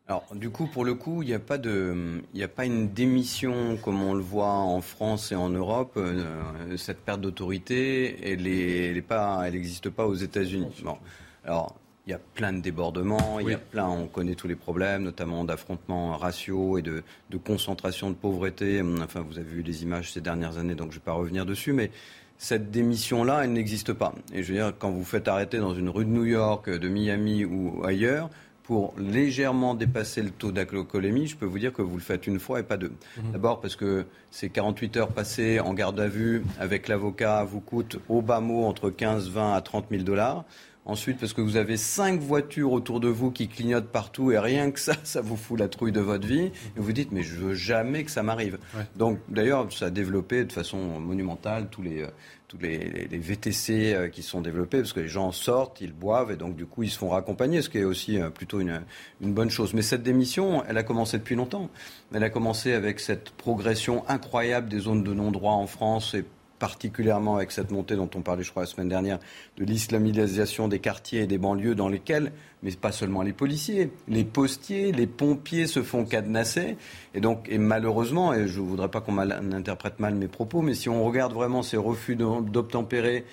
Alors, 0.09 0.27
du 0.35 0.51
coup, 0.51 0.67
pour 0.67 0.85
le 0.85 0.95
coup, 0.95 1.23
il 1.23 1.27
n'y 1.27 1.35
a 1.35 1.39
pas 1.39 1.55
a 1.57 2.49
pas 2.49 2.65
une 2.65 2.89
démission 2.89 3.77
comme 3.77 4.03
on 4.03 4.15
le 4.15 4.23
voit 4.23 4.55
en 4.55 4.81
France 4.81 5.31
et 5.31 5.37
en 5.37 5.51
Europe. 5.51 5.93
Euh, 5.97 6.77
cette 6.77 7.01
perte 7.01 7.21
d'autorité, 7.21 8.19
elle 8.33 8.47
est, 8.47 9.03
pas, 9.03 9.49
n'existe 9.51 9.89
pas 9.89 10.07
aux 10.07 10.15
États-Unis. 10.15 10.83
Bon. 10.83 10.97
Alors, 11.45 11.77
il 12.11 12.15
y 12.15 12.17
a 12.17 12.21
plein 12.35 12.53
de 12.53 12.61
débordements, 12.61 13.39
il 13.39 13.51
y 13.51 13.55
a 13.55 13.59
plein, 13.59 13.89
on 13.89 14.09
connaît 14.09 14.35
tous 14.35 14.49
les 14.49 14.57
problèmes, 14.57 15.05
notamment 15.05 15.45
d'affrontements 15.45 16.17
raciaux 16.17 16.77
et 16.77 16.83
de, 16.83 17.05
de, 17.31 17.37
concentration 17.37 18.11
de 18.11 18.17
pauvreté. 18.17 18.83
Enfin, 19.05 19.21
vous 19.21 19.39
avez 19.39 19.49
vu 19.49 19.63
les 19.63 19.85
images 19.85 20.11
ces 20.11 20.21
dernières 20.21 20.59
années, 20.59 20.75
donc 20.75 20.91
je 20.91 20.97
ne 20.97 21.01
vais 21.01 21.05
pas 21.05 21.13
revenir 21.13 21.47
dessus, 21.47 21.73
mais 21.73 21.93
cette 22.37 22.73
démission-là, 22.73 23.45
elle 23.45 23.53
n'existe 23.53 23.93
pas. 23.93 24.13
Et 24.33 24.43
je 24.43 24.53
veux 24.53 24.59
dire, 24.59 24.73
quand 24.77 24.91
vous 24.91 25.05
faites 25.05 25.29
arrêter 25.29 25.59
dans 25.59 25.73
une 25.73 25.89
rue 25.89 26.05
de 26.05 26.11
New 26.11 26.25
York, 26.25 26.69
de 26.69 26.89
Miami 26.89 27.45
ou 27.45 27.81
ailleurs, 27.85 28.29
pour 28.65 28.95
légèrement 28.99 29.75
dépasser 29.75 30.23
le 30.23 30.31
taux 30.31 30.51
d'alcoolémie, 30.51 31.29
je 31.29 31.37
peux 31.37 31.47
vous 31.47 31.59
dire 31.61 31.73
que 31.73 31.83
vous 31.83 31.97
le 31.97 32.03
faites 32.03 32.27
une 32.27 32.41
fois 32.41 32.59
et 32.59 32.63
pas 32.65 32.77
deux. 32.77 32.93
Mhm. 33.17 33.33
D'abord 33.33 33.61
parce 33.61 33.77
que 33.77 34.07
ces 34.33 34.49
48 34.49 34.97
heures 34.97 35.09
passées 35.09 35.61
en 35.61 35.75
garde 35.75 36.01
à 36.01 36.09
vue 36.09 36.45
avec 36.59 36.89
l'avocat 36.89 37.45
vous 37.45 37.61
coûtent 37.61 37.99
au 38.09 38.21
bas 38.21 38.41
mot 38.41 38.65
entre 38.65 38.91
15, 38.91 39.29
20 39.29 39.55
à 39.55 39.61
30 39.61 39.87
000 39.91 40.03
dollars. 40.03 40.45
Ensuite, 40.87 41.19
parce 41.19 41.35
que 41.35 41.43
vous 41.43 41.57
avez 41.57 41.77
cinq 41.77 42.21
voitures 42.21 42.73
autour 42.73 43.01
de 43.01 43.09
vous 43.09 43.31
qui 43.31 43.49
clignotent 43.49 43.91
partout 43.91 44.33
et 44.33 44.39
rien 44.39 44.71
que 44.71 44.81
ça, 44.81 44.95
ça 45.05 45.21
vous 45.21 45.37
fout 45.37 45.61
la 45.61 45.69
trouille 45.69 45.93
de 45.93 46.01
votre 46.01 46.27
vie. 46.27 46.47
Et 46.47 46.53
vous 46.77 46.93
dites, 46.93 47.13
mais 47.13 47.23
je 47.23 47.37
veux 47.37 47.55
jamais 47.55 48.03
que 48.03 48.11
ça 48.11 48.23
m'arrive. 48.23 48.59
Donc, 48.97 49.19
d'ailleurs, 49.29 49.71
ça 49.73 49.87
a 49.87 49.91
développé 49.91 50.45
de 50.45 50.53
façon 50.53 50.99
monumentale 50.99 51.69
tous 51.71 51.83
les, 51.83 52.03
euh, 52.03 52.09
tous 52.49 52.59
les, 52.59 53.09
VTC 53.13 53.95
euh, 53.95 54.09
qui 54.09 54.23
sont 54.23 54.41
développés, 54.41 54.79
parce 54.79 54.93
que 54.93 55.01
les 55.01 55.09
gens 55.09 55.31
sortent, 55.31 55.81
ils 55.81 55.93
boivent, 55.93 56.33
et 56.33 56.37
donc 56.37 56.57
du 56.57 56.67
coup 56.67 56.83
ils 56.83 56.91
se 56.91 56.99
font 56.99 57.11
raccompagner, 57.11 57.63
ce 57.63 57.69
qui 57.69 57.79
est 57.79 57.85
aussi 57.85 58.19
euh, 58.19 58.29
plutôt 58.31 58.59
une, 58.59 58.83
une 59.21 59.33
bonne 59.33 59.51
chose. 59.51 59.73
Mais 59.73 59.83
cette 59.83 60.03
démission, 60.03 60.65
elle 60.69 60.77
a 60.77 60.83
commencé 60.83 61.19
depuis 61.19 61.37
longtemps. 61.37 61.71
Elle 62.13 62.25
a 62.25 62.31
commencé 62.31 62.73
avec 62.73 62.99
cette 62.99 63.31
progression 63.31 64.03
incroyable 64.09 64.69
des 64.69 64.81
zones 64.81 65.05
de 65.05 65.15
non-droit 65.15 65.53
en 65.53 65.69
France 65.69 66.15
et 66.15 66.25
particulièrement 66.61 67.37
avec 67.37 67.51
cette 67.51 67.73
montée 67.73 67.97
dont 67.97 68.11
on 68.15 68.21
parlait, 68.21 68.45
je 68.45 68.51
crois, 68.51 68.63
la 68.63 68.69
semaine 68.69 68.89
dernière, 68.89 69.19
de 69.57 69.65
l'islamisation 69.65 70.69
des 70.69 70.79
quartiers 70.79 71.23
et 71.23 71.27
des 71.27 71.39
banlieues 71.39 71.75
dans 71.75 71.89
lesquels, 71.89 72.31
mais 72.63 72.71
pas 72.73 72.93
seulement 72.93 73.23
les 73.23 73.33
policiers, 73.33 73.91
les 74.07 74.25
postiers, 74.25 74.93
les 74.93 75.09
pompiers 75.09 75.67
se 75.67 75.83
font 75.83 76.05
cadenasser. 76.05 76.77
Et 77.15 77.21
donc, 77.21 77.49
et 77.49 77.59
malheureusement, 77.59 78.33
et 78.35 78.47
je 78.47 78.61
ne 78.61 78.67
voudrais 78.67 78.91
pas 78.91 79.01
qu'on 79.01 79.19
interprète 79.19 79.99
mal 79.99 80.15
mes 80.15 80.29
propos, 80.29 80.61
mais 80.63 80.75
si 80.75 80.89
on 80.89 81.03
regarde 81.05 81.33
vraiment 81.33 81.63
ces 81.63 81.79
refus 81.79 82.15
d'obtempérer 82.15 83.25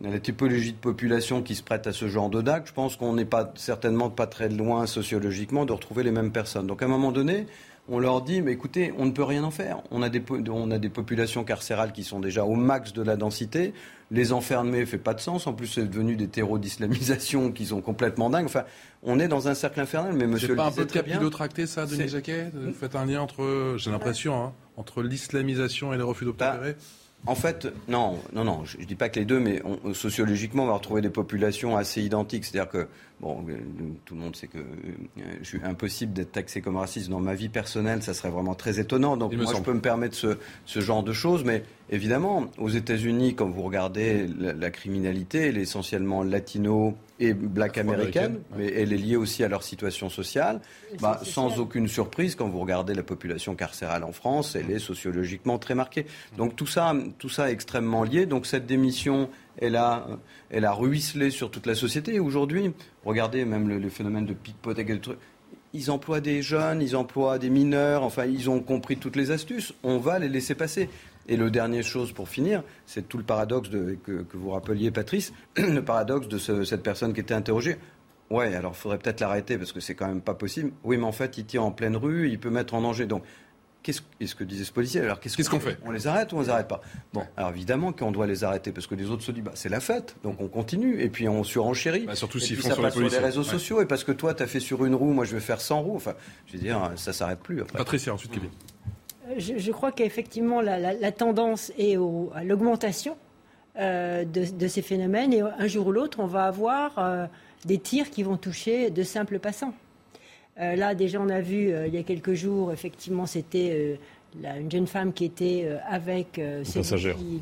la 0.00 0.18
typologie 0.20 0.72
de 0.72 0.78
population 0.78 1.42
qui 1.42 1.54
se 1.54 1.62
prête 1.62 1.86
à 1.86 1.92
ce 1.92 2.06
genre 2.06 2.28
de 2.28 2.42
DAC, 2.42 2.68
je 2.68 2.72
pense 2.72 2.96
qu'on 2.96 3.14
n'est 3.14 3.24
pas 3.24 3.52
certainement 3.56 4.10
pas 4.10 4.26
très 4.26 4.48
loin 4.48 4.86
sociologiquement 4.86 5.64
de 5.64 5.72
retrouver 5.72 6.02
les 6.02 6.10
mêmes 6.10 6.32
personnes. 6.32 6.66
Donc 6.66 6.82
à 6.82 6.84
un 6.84 6.88
moment 6.88 7.12
donné, 7.12 7.46
on 7.88 7.98
leur 7.98 8.22
dit, 8.22 8.42
mais 8.42 8.52
écoutez, 8.52 8.92
on 8.98 9.06
ne 9.06 9.12
peut 9.12 9.22
rien 9.22 9.44
en 9.44 9.50
faire. 9.50 9.82
On 9.90 10.02
a 10.02 10.08
des, 10.08 10.22
on 10.50 10.70
a 10.70 10.78
des 10.78 10.88
populations 10.88 11.44
carcérales 11.44 11.92
qui 11.92 12.04
sont 12.04 12.20
déjà 12.20 12.44
au 12.44 12.54
max 12.54 12.92
de 12.92 13.02
la 13.02 13.16
densité. 13.16 13.72
Les 14.10 14.32
enfermer 14.32 14.86
fait 14.86 14.98
pas 14.98 15.14
de 15.14 15.20
sens. 15.20 15.46
En 15.46 15.52
plus, 15.52 15.66
c'est 15.66 15.88
devenu 15.88 16.16
des 16.16 16.28
terreaux 16.28 16.58
d'islamisation 16.58 17.52
qui 17.52 17.66
sont 17.66 17.80
complètement 17.80 18.30
dingues. 18.30 18.46
Enfin, 18.46 18.64
on 19.02 19.20
est 19.20 19.28
dans 19.28 19.48
un 19.48 19.54
cercle 19.54 19.80
infernal. 19.80 20.14
Mais 20.14 20.26
monsieur 20.26 20.48
C'est 20.48 20.56
pas 20.56 20.66
un 20.66 20.72
peu 20.72 20.84
de 20.84 20.92
capillotracté, 20.92 21.66
ça, 21.66 21.86
Denis 21.86 22.08
Jacquet? 22.08 22.50
Vous 22.54 22.72
faites 22.72 22.96
un 22.96 23.06
lien 23.06 23.20
entre, 23.20 23.76
j'ai 23.78 23.90
l'impression, 23.90 24.42
hein, 24.42 24.52
entre 24.76 25.02
l'islamisation 25.02 25.92
et 25.92 25.96
les 25.96 26.02
refus 26.02 26.24
d'obtempérer? 26.24 26.72
bah, 26.72 27.32
en 27.32 27.34
fait, 27.34 27.66
non, 27.88 28.18
non, 28.32 28.44
non, 28.44 28.64
je 28.64 28.78
ne 28.78 28.84
dis 28.84 28.94
pas 28.94 29.08
que 29.08 29.18
les 29.18 29.24
deux, 29.24 29.40
mais 29.40 29.60
sociologiquement, 29.94 30.64
on 30.64 30.68
va 30.68 30.74
retrouver 30.74 31.00
des 31.00 31.10
populations 31.10 31.76
assez 31.76 32.02
identiques. 32.02 32.44
C'est-à-dire 32.44 32.70
que, 32.70 32.88
bon, 33.20 33.44
euh, 33.48 33.54
tout 34.04 34.14
le 34.14 34.20
monde 34.20 34.36
sait 34.36 34.46
que 34.46 34.58
euh, 34.58 34.62
je 35.40 35.44
suis 35.44 35.60
impossible 35.62 36.12
d'être 36.12 36.32
taxé 36.32 36.60
comme 36.60 36.76
raciste. 36.76 37.08
Dans 37.08 37.20
ma 37.20 37.34
vie 37.34 37.48
personnelle, 37.48 38.02
ça 38.02 38.14
serait 38.14 38.30
vraiment 38.30 38.54
très 38.54 38.78
étonnant. 38.80 39.16
Donc, 39.16 39.34
moi, 39.34 39.52
je 39.54 39.62
peux 39.62 39.72
me 39.72 39.80
permettre 39.80 40.14
ce, 40.14 40.38
ce, 40.64 40.80
genre 40.80 41.02
de 41.02 41.12
choses. 41.12 41.44
Mais 41.44 41.62
évidemment, 41.90 42.46
aux 42.58 42.68
États-Unis, 42.68 43.34
quand 43.34 43.48
vous 43.48 43.62
regardez 43.62 44.26
la, 44.26 44.70
criminalité, 44.70 45.48
elle 45.48 45.58
est 45.58 45.62
essentiellement 45.62 46.22
latino 46.22 46.96
et 47.18 47.32
black 47.32 47.78
américaine, 47.78 48.40
mais 48.58 48.66
elle 48.66 48.92
est 48.92 48.98
liée 48.98 49.16
aussi 49.16 49.42
à 49.42 49.48
leur 49.48 49.62
situation 49.62 50.10
sociale. 50.10 50.60
Bah, 51.00 51.20
sans 51.22 51.58
aucune 51.58 51.88
surprise, 51.88 52.34
quand 52.34 52.48
vous 52.48 52.60
regardez 52.60 52.92
la 52.92 53.02
population 53.02 53.54
carcérale 53.54 54.04
en 54.04 54.12
France, 54.12 54.54
elle 54.54 54.70
est 54.70 54.78
sociologiquement 54.78 55.58
très 55.58 55.74
marquée. 55.74 56.06
Donc 56.36 56.56
tout 56.56 56.66
ça, 56.66 56.94
tout 57.18 57.30
ça 57.30 57.48
est 57.48 57.52
extrêmement 57.52 58.04
lié. 58.04 58.26
Donc 58.26 58.44
cette 58.44 58.66
démission, 58.66 59.30
elle 59.58 59.76
a, 59.76 60.06
elle 60.50 60.64
a 60.64 60.72
ruisselé 60.72 61.30
sur 61.30 61.50
toute 61.50 61.66
la 61.66 61.74
société. 61.74 62.14
Et 62.14 62.20
aujourd'hui, 62.20 62.72
regardez 63.04 63.44
même 63.44 63.68
le, 63.68 63.88
phénomène 63.88 64.26
de 64.26 64.34
pickpocket, 64.34 65.08
ils 65.72 65.90
emploient 65.90 66.20
des 66.20 66.42
jeunes, 66.42 66.80
ils 66.80 66.96
emploient 66.96 67.38
des 67.38 67.50
mineurs, 67.50 68.02
enfin, 68.02 68.24
ils 68.24 68.48
ont 68.48 68.60
compris 68.60 68.96
toutes 68.96 69.16
les 69.16 69.30
astuces. 69.30 69.74
On 69.82 69.98
va 69.98 70.18
les 70.18 70.28
laisser 70.28 70.54
passer. 70.54 70.88
Et 71.28 71.36
le 71.36 71.50
dernier 71.50 71.82
chose 71.82 72.12
pour 72.12 72.28
finir, 72.28 72.62
c'est 72.86 73.08
tout 73.08 73.18
le 73.18 73.24
paradoxe 73.24 73.68
que, 73.68 74.24
vous 74.32 74.50
rappeliez, 74.50 74.90
Patrice, 74.90 75.32
le 75.56 75.80
paradoxe 75.80 76.28
de 76.28 76.38
cette 76.64 76.82
personne 76.82 77.12
qui 77.12 77.20
était 77.20 77.34
interrogée. 77.34 77.76
Ouais, 78.30 78.54
alors 78.54 78.72
il 78.74 78.78
faudrait 78.78 78.98
peut-être 78.98 79.20
l'arrêter 79.20 79.56
parce 79.56 79.72
que 79.72 79.80
c'est 79.80 79.94
quand 79.94 80.08
même 80.08 80.20
pas 80.20 80.34
possible. 80.34 80.72
Oui, 80.82 80.96
mais 80.96 81.04
en 81.04 81.12
fait, 81.12 81.38
il 81.38 81.46
tient 81.46 81.62
en 81.62 81.70
pleine 81.70 81.96
rue, 81.96 82.28
il 82.28 82.38
peut 82.38 82.50
mettre 82.50 82.74
en 82.74 82.80
danger. 82.80 83.06
Donc, 83.06 83.22
qu'est-ce 83.86 84.02
ce 84.26 84.34
que 84.34 84.44
disait 84.44 84.64
ce 84.64 84.72
policier 84.72 85.00
Alors, 85.00 85.20
qu'est-ce 85.20 85.48
qu'on 85.48 85.60
fait 85.60 85.78
On 85.84 85.92
les 85.92 86.06
arrête 86.06 86.32
ou 86.32 86.36
on 86.36 86.40
les 86.40 86.50
arrête 86.50 86.66
pas 86.66 86.80
Bon, 87.12 87.22
alors 87.36 87.50
évidemment 87.50 87.92
qu'on 87.92 88.10
doit 88.10 88.26
les 88.26 88.42
arrêter 88.42 88.72
parce 88.72 88.86
que 88.86 88.94
les 88.94 89.10
autres 89.10 89.22
se 89.22 89.30
disent, 89.30 89.44
bah, 89.44 89.52
c'est 89.54 89.68
la 89.68 89.80
fête, 89.80 90.16
donc 90.24 90.40
on 90.40 90.48
continue 90.48 91.00
et 91.00 91.08
puis 91.08 91.28
on 91.28 91.44
surenchérit. 91.44 92.06
Bah, 92.06 92.16
surtout 92.16 92.40
s'ils 92.40 92.56
font 92.56 92.72
sur, 92.90 93.00
les 93.00 93.18
réseaux 93.18 93.44
sociaux 93.44 93.80
et 93.80 93.86
parce 93.86 94.04
que 94.04 94.12
toi, 94.12 94.34
tu 94.34 94.42
as 94.42 94.46
fait 94.46 94.60
sur 94.60 94.84
une 94.84 94.94
roue, 94.94 95.12
moi 95.12 95.24
je 95.24 95.34
vais 95.34 95.40
faire 95.40 95.60
100 95.60 95.80
roues. 95.80 95.96
Enfin, 95.96 96.14
je 96.46 96.54
veux 96.54 96.58
dire, 96.58 96.92
ça 96.96 97.12
s'arrête 97.12 97.40
plus. 97.40 97.60
Après. 97.62 97.78
Patricia, 97.78 98.12
ensuite 98.12 98.32
Kevin 98.32 98.50
je, 99.36 99.72
crois 99.72 99.90
qu'effectivement, 99.92 100.60
la, 100.60 101.12
tendance 101.12 101.72
est 101.78 101.96
à 102.34 102.44
l'augmentation 102.44 103.16
euh, 103.78 104.24
de, 104.24 104.68
ces 104.68 104.82
phénomènes. 104.82 105.32
Et 105.32 105.40
un 105.40 105.66
jour 105.66 105.88
ou 105.88 105.92
l'autre, 105.92 106.20
on 106.20 106.26
va 106.26 106.44
avoir 106.44 106.98
euh, 106.98 107.26
des 107.64 107.78
tirs 107.78 108.10
qui 108.10 108.22
vont 108.22 108.36
toucher 108.36 108.90
de 108.90 109.02
simples 109.02 109.38
passants. 109.38 109.74
Euh, 110.58 110.76
là, 110.76 110.94
déjà, 110.94 111.20
on 111.20 111.28
a 111.28 111.40
vu 111.40 111.72
il 111.86 111.94
y 111.94 111.98
a 111.98 112.02
quelques 112.02 112.34
jours, 112.34 112.72
effectivement, 112.72 113.26
c'était 113.26 113.98
une 114.42 114.70
jeune 114.70 114.86
femme 114.86 115.12
qui 115.12 115.24
était 115.24 115.68
avec 115.88 116.40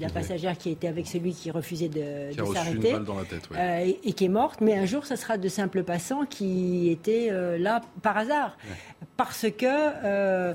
la 0.01 0.09
passagère 0.09 0.59
qui 0.59 0.71
était 0.71 0.89
avec 0.89 1.07
celui 1.07 1.33
qui 1.33 1.51
refusait 1.51 1.89
de, 1.89 2.31
s'arrêter 2.53 2.95
et, 4.05 4.13
qui 4.13 4.25
est 4.25 4.29
morte. 4.29 4.61
Mais 4.61 4.75
un 4.75 4.87
jour, 4.87 5.07
ce 5.07 5.17
sera 5.17 5.39
de 5.39 5.49
simples 5.49 5.83
passants 5.83 6.25
qui 6.25 6.91
étaient 6.91 7.31
là 7.59 7.81
par 8.03 8.17
hasard, 8.17 8.57
parce 9.17 9.47
que 9.57 10.55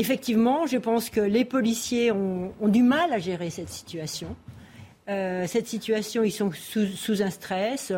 effectivement, 0.00 0.66
je 0.66 0.78
pense 0.78 1.10
que 1.10 1.20
les 1.20 1.44
policiers 1.44 2.10
ont, 2.12 2.52
du 2.62 2.82
mal 2.82 3.12
à 3.12 3.18
gérer 3.18 3.50
cette 3.50 3.68
situation. 3.68 4.34
Euh, 5.08 5.46
cette 5.46 5.66
situation, 5.66 6.22
ils 6.22 6.30
sont 6.30 6.50
sous, 6.52 7.22
un 7.22 7.30
stress. 7.30 7.92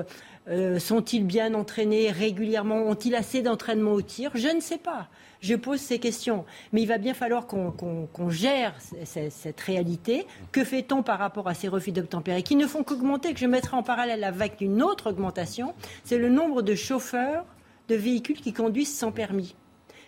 Euh, 0.48 0.78
sont-ils 0.78 1.24
bien 1.24 1.54
entraînés 1.54 2.10
régulièrement? 2.10 2.82
Ont-ils 2.82 3.14
assez 3.14 3.42
d'entraînement 3.42 3.92
au 3.92 4.02
tir? 4.02 4.32
Je 4.34 4.48
ne 4.48 4.60
sais 4.60 4.78
pas. 4.78 5.08
Je 5.40 5.54
pose 5.54 5.80
ces 5.80 5.98
questions. 5.98 6.44
Mais 6.72 6.82
il 6.82 6.86
va 6.86 6.98
bien 6.98 7.14
falloir 7.14 7.46
qu'on 7.46 8.30
gère 8.30 8.74
cette 9.04 9.60
réalité. 9.60 10.26
Que 10.50 10.64
fait-on 10.64 11.02
par 11.02 11.18
rapport 11.18 11.48
à 11.48 11.54
ces 11.54 11.68
refus 11.68 11.92
d'obtempérer 11.92 12.42
qui 12.42 12.56
ne 12.56 12.66
font 12.66 12.82
qu'augmenter, 12.82 13.34
que 13.34 13.40
je 13.40 13.46
mettrai 13.46 13.76
en 13.76 13.82
parallèle 13.82 14.24
avec 14.24 14.60
une 14.60 14.82
autre 14.82 15.10
augmentation 15.10 15.74
C'est 16.04 16.18
le 16.18 16.28
nombre 16.28 16.62
de 16.62 16.74
chauffeurs 16.74 17.44
de 17.88 17.94
véhicules 17.94 18.40
qui 18.40 18.52
conduisent 18.52 18.96
sans 18.96 19.12
permis. 19.12 19.54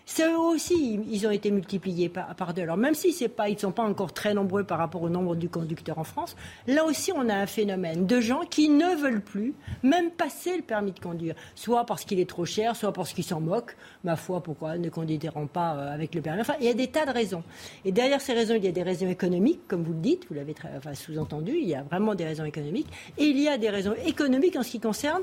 C'est 0.07 0.31
eux 0.31 0.39
aussi, 0.39 1.01
ils 1.09 1.27
ont 1.27 1.31
été 1.31 1.51
multipliés 1.51 2.11
par, 2.11 2.53
deux. 2.53 2.63
Alors 2.63 2.77
même 2.77 2.95
si 2.95 3.27
pas, 3.29 3.49
ils 3.49 3.55
ne 3.55 3.59
sont 3.59 3.73
pas 3.73 3.85
encore 3.85 4.13
très 4.13 4.35
nombreux 4.35 4.63
par 4.63 4.79
rapport 4.79 5.03
au 5.03 5.09
nombre 5.09 5.35
du 5.35 5.49
conducteur 5.49 5.99
en 5.99 6.05
France, 6.05 6.37
là 6.67 6.85
aussi 6.85 7.11
on 7.13 7.27
a 7.31 7.35
un 7.35 7.47
phénomène 7.47 8.07
de 8.07 8.21
gens 8.21 8.43
qui 8.45 8.69
ne 8.69 8.95
veulent 8.97 9.23
plus 9.23 9.55
même 9.83 10.11
passer 10.11 10.57
le 10.57 10.63
permis 10.63 10.93
de 10.93 11.01
conduire, 11.01 11.35
soit 11.55 11.87
parce 11.87 12.05
qu'il 12.05 12.21
est 12.21 12.29
trop 12.29 12.45
cher, 12.45 12.77
soit 12.77 12.93
parce 12.93 13.15
qu'ils 13.15 13.25
s'en 13.25 13.41
moquent. 13.41 13.77
Ma 14.05 14.17
foi, 14.17 14.43
pourquoi 14.43 14.77
ne 14.77 14.91
conduiront 14.91 15.47
pas 15.47 15.75
euh, 15.75 15.95
avec 15.95 16.15
le 16.15 16.21
permis? 16.21 16.43
Enfin, 16.43 16.55
il 16.61 16.67
y 16.67 16.71
a 16.71 16.75
des 16.75 16.89
tas 16.89 17.07
de 17.07 17.13
raisons. 17.13 17.43
Et 17.87 17.93
derrière 17.93 18.21
ces 18.21 18.35
raisons, 18.35 18.55
il 18.57 18.65
y 18.65 18.69
a 18.69 18.73
des 18.73 18.83
raisons 18.83 19.09
économiques, 19.09 19.67
comme 19.67 19.85
vous 19.85 19.95
le 19.95 20.01
dites, 20.01 20.27
vous 20.29 20.35
l'avez 20.35 20.55
sous-entendu, 20.93 21.53
il 21.57 21.69
y 21.69 21.75
a 21.75 21.83
vraiment 21.83 22.15
des 22.15 22.25
raisons 22.25 22.45
économiques. 22.45 22.89
Et 23.17 23.25
il 23.25 23.41
y 23.41 23.49
a 23.49 23.57
des 23.57 23.71
raisons 23.71 23.95
économiques 24.05 24.57
en 24.57 24.63
ce 24.63 24.71
qui 24.73 24.81
concerne 24.81 25.23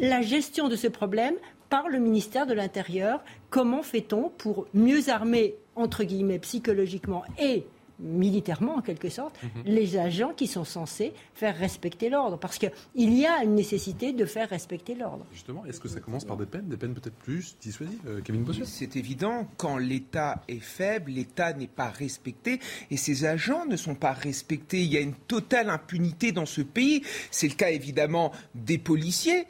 la 0.00 0.22
gestion 0.22 0.68
de 0.68 0.76
ce 0.76 0.86
problème 0.86 1.34
par 1.72 1.88
le 1.88 1.98
ministère 2.00 2.46
de 2.46 2.52
l'Intérieur. 2.52 3.24
Comment 3.48 3.82
fait-on 3.82 4.28
pour 4.28 4.66
mieux 4.74 5.08
armer, 5.08 5.54
entre 5.74 6.04
guillemets, 6.04 6.38
psychologiquement 6.38 7.24
et 7.38 7.64
militairement 7.98 8.76
en 8.76 8.82
quelque 8.82 9.08
sorte, 9.08 9.42
mhm. 9.42 9.62
les 9.64 9.96
agents 9.96 10.34
qui 10.36 10.48
sont 10.48 10.64
censés 10.64 11.14
faire 11.32 11.56
respecter 11.56 12.10
l'ordre? 12.10 12.38
Parce 12.38 12.58
qu'il 12.58 12.70
y 13.14 13.24
a 13.24 13.42
une 13.42 13.54
nécessité 13.54 14.12
de 14.12 14.26
faire 14.26 14.50
respecter 14.50 14.94
l'ordre. 14.94 15.24
Justement, 15.32 15.64
est-ce 15.64 15.80
que 15.80 15.88
ça 15.88 16.00
commence 16.00 16.26
par 16.26 16.36
des 16.36 16.44
peines, 16.44 16.68
des 16.68 16.76
peines 16.76 16.92
peut-être 16.92 17.16
plus 17.16 17.56
dissuasives 17.58 18.00
euh, 18.06 18.20
Kevin 18.20 18.42
Bossuet? 18.42 18.66
C'est 18.66 18.96
évident, 18.96 19.48
quand 19.56 19.78
l'État 19.78 20.42
est 20.48 20.60
faible, 20.60 21.12
l'État 21.12 21.54
n'est 21.54 21.68
pas 21.68 21.88
respecté 21.88 22.60
et 22.90 22.98
ses 22.98 23.24
agents 23.24 23.64
ne 23.64 23.76
sont 23.76 23.94
pas 23.94 24.12
respectés. 24.12 24.82
Il 24.82 24.92
y 24.92 24.98
a 24.98 25.00
une 25.00 25.14
totale 25.14 25.70
impunité 25.70 26.32
dans 26.32 26.44
ce 26.44 26.60
pays. 26.60 27.02
C'est 27.30 27.48
le 27.48 27.54
cas 27.54 27.70
évidemment 27.70 28.30
des 28.54 28.76
policiers 28.76 29.46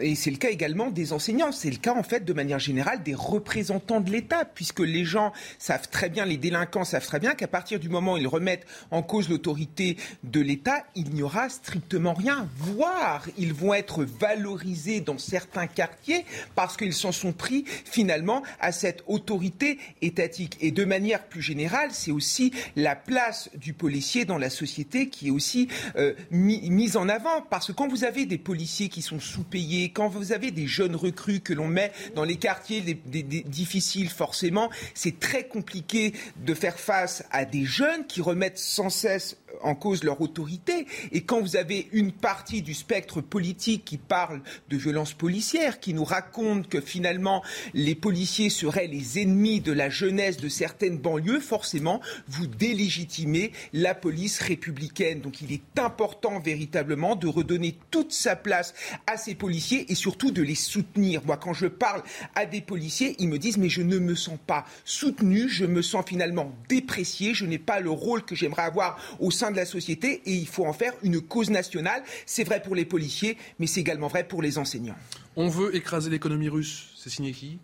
et 0.00 0.14
c'est 0.14 0.30
le 0.30 0.36
cas 0.36 0.50
également 0.50 0.90
des 0.90 1.14
enseignants, 1.14 1.52
c'est 1.52 1.70
le 1.70 1.78
cas 1.78 1.94
en 1.94 2.02
fait 2.02 2.24
de 2.24 2.32
manière 2.34 2.58
générale 2.58 3.02
des 3.02 3.14
représentants 3.14 4.00
de 4.00 4.10
l'État, 4.10 4.44
puisque 4.44 4.80
les 4.80 5.04
gens 5.04 5.32
savent 5.58 5.88
très 5.88 6.10
bien, 6.10 6.26
les 6.26 6.36
délinquants 6.36 6.84
savent 6.84 7.06
très 7.06 7.18
bien 7.18 7.34
qu'à 7.34 7.48
partir 7.48 7.80
du 7.80 7.88
moment 7.88 8.14
où 8.14 8.16
ils 8.18 8.28
remettent 8.28 8.66
en 8.90 9.02
cause 9.02 9.30
l'autorité 9.30 9.96
de 10.22 10.40
l'État, 10.40 10.84
il 10.94 11.10
n'y 11.14 11.22
aura 11.22 11.48
strictement 11.48 12.12
rien, 12.12 12.46
voire 12.56 13.26
ils 13.38 13.54
vont 13.54 13.72
être 13.72 14.04
valorisés 14.04 15.00
dans 15.00 15.18
certains 15.18 15.66
quartiers 15.66 16.26
parce 16.54 16.76
qu'ils 16.76 16.92
s'en 16.92 17.12
sont 17.12 17.32
pris 17.32 17.64
finalement 17.66 18.42
à 18.60 18.70
cette 18.70 19.02
autorité 19.06 19.78
étatique. 20.02 20.58
Et 20.60 20.72
de 20.72 20.84
manière 20.84 21.24
plus 21.24 21.42
générale, 21.42 21.88
c'est 21.92 22.10
aussi 22.10 22.52
la 22.76 22.94
place 22.94 23.48
du 23.54 23.72
policier 23.72 24.26
dans 24.26 24.38
la 24.38 24.50
société 24.50 25.08
qui 25.08 25.28
est 25.28 25.32
aussi 25.32 25.68
euh, 25.96 26.12
mise 26.30 26.98
en 26.98 27.08
avant, 27.08 27.40
parce 27.48 27.68
que 27.68 27.72
quand 27.72 27.88
vous 27.88 28.04
avez 28.04 28.26
des 28.26 28.38
policiers 28.38 28.90
qui 28.90 29.00
sont 29.00 29.18
sous 29.18 29.37
payés, 29.42 29.90
quand 29.90 30.08
vous 30.08 30.32
avez 30.32 30.50
des 30.50 30.66
jeunes 30.66 30.96
recrues 30.96 31.40
que 31.40 31.52
l'on 31.52 31.68
met 31.68 31.92
dans 32.14 32.24
les 32.24 32.36
quartiers 32.36 32.80
difficiles, 32.82 34.08
forcément, 34.08 34.70
c'est 34.94 35.20
très 35.20 35.46
compliqué 35.46 36.12
de 36.36 36.54
faire 36.54 36.78
face 36.78 37.24
à 37.30 37.44
des 37.44 37.64
jeunes 37.64 38.06
qui 38.06 38.20
remettent 38.20 38.58
sans 38.58 38.90
cesse 38.90 39.36
en 39.62 39.74
cause 39.74 40.04
leur 40.04 40.20
autorité. 40.20 40.86
Et 41.12 41.22
quand 41.22 41.40
vous 41.40 41.56
avez 41.56 41.88
une 41.92 42.12
partie 42.12 42.62
du 42.62 42.74
spectre 42.74 43.20
politique 43.20 43.84
qui 43.84 43.98
parle 43.98 44.40
de 44.68 44.76
violences 44.76 45.14
policières, 45.14 45.80
qui 45.80 45.94
nous 45.94 46.04
raconte 46.04 46.68
que 46.68 46.80
finalement 46.80 47.42
les 47.74 47.94
policiers 47.94 48.50
seraient 48.50 48.86
les 48.86 49.20
ennemis 49.20 49.60
de 49.60 49.72
la 49.72 49.90
jeunesse 49.90 50.36
de 50.38 50.48
certaines 50.48 50.98
banlieues, 50.98 51.40
forcément, 51.40 52.00
vous 52.28 52.46
délégitimez 52.46 53.52
la 53.72 53.94
police 53.94 54.40
républicaine. 54.40 55.20
Donc 55.20 55.40
il 55.40 55.52
est 55.52 55.78
important 55.78 56.40
véritablement 56.40 57.16
de 57.16 57.26
redonner 57.26 57.76
toute 57.90 58.12
sa 58.12 58.36
place 58.36 58.74
à 59.06 59.16
ces 59.16 59.34
policiers 59.34 59.90
et 59.90 59.94
surtout 59.94 60.30
de 60.30 60.42
les 60.42 60.54
soutenir. 60.54 61.22
Moi, 61.24 61.36
quand 61.36 61.52
je 61.52 61.66
parle 61.66 62.02
à 62.34 62.46
des 62.46 62.60
policiers, 62.60 63.16
ils 63.18 63.28
me 63.28 63.38
disent 63.38 63.58
mais 63.58 63.68
je 63.68 63.82
ne 63.82 63.98
me 63.98 64.14
sens 64.14 64.38
pas 64.46 64.64
soutenu, 64.84 65.48
je 65.48 65.64
me 65.64 65.82
sens 65.82 66.04
finalement 66.06 66.52
déprécié, 66.68 67.34
je 67.34 67.46
n'ai 67.46 67.58
pas 67.58 67.80
le 67.80 67.90
rôle 67.90 68.24
que 68.24 68.34
j'aimerais 68.34 68.62
avoir 68.62 68.98
au 69.20 69.30
sein 69.38 69.50
de 69.50 69.56
la 69.56 69.64
société 69.64 70.20
et 70.26 70.32
il 70.32 70.48
faut 70.48 70.66
en 70.66 70.72
faire 70.72 70.92
une 71.02 71.20
cause 71.20 71.50
nationale. 71.50 72.02
C'est 72.26 72.44
vrai 72.44 72.60
pour 72.60 72.74
les 72.74 72.84
policiers, 72.84 73.38
mais 73.58 73.66
c'est 73.66 73.80
également 73.80 74.08
vrai 74.08 74.24
pour 74.24 74.42
les 74.42 74.58
enseignants. 74.58 74.96
On 75.36 75.48
veut 75.48 75.74
écraser 75.74 76.10
l'économie 76.10 76.48
russe. 76.48 76.90
C'est 76.96 77.10
signé 77.10 77.32
qui 77.32 77.58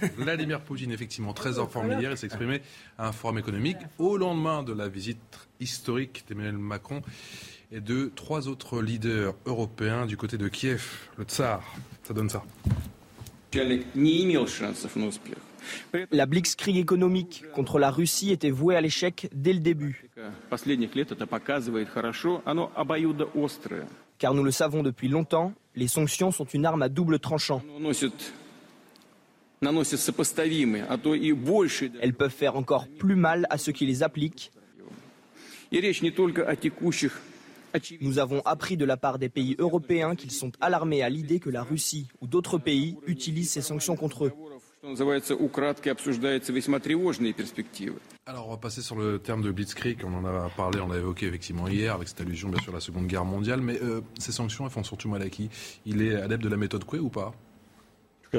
Vladimir 0.16 0.60
Poutine, 0.60 0.92
effectivement, 0.92 1.32
très 1.32 1.58
informé 1.58 1.96
hier, 1.96 2.10
il 2.10 2.16
s'est 2.16 2.26
exprimé 2.26 2.62
à 2.98 3.08
un 3.08 3.12
forum 3.12 3.38
économique 3.38 3.78
au 3.98 4.16
lendemain 4.16 4.62
de 4.62 4.72
la 4.72 4.88
visite 4.88 5.18
historique 5.58 6.24
d'Emmanuel 6.28 6.58
Macron 6.58 7.02
et 7.72 7.80
de 7.80 8.12
trois 8.14 8.48
autres 8.48 8.82
leaders 8.82 9.34
européens 9.46 10.06
du 10.06 10.16
côté 10.16 10.36
de 10.38 10.48
Kiev, 10.48 11.08
le 11.16 11.24
tsar. 11.24 11.62
Ça 12.04 12.14
donne 12.14 12.28
ça. 12.28 12.44
La 16.10 16.26
blitzkrieg 16.26 16.76
économique 16.76 17.44
contre 17.54 17.78
la 17.78 17.90
Russie 17.90 18.30
était 18.30 18.50
vouée 18.50 18.76
à 18.76 18.80
l'échec 18.80 19.28
dès 19.34 19.52
le 19.52 19.60
début. 19.60 20.08
Car 24.18 24.34
nous 24.34 24.44
le 24.44 24.50
savons 24.50 24.82
depuis 24.82 25.08
longtemps, 25.08 25.52
les 25.74 25.88
sanctions 25.88 26.30
sont 26.30 26.44
une 26.44 26.66
arme 26.66 26.82
à 26.82 26.88
double 26.88 27.18
tranchant. 27.18 27.62
Elles 32.00 32.14
peuvent 32.14 32.30
faire 32.30 32.56
encore 32.56 32.88
plus 32.88 33.16
mal 33.16 33.46
à 33.50 33.58
ceux 33.58 33.72
qui 33.72 33.86
les 33.86 34.02
appliquent. 34.02 34.50
Nous 38.00 38.18
avons 38.18 38.40
appris 38.40 38.76
de 38.76 38.84
la 38.84 38.96
part 38.96 39.18
des 39.18 39.28
pays 39.28 39.54
européens 39.58 40.16
qu'ils 40.16 40.32
sont 40.32 40.50
alarmés 40.60 41.02
à 41.02 41.08
l'idée 41.08 41.38
que 41.38 41.50
la 41.50 41.62
Russie 41.62 42.08
ou 42.20 42.26
d'autres 42.26 42.58
pays 42.58 42.96
utilisent 43.06 43.52
ces 43.52 43.62
sanctions 43.62 43.96
contre 43.96 44.26
eux. 44.26 44.32
Alors 48.24 48.48
on 48.48 48.50
va 48.52 48.56
passer 48.56 48.80
sur 48.80 48.96
le 48.96 49.18
terme 49.18 49.42
de 49.42 49.50
blitzkrieg, 49.50 50.02
on 50.06 50.14
en 50.14 50.24
a 50.24 50.48
parlé, 50.56 50.80
on 50.80 50.88
l'a 50.88 50.96
évoqué 50.96 51.26
effectivement 51.26 51.68
hier 51.68 51.94
avec 51.94 52.08
cette 52.08 52.22
allusion 52.22 52.48
bien 52.48 52.62
sûr 52.62 52.72
à 52.72 52.76
la 52.76 52.80
Seconde 52.80 53.06
Guerre 53.06 53.26
mondiale, 53.26 53.60
mais 53.60 53.78
euh, 53.82 54.00
ces 54.18 54.32
sanctions 54.32 54.64
elles 54.64 54.70
font 54.70 54.82
surtout 54.82 55.10
mal 55.10 55.20
à 55.20 55.28
qui? 55.28 55.50
Il 55.84 56.00
est 56.00 56.14
adepte 56.14 56.42
de 56.42 56.48
la 56.48 56.56
méthode 56.56 56.84
Coué 56.84 56.98
ou 56.98 57.10
pas? 57.10 57.34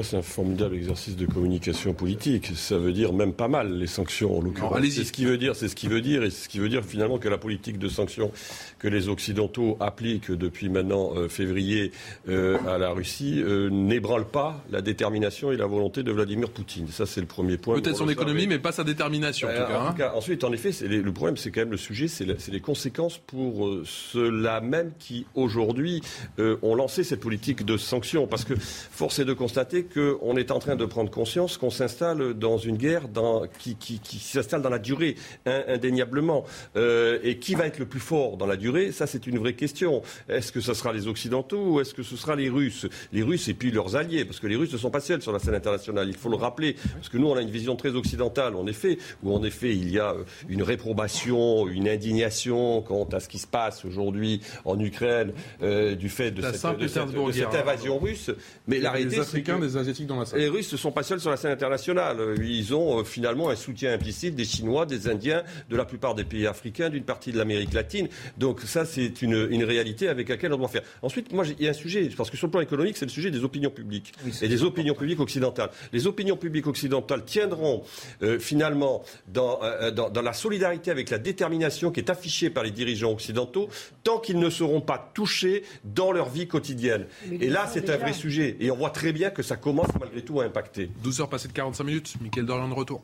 C'est 0.00 0.16
un 0.16 0.22
formidable 0.22 0.74
exercice 0.74 1.16
de 1.16 1.26
communication 1.26 1.92
politique. 1.92 2.52
Ça 2.54 2.78
veut 2.78 2.92
dire 2.92 3.12
même 3.12 3.34
pas 3.34 3.48
mal 3.48 3.76
les 3.76 3.86
sanctions 3.86 4.38
en 4.38 4.40
l'occurrence. 4.40 4.78
C'est 4.88 5.04
ce 5.04 5.12
qui 5.12 5.26
veut 5.26 5.36
dire, 5.36 5.54
c'est 5.54 5.68
ce 5.68 5.76
qui 5.76 5.86
veut 5.86 6.00
dire, 6.00 6.22
et 6.22 6.30
c'est 6.30 6.44
ce 6.44 6.48
qui 6.48 6.60
veut 6.60 6.70
dire 6.70 6.82
finalement 6.82 7.18
que 7.18 7.28
la 7.28 7.36
politique 7.36 7.78
de 7.78 7.88
sanctions 7.88 8.32
que 8.78 8.88
les 8.88 9.10
Occidentaux 9.10 9.76
appliquent 9.80 10.30
depuis 10.30 10.70
maintenant 10.70 11.12
euh, 11.14 11.28
février 11.28 11.92
euh, 12.28 12.56
à 12.66 12.78
la 12.78 12.90
Russie 12.90 13.42
euh, 13.42 13.68
n'ébranle 13.68 14.24
pas 14.24 14.64
la 14.70 14.80
détermination 14.80 15.52
et 15.52 15.58
la 15.58 15.66
volonté 15.66 16.02
de 16.02 16.10
Vladimir 16.10 16.48
Poutine. 16.48 16.88
Ça, 16.88 17.04
c'est 17.04 17.20
le 17.20 17.26
premier 17.26 17.58
point. 17.58 17.78
Peut-être 17.78 17.98
son 17.98 18.08
économie, 18.08 18.46
mais 18.46 18.58
pas 18.58 18.72
sa 18.72 18.84
détermination 18.84 19.48
en, 19.48 19.52
tout, 19.52 19.58
cas, 19.58 19.78
en 19.78 19.86
hein. 19.88 20.12
Ensuite, 20.14 20.42
en 20.44 20.52
effet, 20.52 20.70
le 20.88 21.12
problème, 21.12 21.36
c'est 21.36 21.50
quand 21.50 21.60
même 21.60 21.70
le 21.70 21.76
sujet, 21.76 22.08
c'est 22.08 22.24
les 22.24 22.60
conséquences 22.60 23.18
pour 23.18 23.70
ceux-là 23.84 24.62
même 24.62 24.92
qui 24.98 25.26
aujourd'hui 25.34 26.00
ont 26.38 26.74
lancé 26.74 27.04
cette 27.04 27.20
politique 27.20 27.64
de 27.64 27.76
sanctions, 27.76 28.26
parce 28.26 28.44
que 28.44 28.54
force 28.56 29.18
est 29.18 29.24
de 29.24 29.32
constater 29.34 29.81
qu'on 29.84 30.36
est 30.36 30.50
en 30.50 30.58
train 30.58 30.76
de 30.76 30.84
prendre 30.84 31.10
conscience 31.10 31.56
qu'on 31.56 31.70
s'installe 31.70 32.34
dans 32.34 32.58
une 32.58 32.76
guerre 32.76 33.02
qui, 33.58 33.98
s'installe 34.20 34.62
dans 34.62 34.70
la 34.70 34.78
durée, 34.78 35.16
indéniablement. 35.46 36.44
Euh, 36.76 37.18
et 37.22 37.38
qui 37.38 37.54
va 37.54 37.66
être 37.66 37.78
le 37.78 37.86
plus 37.86 38.00
fort 38.00 38.36
dans 38.36 38.46
la 38.46 38.56
durée? 38.56 38.92
Ça, 38.92 39.06
c'est 39.06 39.26
une 39.26 39.38
vraie 39.38 39.54
question. 39.54 40.02
Est-ce 40.28 40.52
que 40.52 40.60
ce 40.60 40.74
sera 40.74 40.92
les 40.92 41.06
Occidentaux 41.06 41.74
ou 41.74 41.80
est-ce 41.80 41.94
que 41.94 42.02
ce 42.02 42.16
sera 42.16 42.36
les 42.36 42.48
Russes? 42.48 42.86
Les 43.12 43.22
Russes 43.22 43.48
et 43.48 43.54
puis 43.54 43.70
leurs 43.70 43.96
alliés, 43.96 44.24
parce 44.24 44.40
que 44.40 44.46
les 44.46 44.56
Russes 44.56 44.72
ne 44.72 44.78
sont 44.78 44.90
pas 44.90 45.00
seuls 45.00 45.22
sur 45.22 45.32
la 45.32 45.38
scène 45.38 45.54
internationale. 45.54 46.08
Il 46.08 46.16
faut 46.16 46.28
le 46.28 46.36
rappeler, 46.36 46.76
parce 46.94 47.08
que 47.08 47.18
nous, 47.18 47.28
on 47.28 47.36
a 47.36 47.42
une 47.42 47.50
vision 47.50 47.76
très 47.76 47.94
occidentale, 47.94 48.56
en 48.56 48.66
effet, 48.66 48.98
où 49.22 49.34
en 49.34 49.42
effet, 49.42 49.70
il 49.70 49.90
y 49.90 49.98
a 49.98 50.12
euh, 50.12 50.24
une 50.48 50.62
réprobation, 50.62 51.68
une 51.68 51.88
indignation 51.88 52.82
quant 52.82 53.08
à 53.12 53.20
ce 53.20 53.28
qui 53.28 53.38
se 53.38 53.46
passe 53.46 53.84
aujourd'hui 53.84 54.40
en 54.64 54.78
Ukraine 54.78 55.32
euh, 55.62 55.94
du 55.94 56.08
fait 56.08 56.30
de, 56.30 56.42
cette, 56.42 56.64
invasion 57.54 57.98
russe. 57.98 58.30
Mais 58.66 58.78
la 58.78 58.90
réalité, 58.90 59.20
c'est 59.24 59.42
que 59.42 59.52
les 60.34 60.48
Russes 60.48 60.72
ne 60.72 60.76
sont 60.76 60.92
pas 60.92 61.02
seuls 61.02 61.20
sur 61.20 61.30
la 61.30 61.36
scène 61.36 61.52
internationale. 61.52 62.18
Ils 62.42 62.74
ont 62.74 63.00
euh, 63.00 63.04
finalement 63.04 63.50
un 63.50 63.56
soutien 63.56 63.92
implicite 63.92 64.34
des 64.34 64.44
Chinois, 64.44 64.86
des 64.86 65.08
Indiens, 65.08 65.42
de 65.68 65.76
la 65.76 65.84
plupart 65.84 66.14
des 66.14 66.24
pays 66.24 66.46
africains, 66.46 66.90
d'une 66.90 67.04
partie 67.04 67.32
de 67.32 67.38
l'Amérique 67.38 67.72
latine. 67.72 68.08
Donc 68.38 68.60
ça, 68.62 68.84
c'est 68.84 69.22
une, 69.22 69.62
réalité 69.62 70.08
avec 70.08 70.28
laquelle 70.28 70.52
on 70.52 70.58
doit 70.58 70.68
faire. 70.68 70.82
Ensuite, 71.02 71.32
moi, 71.32 71.44
il 71.46 71.64
y 71.64 71.68
a 71.68 71.70
un 71.70 71.74
sujet, 71.74 72.08
parce 72.16 72.30
que 72.30 72.36
sur 72.36 72.48
le 72.48 72.50
plan 72.50 72.60
économique, 72.60 72.96
c'est 72.96 73.04
le 73.04 73.10
sujet 73.10 73.30
des 73.30 73.44
opinions 73.44 73.70
publiques 73.70 74.12
et 74.40 74.48
des 74.48 74.62
opinions 74.64 74.94
publiques 74.94 75.20
occidentales. 75.20 75.70
Les 75.92 76.06
opinions 76.06 76.36
publiques 76.36 76.66
occidentales 76.66 77.24
tiendront 77.24 77.84
euh, 78.22 78.38
finalement 78.38 79.02
euh, 79.36 79.90
dans, 79.90 80.10
dans, 80.10 80.22
la 80.22 80.32
solidarité 80.32 80.90
avec 80.90 81.10
la 81.10 81.18
détermination 81.18 81.90
qui 81.90 82.00
est 82.00 82.10
affichée 82.10 82.50
par 82.50 82.64
les 82.64 82.70
dirigeants 82.70 83.12
occidentaux 83.12 83.68
tant 84.02 84.18
qu'ils 84.18 84.38
ne 84.38 84.50
seront 84.50 84.80
pas 84.80 85.10
touchés 85.14 85.62
dans 85.84 86.12
leur 86.12 86.28
vie 86.28 86.48
quotidienne. 86.48 87.06
et 87.40 87.48
là, 87.48 87.68
c'est 87.72 87.88
un 87.90 87.96
vrai 87.96 88.12
sujet. 88.12 88.56
Et 88.60 88.70
on 88.70 88.76
voit 88.76 88.90
très 88.90 89.12
bien 89.12 89.30
que 89.30 89.42
ça 89.42 89.56
commence 89.62 89.88
malgré 89.98 90.22
tout 90.22 90.40
à 90.40 90.44
impacter. 90.44 90.90
12 91.02 91.22
heures 91.22 91.28
passées 91.30 91.48
de 91.48 91.54
45 91.54 91.84
minutes, 91.84 92.14
Mickaël 92.20 92.44
Dorian 92.44 92.68
de 92.68 92.74
retour. 92.74 93.02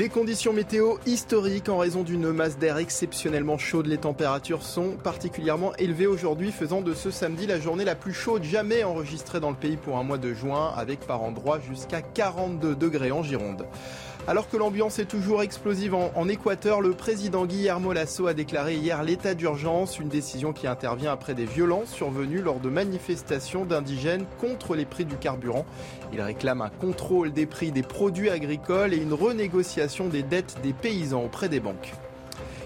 Des 0.00 0.08
conditions 0.08 0.54
météo 0.54 0.94
historiques 1.04 1.68
en 1.68 1.76
raison 1.76 2.02
d'une 2.02 2.32
masse 2.32 2.56
d'air 2.56 2.78
exceptionnellement 2.78 3.58
chaude. 3.58 3.86
Les 3.86 3.98
températures 3.98 4.62
sont 4.62 4.92
particulièrement 4.92 5.76
élevées 5.76 6.06
aujourd'hui, 6.06 6.52
faisant 6.52 6.80
de 6.80 6.94
ce 6.94 7.10
samedi 7.10 7.46
la 7.46 7.60
journée 7.60 7.84
la 7.84 7.94
plus 7.94 8.14
chaude 8.14 8.42
jamais 8.42 8.82
enregistrée 8.82 9.40
dans 9.40 9.50
le 9.50 9.56
pays 9.56 9.76
pour 9.76 9.98
un 9.98 10.02
mois 10.02 10.16
de 10.16 10.32
juin, 10.32 10.72
avec 10.74 11.00
par 11.00 11.22
endroits 11.22 11.60
jusqu'à 11.60 12.00
42 12.00 12.76
degrés 12.76 13.12
en 13.12 13.22
Gironde. 13.22 13.66
Alors 14.28 14.48
que 14.48 14.56
l'ambiance 14.56 14.98
est 14.98 15.06
toujours 15.06 15.42
explosive 15.42 15.94
en, 15.94 16.28
Équateur, 16.28 16.80
le 16.80 16.92
président 16.92 17.46
Guillermo 17.46 17.92
Lasso 17.92 18.26
a 18.26 18.34
déclaré 18.34 18.76
hier 18.76 19.02
l'état 19.02 19.34
d'urgence, 19.34 19.98
une 19.98 20.08
décision 20.08 20.52
qui 20.52 20.66
intervient 20.66 21.12
après 21.12 21.34
des 21.34 21.46
violences 21.46 21.90
survenues 21.90 22.42
lors 22.42 22.60
de 22.60 22.68
manifestations 22.68 23.64
d'indigènes 23.64 24.26
contre 24.38 24.76
les 24.76 24.84
prix 24.84 25.04
du 25.04 25.16
carburant. 25.16 25.66
Il 26.12 26.20
réclame 26.20 26.60
un 26.60 26.68
contrôle 26.68 27.32
des 27.32 27.46
prix 27.46 27.72
des 27.72 27.82
produits 27.82 28.30
agricoles 28.30 28.94
et 28.94 28.98
une 28.98 29.14
renégociation 29.14 30.08
des 30.08 30.22
dettes 30.22 30.58
des 30.62 30.74
paysans 30.74 31.24
auprès 31.24 31.48
des 31.48 31.60
banques. 31.60 31.92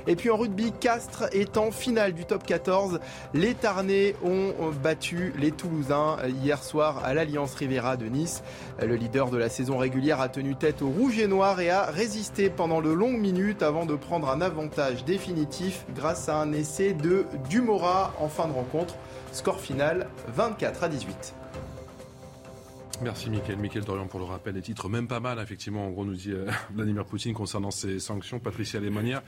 Et 0.06 0.16
puis 0.16 0.30
en 0.30 0.36
rugby, 0.36 0.72
Castres 0.72 1.24
est 1.32 1.56
en 1.56 1.70
finale 1.70 2.12
du 2.12 2.24
top 2.24 2.44
14. 2.44 3.00
Les 3.32 3.54
Tarnais 3.54 4.14
ont 4.22 4.52
battu 4.82 5.32
les 5.38 5.50
Toulousains 5.50 6.18
hier 6.28 6.62
soir 6.62 7.02
à 7.04 7.14
l'Alliance 7.14 7.54
Rivera 7.54 7.96
de 7.96 8.06
Nice. 8.06 8.42
Le 8.80 8.96
leader 8.96 9.30
de 9.30 9.38
la 9.38 9.48
saison 9.48 9.78
régulière 9.78 10.20
a 10.20 10.28
tenu 10.28 10.56
tête 10.56 10.82
au 10.82 10.88
rouge 10.88 11.18
et 11.18 11.26
noir 11.26 11.60
et 11.60 11.70
a 11.70 11.86
résisté 11.86 12.50
pendant 12.50 12.82
de 12.82 12.90
longues 12.90 13.18
minutes 13.18 13.62
avant 13.62 13.86
de 13.86 13.94
prendre 13.94 14.28
un 14.28 14.40
avantage 14.40 15.04
définitif 15.04 15.84
grâce 15.94 16.28
à 16.28 16.36
un 16.36 16.52
essai 16.52 16.92
de 16.92 17.24
Dumora 17.48 18.14
en 18.18 18.28
fin 18.28 18.46
de 18.46 18.52
rencontre. 18.52 18.94
Score 19.32 19.60
final 19.60 20.06
24 20.28 20.84
à 20.84 20.88
18. 20.88 21.34
Merci 23.02 23.28
Mickaël. 23.28 23.58
Mickaël 23.58 23.84
Dorian 23.84 24.06
pour 24.06 24.20
le 24.20 24.26
rappel 24.26 24.54
des 24.54 24.62
titres. 24.62 24.88
Même 24.88 25.08
pas 25.08 25.20
mal, 25.20 25.38
effectivement. 25.40 25.86
En 25.86 25.90
gros, 25.90 26.04
nous 26.04 26.14
dit 26.14 26.30
euh, 26.30 26.46
Vladimir 26.74 27.04
Poutine 27.04 27.34
concernant 27.34 27.70
ses 27.70 27.98
sanctions. 27.98 28.38
Patricia 28.38 28.80
Lemania. 28.80 29.22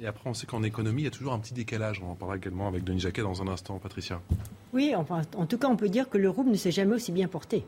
Et 0.00 0.06
après, 0.06 0.28
on 0.28 0.34
sait 0.34 0.46
qu'en 0.46 0.62
économie, 0.62 1.02
il 1.02 1.04
y 1.04 1.08
a 1.08 1.12
toujours 1.12 1.32
un 1.32 1.38
petit 1.38 1.54
décalage. 1.54 2.02
On 2.04 2.10
en 2.10 2.14
parlera 2.14 2.36
également 2.36 2.66
avec 2.66 2.82
Denis 2.82 3.00
Jacquet 3.00 3.22
dans 3.22 3.42
un 3.42 3.48
instant, 3.48 3.78
Patricia. 3.78 4.20
Oui, 4.72 4.92
enfin, 4.96 5.22
en 5.36 5.46
tout 5.46 5.56
cas, 5.56 5.68
on 5.68 5.76
peut 5.76 5.88
dire 5.88 6.08
que 6.08 6.18
le 6.18 6.28
rouble 6.28 6.50
ne 6.50 6.56
s'est 6.56 6.72
jamais 6.72 6.94
aussi 6.94 7.12
bien 7.12 7.28
porté. 7.28 7.64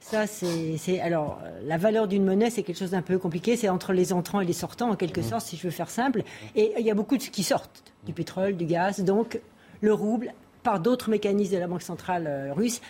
Ça, 0.00 0.28
c'est. 0.28 1.00
Alors, 1.00 1.40
la 1.64 1.76
valeur 1.76 2.06
d'une 2.06 2.24
monnaie, 2.24 2.50
c'est 2.50 2.62
quelque 2.62 2.78
chose 2.78 2.92
d'un 2.92 3.02
peu 3.02 3.18
compliqué. 3.18 3.56
C'est 3.56 3.68
entre 3.68 3.92
les 3.92 4.12
entrants 4.12 4.40
et 4.40 4.44
les 4.44 4.52
sortants, 4.52 4.90
en 4.90 4.96
quelque 4.96 5.20
mmh. 5.20 5.24
sorte, 5.24 5.46
si 5.46 5.56
je 5.56 5.64
veux 5.64 5.72
faire 5.72 5.90
simple. 5.90 6.22
Et 6.54 6.74
il 6.78 6.86
y 6.86 6.90
a 6.90 6.94
beaucoup 6.94 7.16
de 7.16 7.22
qui 7.22 7.42
sortent 7.42 7.82
du 8.06 8.12
pétrole, 8.12 8.56
du 8.56 8.64
gaz. 8.64 9.00
Donc, 9.00 9.40
le 9.80 9.92
rouble, 9.92 10.32
par 10.62 10.78
d'autres 10.78 11.10
mécanismes 11.10 11.54
de 11.54 11.58
la 11.58 11.66
Banque 11.66 11.82
centrale 11.82 12.26
euh, 12.28 12.52
russe, 12.52 12.80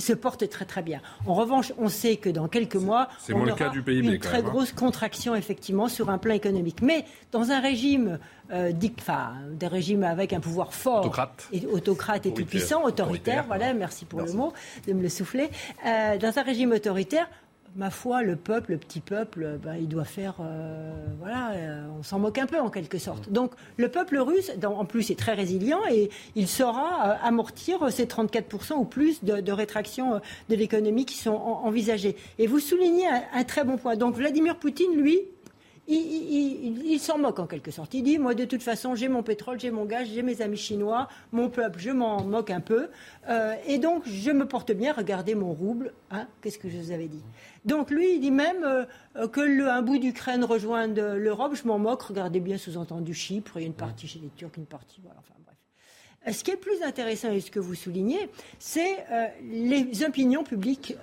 se 0.00 0.12
porte 0.12 0.48
très 0.48 0.64
très 0.64 0.82
bien. 0.82 1.00
En 1.26 1.34
revanche, 1.34 1.72
on 1.78 1.88
sait 1.88 2.16
que 2.16 2.30
dans 2.30 2.48
quelques 2.48 2.76
mois, 2.76 3.08
on 3.32 3.48
aura 3.48 3.72
une 3.86 4.18
très 4.18 4.38
hein. 4.38 4.42
grosse 4.42 4.72
contraction 4.72 5.34
effectivement 5.34 5.88
sur 5.88 6.10
un 6.10 6.18
plan 6.18 6.34
économique. 6.34 6.82
Mais 6.82 7.04
dans 7.32 7.50
un 7.50 7.60
régime, 7.60 8.18
euh, 8.52 8.72
enfin, 8.98 9.32
des 9.52 9.66
régimes 9.66 10.04
avec 10.04 10.32
un 10.32 10.40
pouvoir 10.40 10.72
fort, 10.72 11.00
autocrate 11.00 11.48
et, 11.52 11.66
autocrate 11.66 12.26
et 12.26 12.32
tout 12.32 12.44
puissant, 12.44 12.84
autoritaire, 12.84 13.44
voilà, 13.46 13.74
merci 13.74 14.04
pour 14.04 14.20
le 14.20 14.32
mot 14.32 14.52
de 14.86 14.92
me 14.92 15.02
le 15.02 15.08
souffler. 15.08 15.50
Euh, 15.86 16.18
dans 16.18 16.38
un 16.38 16.42
régime 16.42 16.72
autoritaire, 16.72 17.28
ma 17.76 17.90
foi, 17.90 18.22
le 18.22 18.36
peuple, 18.36 18.72
le 18.72 18.78
petit 18.78 19.00
peuple, 19.00 19.58
ben, 19.62 19.74
il 19.74 19.88
doit 19.88 20.04
faire. 20.04 20.36
Euh, 20.40 20.92
voilà, 21.18 21.52
euh, 21.52 21.86
on 21.98 22.02
s'en 22.02 22.18
moque 22.18 22.38
un 22.38 22.46
peu 22.46 22.58
en 22.58 22.70
quelque 22.70 22.98
sorte. 22.98 23.30
Donc 23.30 23.52
le 23.76 23.88
peuple 23.88 24.18
russe, 24.18 24.50
en 24.64 24.84
plus, 24.84 25.10
est 25.10 25.18
très 25.18 25.34
résilient 25.34 25.80
et 25.90 26.10
il 26.34 26.48
saura 26.48 27.10
euh, 27.10 27.14
amortir 27.26 27.90
ces 27.90 28.06
34% 28.06 28.74
ou 28.74 28.84
plus 28.84 29.22
de, 29.24 29.52
rétraction 29.52 30.20
de 30.48 30.54
l'économie 30.54 31.04
qui 31.04 31.16
sont 31.16 31.34
envisagées. 31.34 32.16
Et 32.38 32.46
vous 32.46 32.60
soulignez 32.60 33.06
un 33.32 33.44
très 33.44 33.64
bon 33.64 33.76
point. 33.76 33.96
Donc 33.96 34.14
Vladimir 34.14 34.56
Poutine, 34.56 34.94
lui, 34.94 35.20
il, 35.88 36.98
s'en 37.00 37.18
moque 37.18 37.38
en 37.38 37.46
quelque 37.46 37.70
sorte. 37.70 37.94
Il 37.94 38.02
dit, 38.02 38.18
moi 38.18 38.34
de 38.34 38.44
toute 38.44 38.62
façon, 38.62 38.94
j'ai 38.94 39.08
mon 39.08 39.22
pétrole, 39.22 39.58
j'ai 39.58 39.70
mon 39.70 39.84
gaz, 39.84 40.08
j'ai 40.12 40.22
mes 40.22 40.42
amis 40.42 40.56
chinois, 40.56 41.08
mon 41.32 41.48
peuple, 41.48 41.78
je 41.78 41.90
m'en 41.90 42.22
moque 42.22 42.50
un 42.50 42.60
peu. 42.60 42.88
Euh, 43.28 43.54
et 43.66 43.78
donc, 43.78 44.02
je 44.06 44.30
me 44.30 44.46
porte 44.46 44.72
bien, 44.72 44.92
regardez 44.92 45.34
mon 45.34 45.52
rouble. 45.52 45.92
Hein, 46.10 46.26
Qu'est-ce 46.42 46.58
que 46.58 46.68
je 46.68 46.76
vous 46.76 46.90
avais 46.90 47.08
dit 47.08 47.22
Donc 47.64 47.90
lui, 47.90 48.14
il 48.14 48.20
dit 48.20 48.30
même 48.30 48.64
euh, 48.64 49.28
que 49.28 49.40
le, 49.40 49.68
un 49.68 49.82
bout 49.82 49.98
d'Ukraine 49.98 50.44
rejoigne 50.44 50.94
l'Europe, 50.94 51.54
je 51.54 51.66
m'en 51.66 51.78
moque, 51.78 52.02
regardez 52.02 52.40
bien 52.40 52.58
sous-entendu 52.58 53.14
Chypre, 53.14 53.52
il 53.56 53.60
y 53.60 53.64
a 53.64 53.66
une 53.66 53.74
partie 53.74 54.06
chez 54.06 54.18
les 54.18 54.30
Turcs, 54.36 54.56
une 54.58 54.66
partie... 54.66 55.00
Voilà, 55.02 55.20
enfin 55.20 55.34
bref. 55.44 55.56
Euh, 56.26 56.32
ce 56.32 56.44
qui 56.44 56.50
est 56.50 56.56
plus 56.56 56.82
intéressant, 56.82 57.30
et 57.30 57.40
ce 57.40 57.50
que 57.50 57.60
vous 57.60 57.74
soulignez, 57.74 58.28
c'est 58.58 59.04
les 59.42 60.04
opinions 60.04 60.44
publiques 60.44 60.94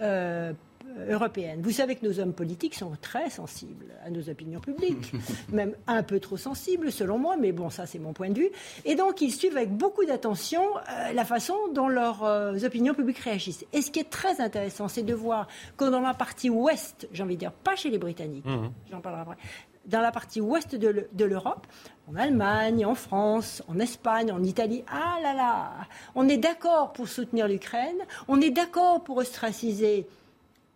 européenne. 1.10 1.62
Vous 1.62 1.72
savez 1.72 1.96
que 1.96 2.06
nos 2.06 2.20
hommes 2.20 2.34
politiques 2.34 2.76
sont 2.76 2.92
très 3.02 3.30
sensibles 3.30 3.94
à 4.06 4.10
nos 4.10 4.30
opinions 4.30 4.60
publiques, 4.60 5.14
même 5.52 5.76
un 5.88 6.04
peu 6.04 6.20
trop 6.20 6.38
sensibles 6.38 6.92
selon 6.92 7.18
moi, 7.18 7.38
mais 7.38 7.52
bon, 7.52 7.70
ça 7.70 7.86
c'est 7.86 8.00
mon 8.00 8.14
point 8.14 8.30
de 8.30 8.40
vue. 8.40 8.50
Et 8.86 8.96
donc 8.96 9.22
ils 9.22 9.32
suivent 9.32 9.58
avec 9.58 9.72
beaucoup 9.72 10.06
d'attention 10.06 10.64
euh, 10.78 11.14
la 11.14 11.26
façon 11.26 11.56
dont 11.74 11.88
leurs 11.88 12.24
euh, 12.24 12.58
opinions 12.64 12.94
publiques 12.94 13.20
réagissent. 13.20 13.66
Et 13.74 13.82
ce 13.82 13.92
qui 13.92 14.00
est 14.00 14.10
très 14.10 14.42
intéressant, 14.42 14.88
c'est 14.88 15.04
de 15.04 15.14
voir 15.14 15.48
que 15.78 15.86
dans 15.86 16.02
la 16.02 16.14
partie 16.14 16.50
ouest, 16.50 17.08
j'ai 17.12 17.24
envie 17.24 17.36
de 17.36 17.40
dire, 17.40 17.52
pas 17.52 17.76
chez 17.76 17.90
les 17.90 17.98
Britanniques, 17.98 18.46
mmh. 18.46 18.70
j'en 18.92 19.02
parlerai 19.02 19.22
après, 19.22 19.38
dans 19.86 20.02
la 20.02 20.12
partie 20.12 20.42
ouest 20.42 20.76
de 20.76 21.26
l'Europe, 21.26 21.68
en 22.08 22.16
Allemagne, 22.16 22.86
en 22.86 22.96
France, 22.96 23.64
en 23.68 23.80
Espagne, 23.80 24.32
en 24.32 24.44
Italie. 24.44 24.84
Ah 24.88 25.18
là 25.22 25.34
là, 25.34 25.72
on 26.16 26.28
est 26.28 26.38
d'accord 26.38 26.94
pour 26.94 27.08
soutenir 27.08 27.48
l'Ukraine, 27.48 27.98
on 28.28 28.42
est 28.42 28.50
d'accord 28.50 29.04
pour 29.04 29.18
ostraciser 29.18 30.08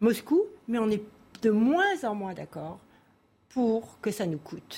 Moscou, 0.01 0.43
mais 0.67 0.79
on 0.79 0.89
est 0.89 1.03
de 1.41 1.49
moins 1.49 2.03
en 2.03 2.15
moins 2.15 2.33
d'accord 2.33 2.79
pour 3.49 3.99
que 4.01 4.11
ça 4.11 4.25
nous 4.25 4.37
coûte. 4.37 4.77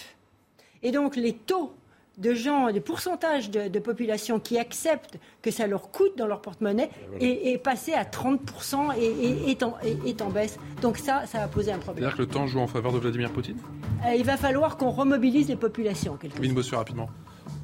Et 0.83 0.91
donc 0.91 1.15
les 1.15 1.33
taux 1.33 1.73
de 2.17 2.33
gens, 2.33 2.71
des 2.71 2.81
pourcentages 2.81 3.49
de, 3.49 3.79
population 3.79 4.39
qui 4.39 4.59
acceptent 4.59 5.17
que 5.41 5.49
ça 5.49 5.65
leur 5.65 5.91
coûte 5.91 6.17
dans 6.17 6.27
leur 6.27 6.41
porte-monnaie 6.41 6.89
est, 7.19 7.57
passé 7.57 7.93
à 7.93 8.03
30% 8.03 8.97
et 8.97 9.49
est, 9.49 9.63
en, 9.63 9.77
est, 9.79 10.21
en, 10.21 10.29
baisse. 10.29 10.59
Donc 10.81 10.97
ça, 10.97 11.25
ça 11.25 11.39
va 11.39 11.47
poser 11.47 11.71
un 11.71 11.79
problème. 11.79 12.03
C'est-à-dire 12.03 12.17
que 12.17 12.21
le 12.21 12.27
temps 12.27 12.47
joue 12.47 12.59
en 12.59 12.67
faveur 12.67 12.91
de 12.91 12.99
Vladimir 12.99 13.31
Poutine? 13.31 13.57
Euh, 14.05 14.13
Il 14.15 14.25
va 14.25 14.37
falloir 14.37 14.77
qu'on 14.77 14.91
remobilise 14.91 15.47
les 15.47 15.55
populations. 15.55 16.17
Une 16.41 16.53
Bossu, 16.53 16.75
rapidement. 16.75 17.09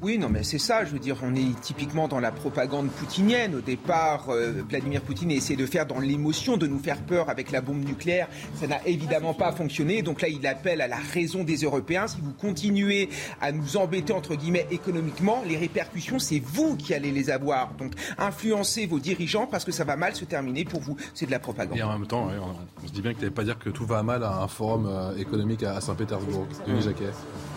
Oui, 0.00 0.16
non, 0.16 0.28
mais 0.28 0.44
c'est 0.44 0.58
ça. 0.58 0.84
Je 0.84 0.90
veux 0.90 1.00
dire, 1.00 1.16
on 1.22 1.34
est 1.34 1.60
typiquement 1.60 2.06
dans 2.06 2.20
la 2.20 2.30
propagande 2.30 2.88
poutinienne. 2.88 3.56
Au 3.56 3.60
départ, 3.60 4.26
euh, 4.28 4.62
Vladimir 4.68 5.00
Poutine 5.00 5.32
a 5.32 5.34
essayé 5.34 5.56
de 5.56 5.66
faire 5.66 5.86
dans 5.86 5.98
l'émotion, 5.98 6.56
de 6.56 6.68
nous 6.68 6.78
faire 6.78 6.98
peur 6.98 7.28
avec 7.28 7.50
la 7.50 7.60
bombe 7.60 7.84
nucléaire. 7.84 8.28
Ça 8.54 8.68
n'a 8.68 8.86
évidemment 8.86 9.34
pas 9.34 9.50
fonctionné. 9.50 10.02
Donc 10.02 10.22
là, 10.22 10.28
il 10.28 10.46
appelle 10.46 10.82
à 10.82 10.86
la 10.86 10.98
raison 10.98 11.42
des 11.42 11.56
Européens. 11.56 12.06
Si 12.06 12.20
vous 12.20 12.32
continuez 12.32 13.08
à 13.40 13.50
nous 13.50 13.76
embêter, 13.76 14.12
entre 14.12 14.36
guillemets, 14.36 14.68
économiquement, 14.70 15.42
les 15.44 15.56
répercussions, 15.56 16.20
c'est 16.20 16.38
vous 16.38 16.76
qui 16.76 16.94
allez 16.94 17.10
les 17.10 17.28
avoir. 17.28 17.72
Donc, 17.74 17.92
influencez 18.18 18.86
vos 18.86 19.00
dirigeants 19.00 19.48
parce 19.48 19.64
que 19.64 19.72
ça 19.72 19.82
va 19.82 19.96
mal 19.96 20.14
se 20.14 20.24
terminer 20.24 20.64
pour 20.64 20.80
vous. 20.80 20.96
C'est 21.12 21.26
de 21.26 21.32
la 21.32 21.40
propagande. 21.40 21.76
Et 21.76 21.82
en 21.82 21.98
même 21.98 22.06
temps, 22.06 22.28
on, 22.82 22.86
se 22.86 22.92
dit 22.92 23.02
bien 23.02 23.14
que 23.14 23.18
tu 23.18 23.24
n'allais 23.24 23.34
pas 23.34 23.42
dire 23.44 23.58
que 23.58 23.70
tout 23.70 23.84
va 23.84 24.04
mal 24.04 24.22
à 24.22 24.42
un 24.42 24.48
forum 24.48 24.86
euh, 24.86 25.16
économique 25.16 25.64
à, 25.64 25.80
Saint-Pétersbourg. 25.80 26.46
Denis 26.68 26.82
Jacquet. 26.82 27.10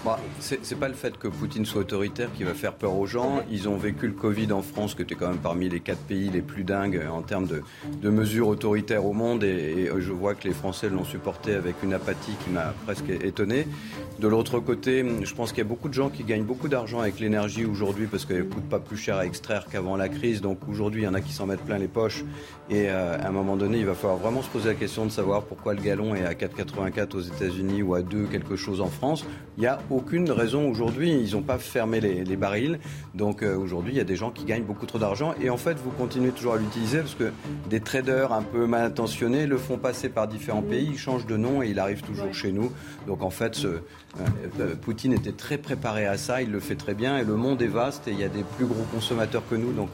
Bah, 0.04 0.20
c'est 0.40 0.80
pas 0.80 0.88
le 0.88 0.96
fait 0.96 1.16
que 1.20 1.28
Poutine 1.28 1.64
soit 1.64 1.82
autoritaire 1.82 2.31
qui 2.36 2.44
va 2.44 2.54
faire 2.54 2.74
peur 2.74 2.96
aux 2.96 3.06
gens. 3.06 3.42
Ils 3.52 3.68
ont 3.70 3.78
vécu 3.78 4.08
le 4.08 4.14
Covid 4.14 4.52
en 4.52 4.62
France, 4.62 4.96
qui 4.96 5.02
était 5.02 5.16
quand 5.16 5.30
même 5.30 5.38
parmi 5.38 5.70
les 5.70 5.80
quatre 5.80 6.02
pays 6.02 6.30
les 6.30 6.42
plus 6.42 6.64
dingues 6.64 7.02
en 7.12 7.22
termes 7.22 7.48
de, 7.48 8.10
mesures 8.10 8.48
autoritaires 8.48 9.06
au 9.06 9.14
monde. 9.14 9.44
Et, 9.44 9.90
je 10.00 10.12
vois 10.12 10.36
que 10.36 10.48
les 10.48 10.54
Français 10.54 10.90
l'ont 10.90 11.04
supporté 11.04 11.54
avec 11.54 11.76
une 11.84 11.94
apathie 11.94 12.34
qui 12.44 12.50
m'a 12.50 12.74
presque 12.86 13.10
étonné. 13.10 13.68
De 14.20 14.28
l'autre 14.28 14.60
côté, 14.60 15.06
je 15.24 15.34
pense 15.34 15.52
qu'il 15.52 15.60
y 15.60 15.66
a 15.66 15.70
beaucoup 15.70 15.90
de 15.90 15.94
gens 15.94 16.10
qui 16.10 16.24
gagnent 16.24 16.44
beaucoup 16.44 16.68
d'argent 16.68 17.00
avec 17.00 17.20
l'énergie 17.20 17.66
aujourd'hui 17.66 18.08
parce 18.08 18.26
qu'elle 18.26 18.46
ne 18.46 18.54
coûte 18.54 18.70
pas 18.70 18.80
plus 18.80 18.98
cher 18.98 19.18
à 19.18 19.26
extraire 19.26 19.66
qu'avant 19.72 19.96
la 19.96 20.10
crise. 20.10 20.42
Donc 20.42 20.60
aujourd'hui, 20.70 21.02
il 21.02 21.06
y 21.06 21.08
en 21.08 21.14
a 21.14 21.22
qui 21.22 21.34
s'en 21.34 21.46
mettent 21.46 21.66
plein 21.66 21.78
les 21.78 21.88
poches. 21.88 22.24
Et 22.70 22.90
euh, 22.90 23.18
à 23.18 23.28
un 23.28 23.32
moment 23.32 23.56
donné, 23.58 23.80
il 23.80 23.86
va 23.86 23.94
falloir 23.94 24.18
vraiment 24.18 24.42
se 24.42 24.50
poser 24.50 24.70
la 24.70 24.76
question 24.76 25.06
de 25.06 25.12
savoir 25.12 25.44
pourquoi 25.44 25.74
le 25.74 25.82
gallon 25.82 26.16
est 26.16 26.26
à 26.26 26.34
4,84 26.34 27.16
aux 27.16 27.22
États-Unis 27.22 27.82
ou 27.82 27.96
à 27.96 28.02
2 28.02 28.26
quelque 28.26 28.56
chose 28.56 28.82
en 28.82 28.88
France. 28.88 29.26
Il 29.58 29.62
n'y 29.62 29.68
a 29.68 29.80
aucune 29.90 30.32
raison 30.32 30.70
aujourd'hui. 30.70 31.12
Ils 31.12 31.34
n'ont 31.34 31.42
pas 31.42 31.58
fermé 31.58 32.00
les, 32.00 32.21
les 32.24 32.38
barils 32.38 32.80
donc 33.14 33.44
euh, 33.44 33.58
aujourd'hui, 33.58 33.94
il 33.94 33.98
y 33.98 34.02
a 34.02 34.06
des 34.06 34.16
gens 34.16 34.32
qui 34.32 34.46
gagnent 34.46 34.64
beaucoup 34.64 34.86
trop 34.86 35.00
d'argent 35.00 35.34
et 35.42 35.50
en 35.50 35.58
fait, 35.58 35.78
vous 35.78 35.92
continuez 35.92 36.32
toujours 36.32 36.54
à 36.54 36.58
l'utiliser 36.58 37.00
parce 37.00 37.16
que 37.16 37.32
des 37.70 37.80
traders 37.80 38.32
un 38.32 38.42
peu 38.42 38.66
mal 38.66 38.86
intentionnés 38.86 39.46
le 39.46 39.58
font 39.58 39.78
passer 39.78 40.10
par 40.10 40.28
différents 40.28 40.62
pays, 40.62 40.90
ils 40.92 40.98
changent 40.98 41.26
de 41.26 41.38
nom 41.38 41.62
et 41.62 41.70
il 41.70 41.80
arrive 41.80 42.02
toujours 42.02 42.34
chez 42.34 42.52
nous. 42.52 42.72
Donc 43.08 43.22
en 43.22 43.30
fait, 43.30 43.56
ce, 43.56 43.68
euh, 43.68 43.80
euh, 44.60 44.76
Poutine 44.76 45.14
était 45.14 45.34
très 45.34 45.58
préparé 45.58 46.08
à 46.08 46.18
ça, 46.18 46.42
il 46.42 46.52
le 46.52 46.60
fait 46.60 46.76
très 46.76 46.94
bien 46.94 47.18
et 47.18 47.24
le 47.24 47.36
monde 47.36 47.62
est 47.62 47.68
vaste 47.68 48.08
et 48.08 48.12
il 48.12 48.20
y 48.20 48.24
a 48.24 48.30
des 48.30 48.44
plus 48.44 48.66
gros 48.66 48.84
consommateurs 48.92 49.44
que 49.50 49.56
nous. 49.56 49.74
Donc 49.74 49.92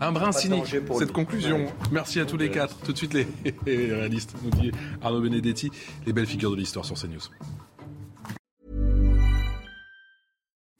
un 0.00 0.12
brin 0.12 0.32
cynique 0.32 0.76
cette 0.98 1.12
conclusion. 1.12 1.66
Merci 1.90 2.20
à 2.20 2.24
tous 2.24 2.36
les 2.36 2.50
quatre. 2.50 2.76
Tout 2.78 2.92
de 2.92 2.98
suite 2.98 3.14
les, 3.14 3.26
les 3.66 3.92
réalistes, 3.92 4.34
nous 4.42 4.50
dit 4.50 4.72
Arnaud 5.02 5.20
Benedetti, 5.20 5.70
les 6.06 6.12
belles 6.12 6.26
figures 6.26 6.52
de 6.52 6.56
l'histoire 6.56 6.84
sur 6.84 6.96
CNews. 6.96 7.20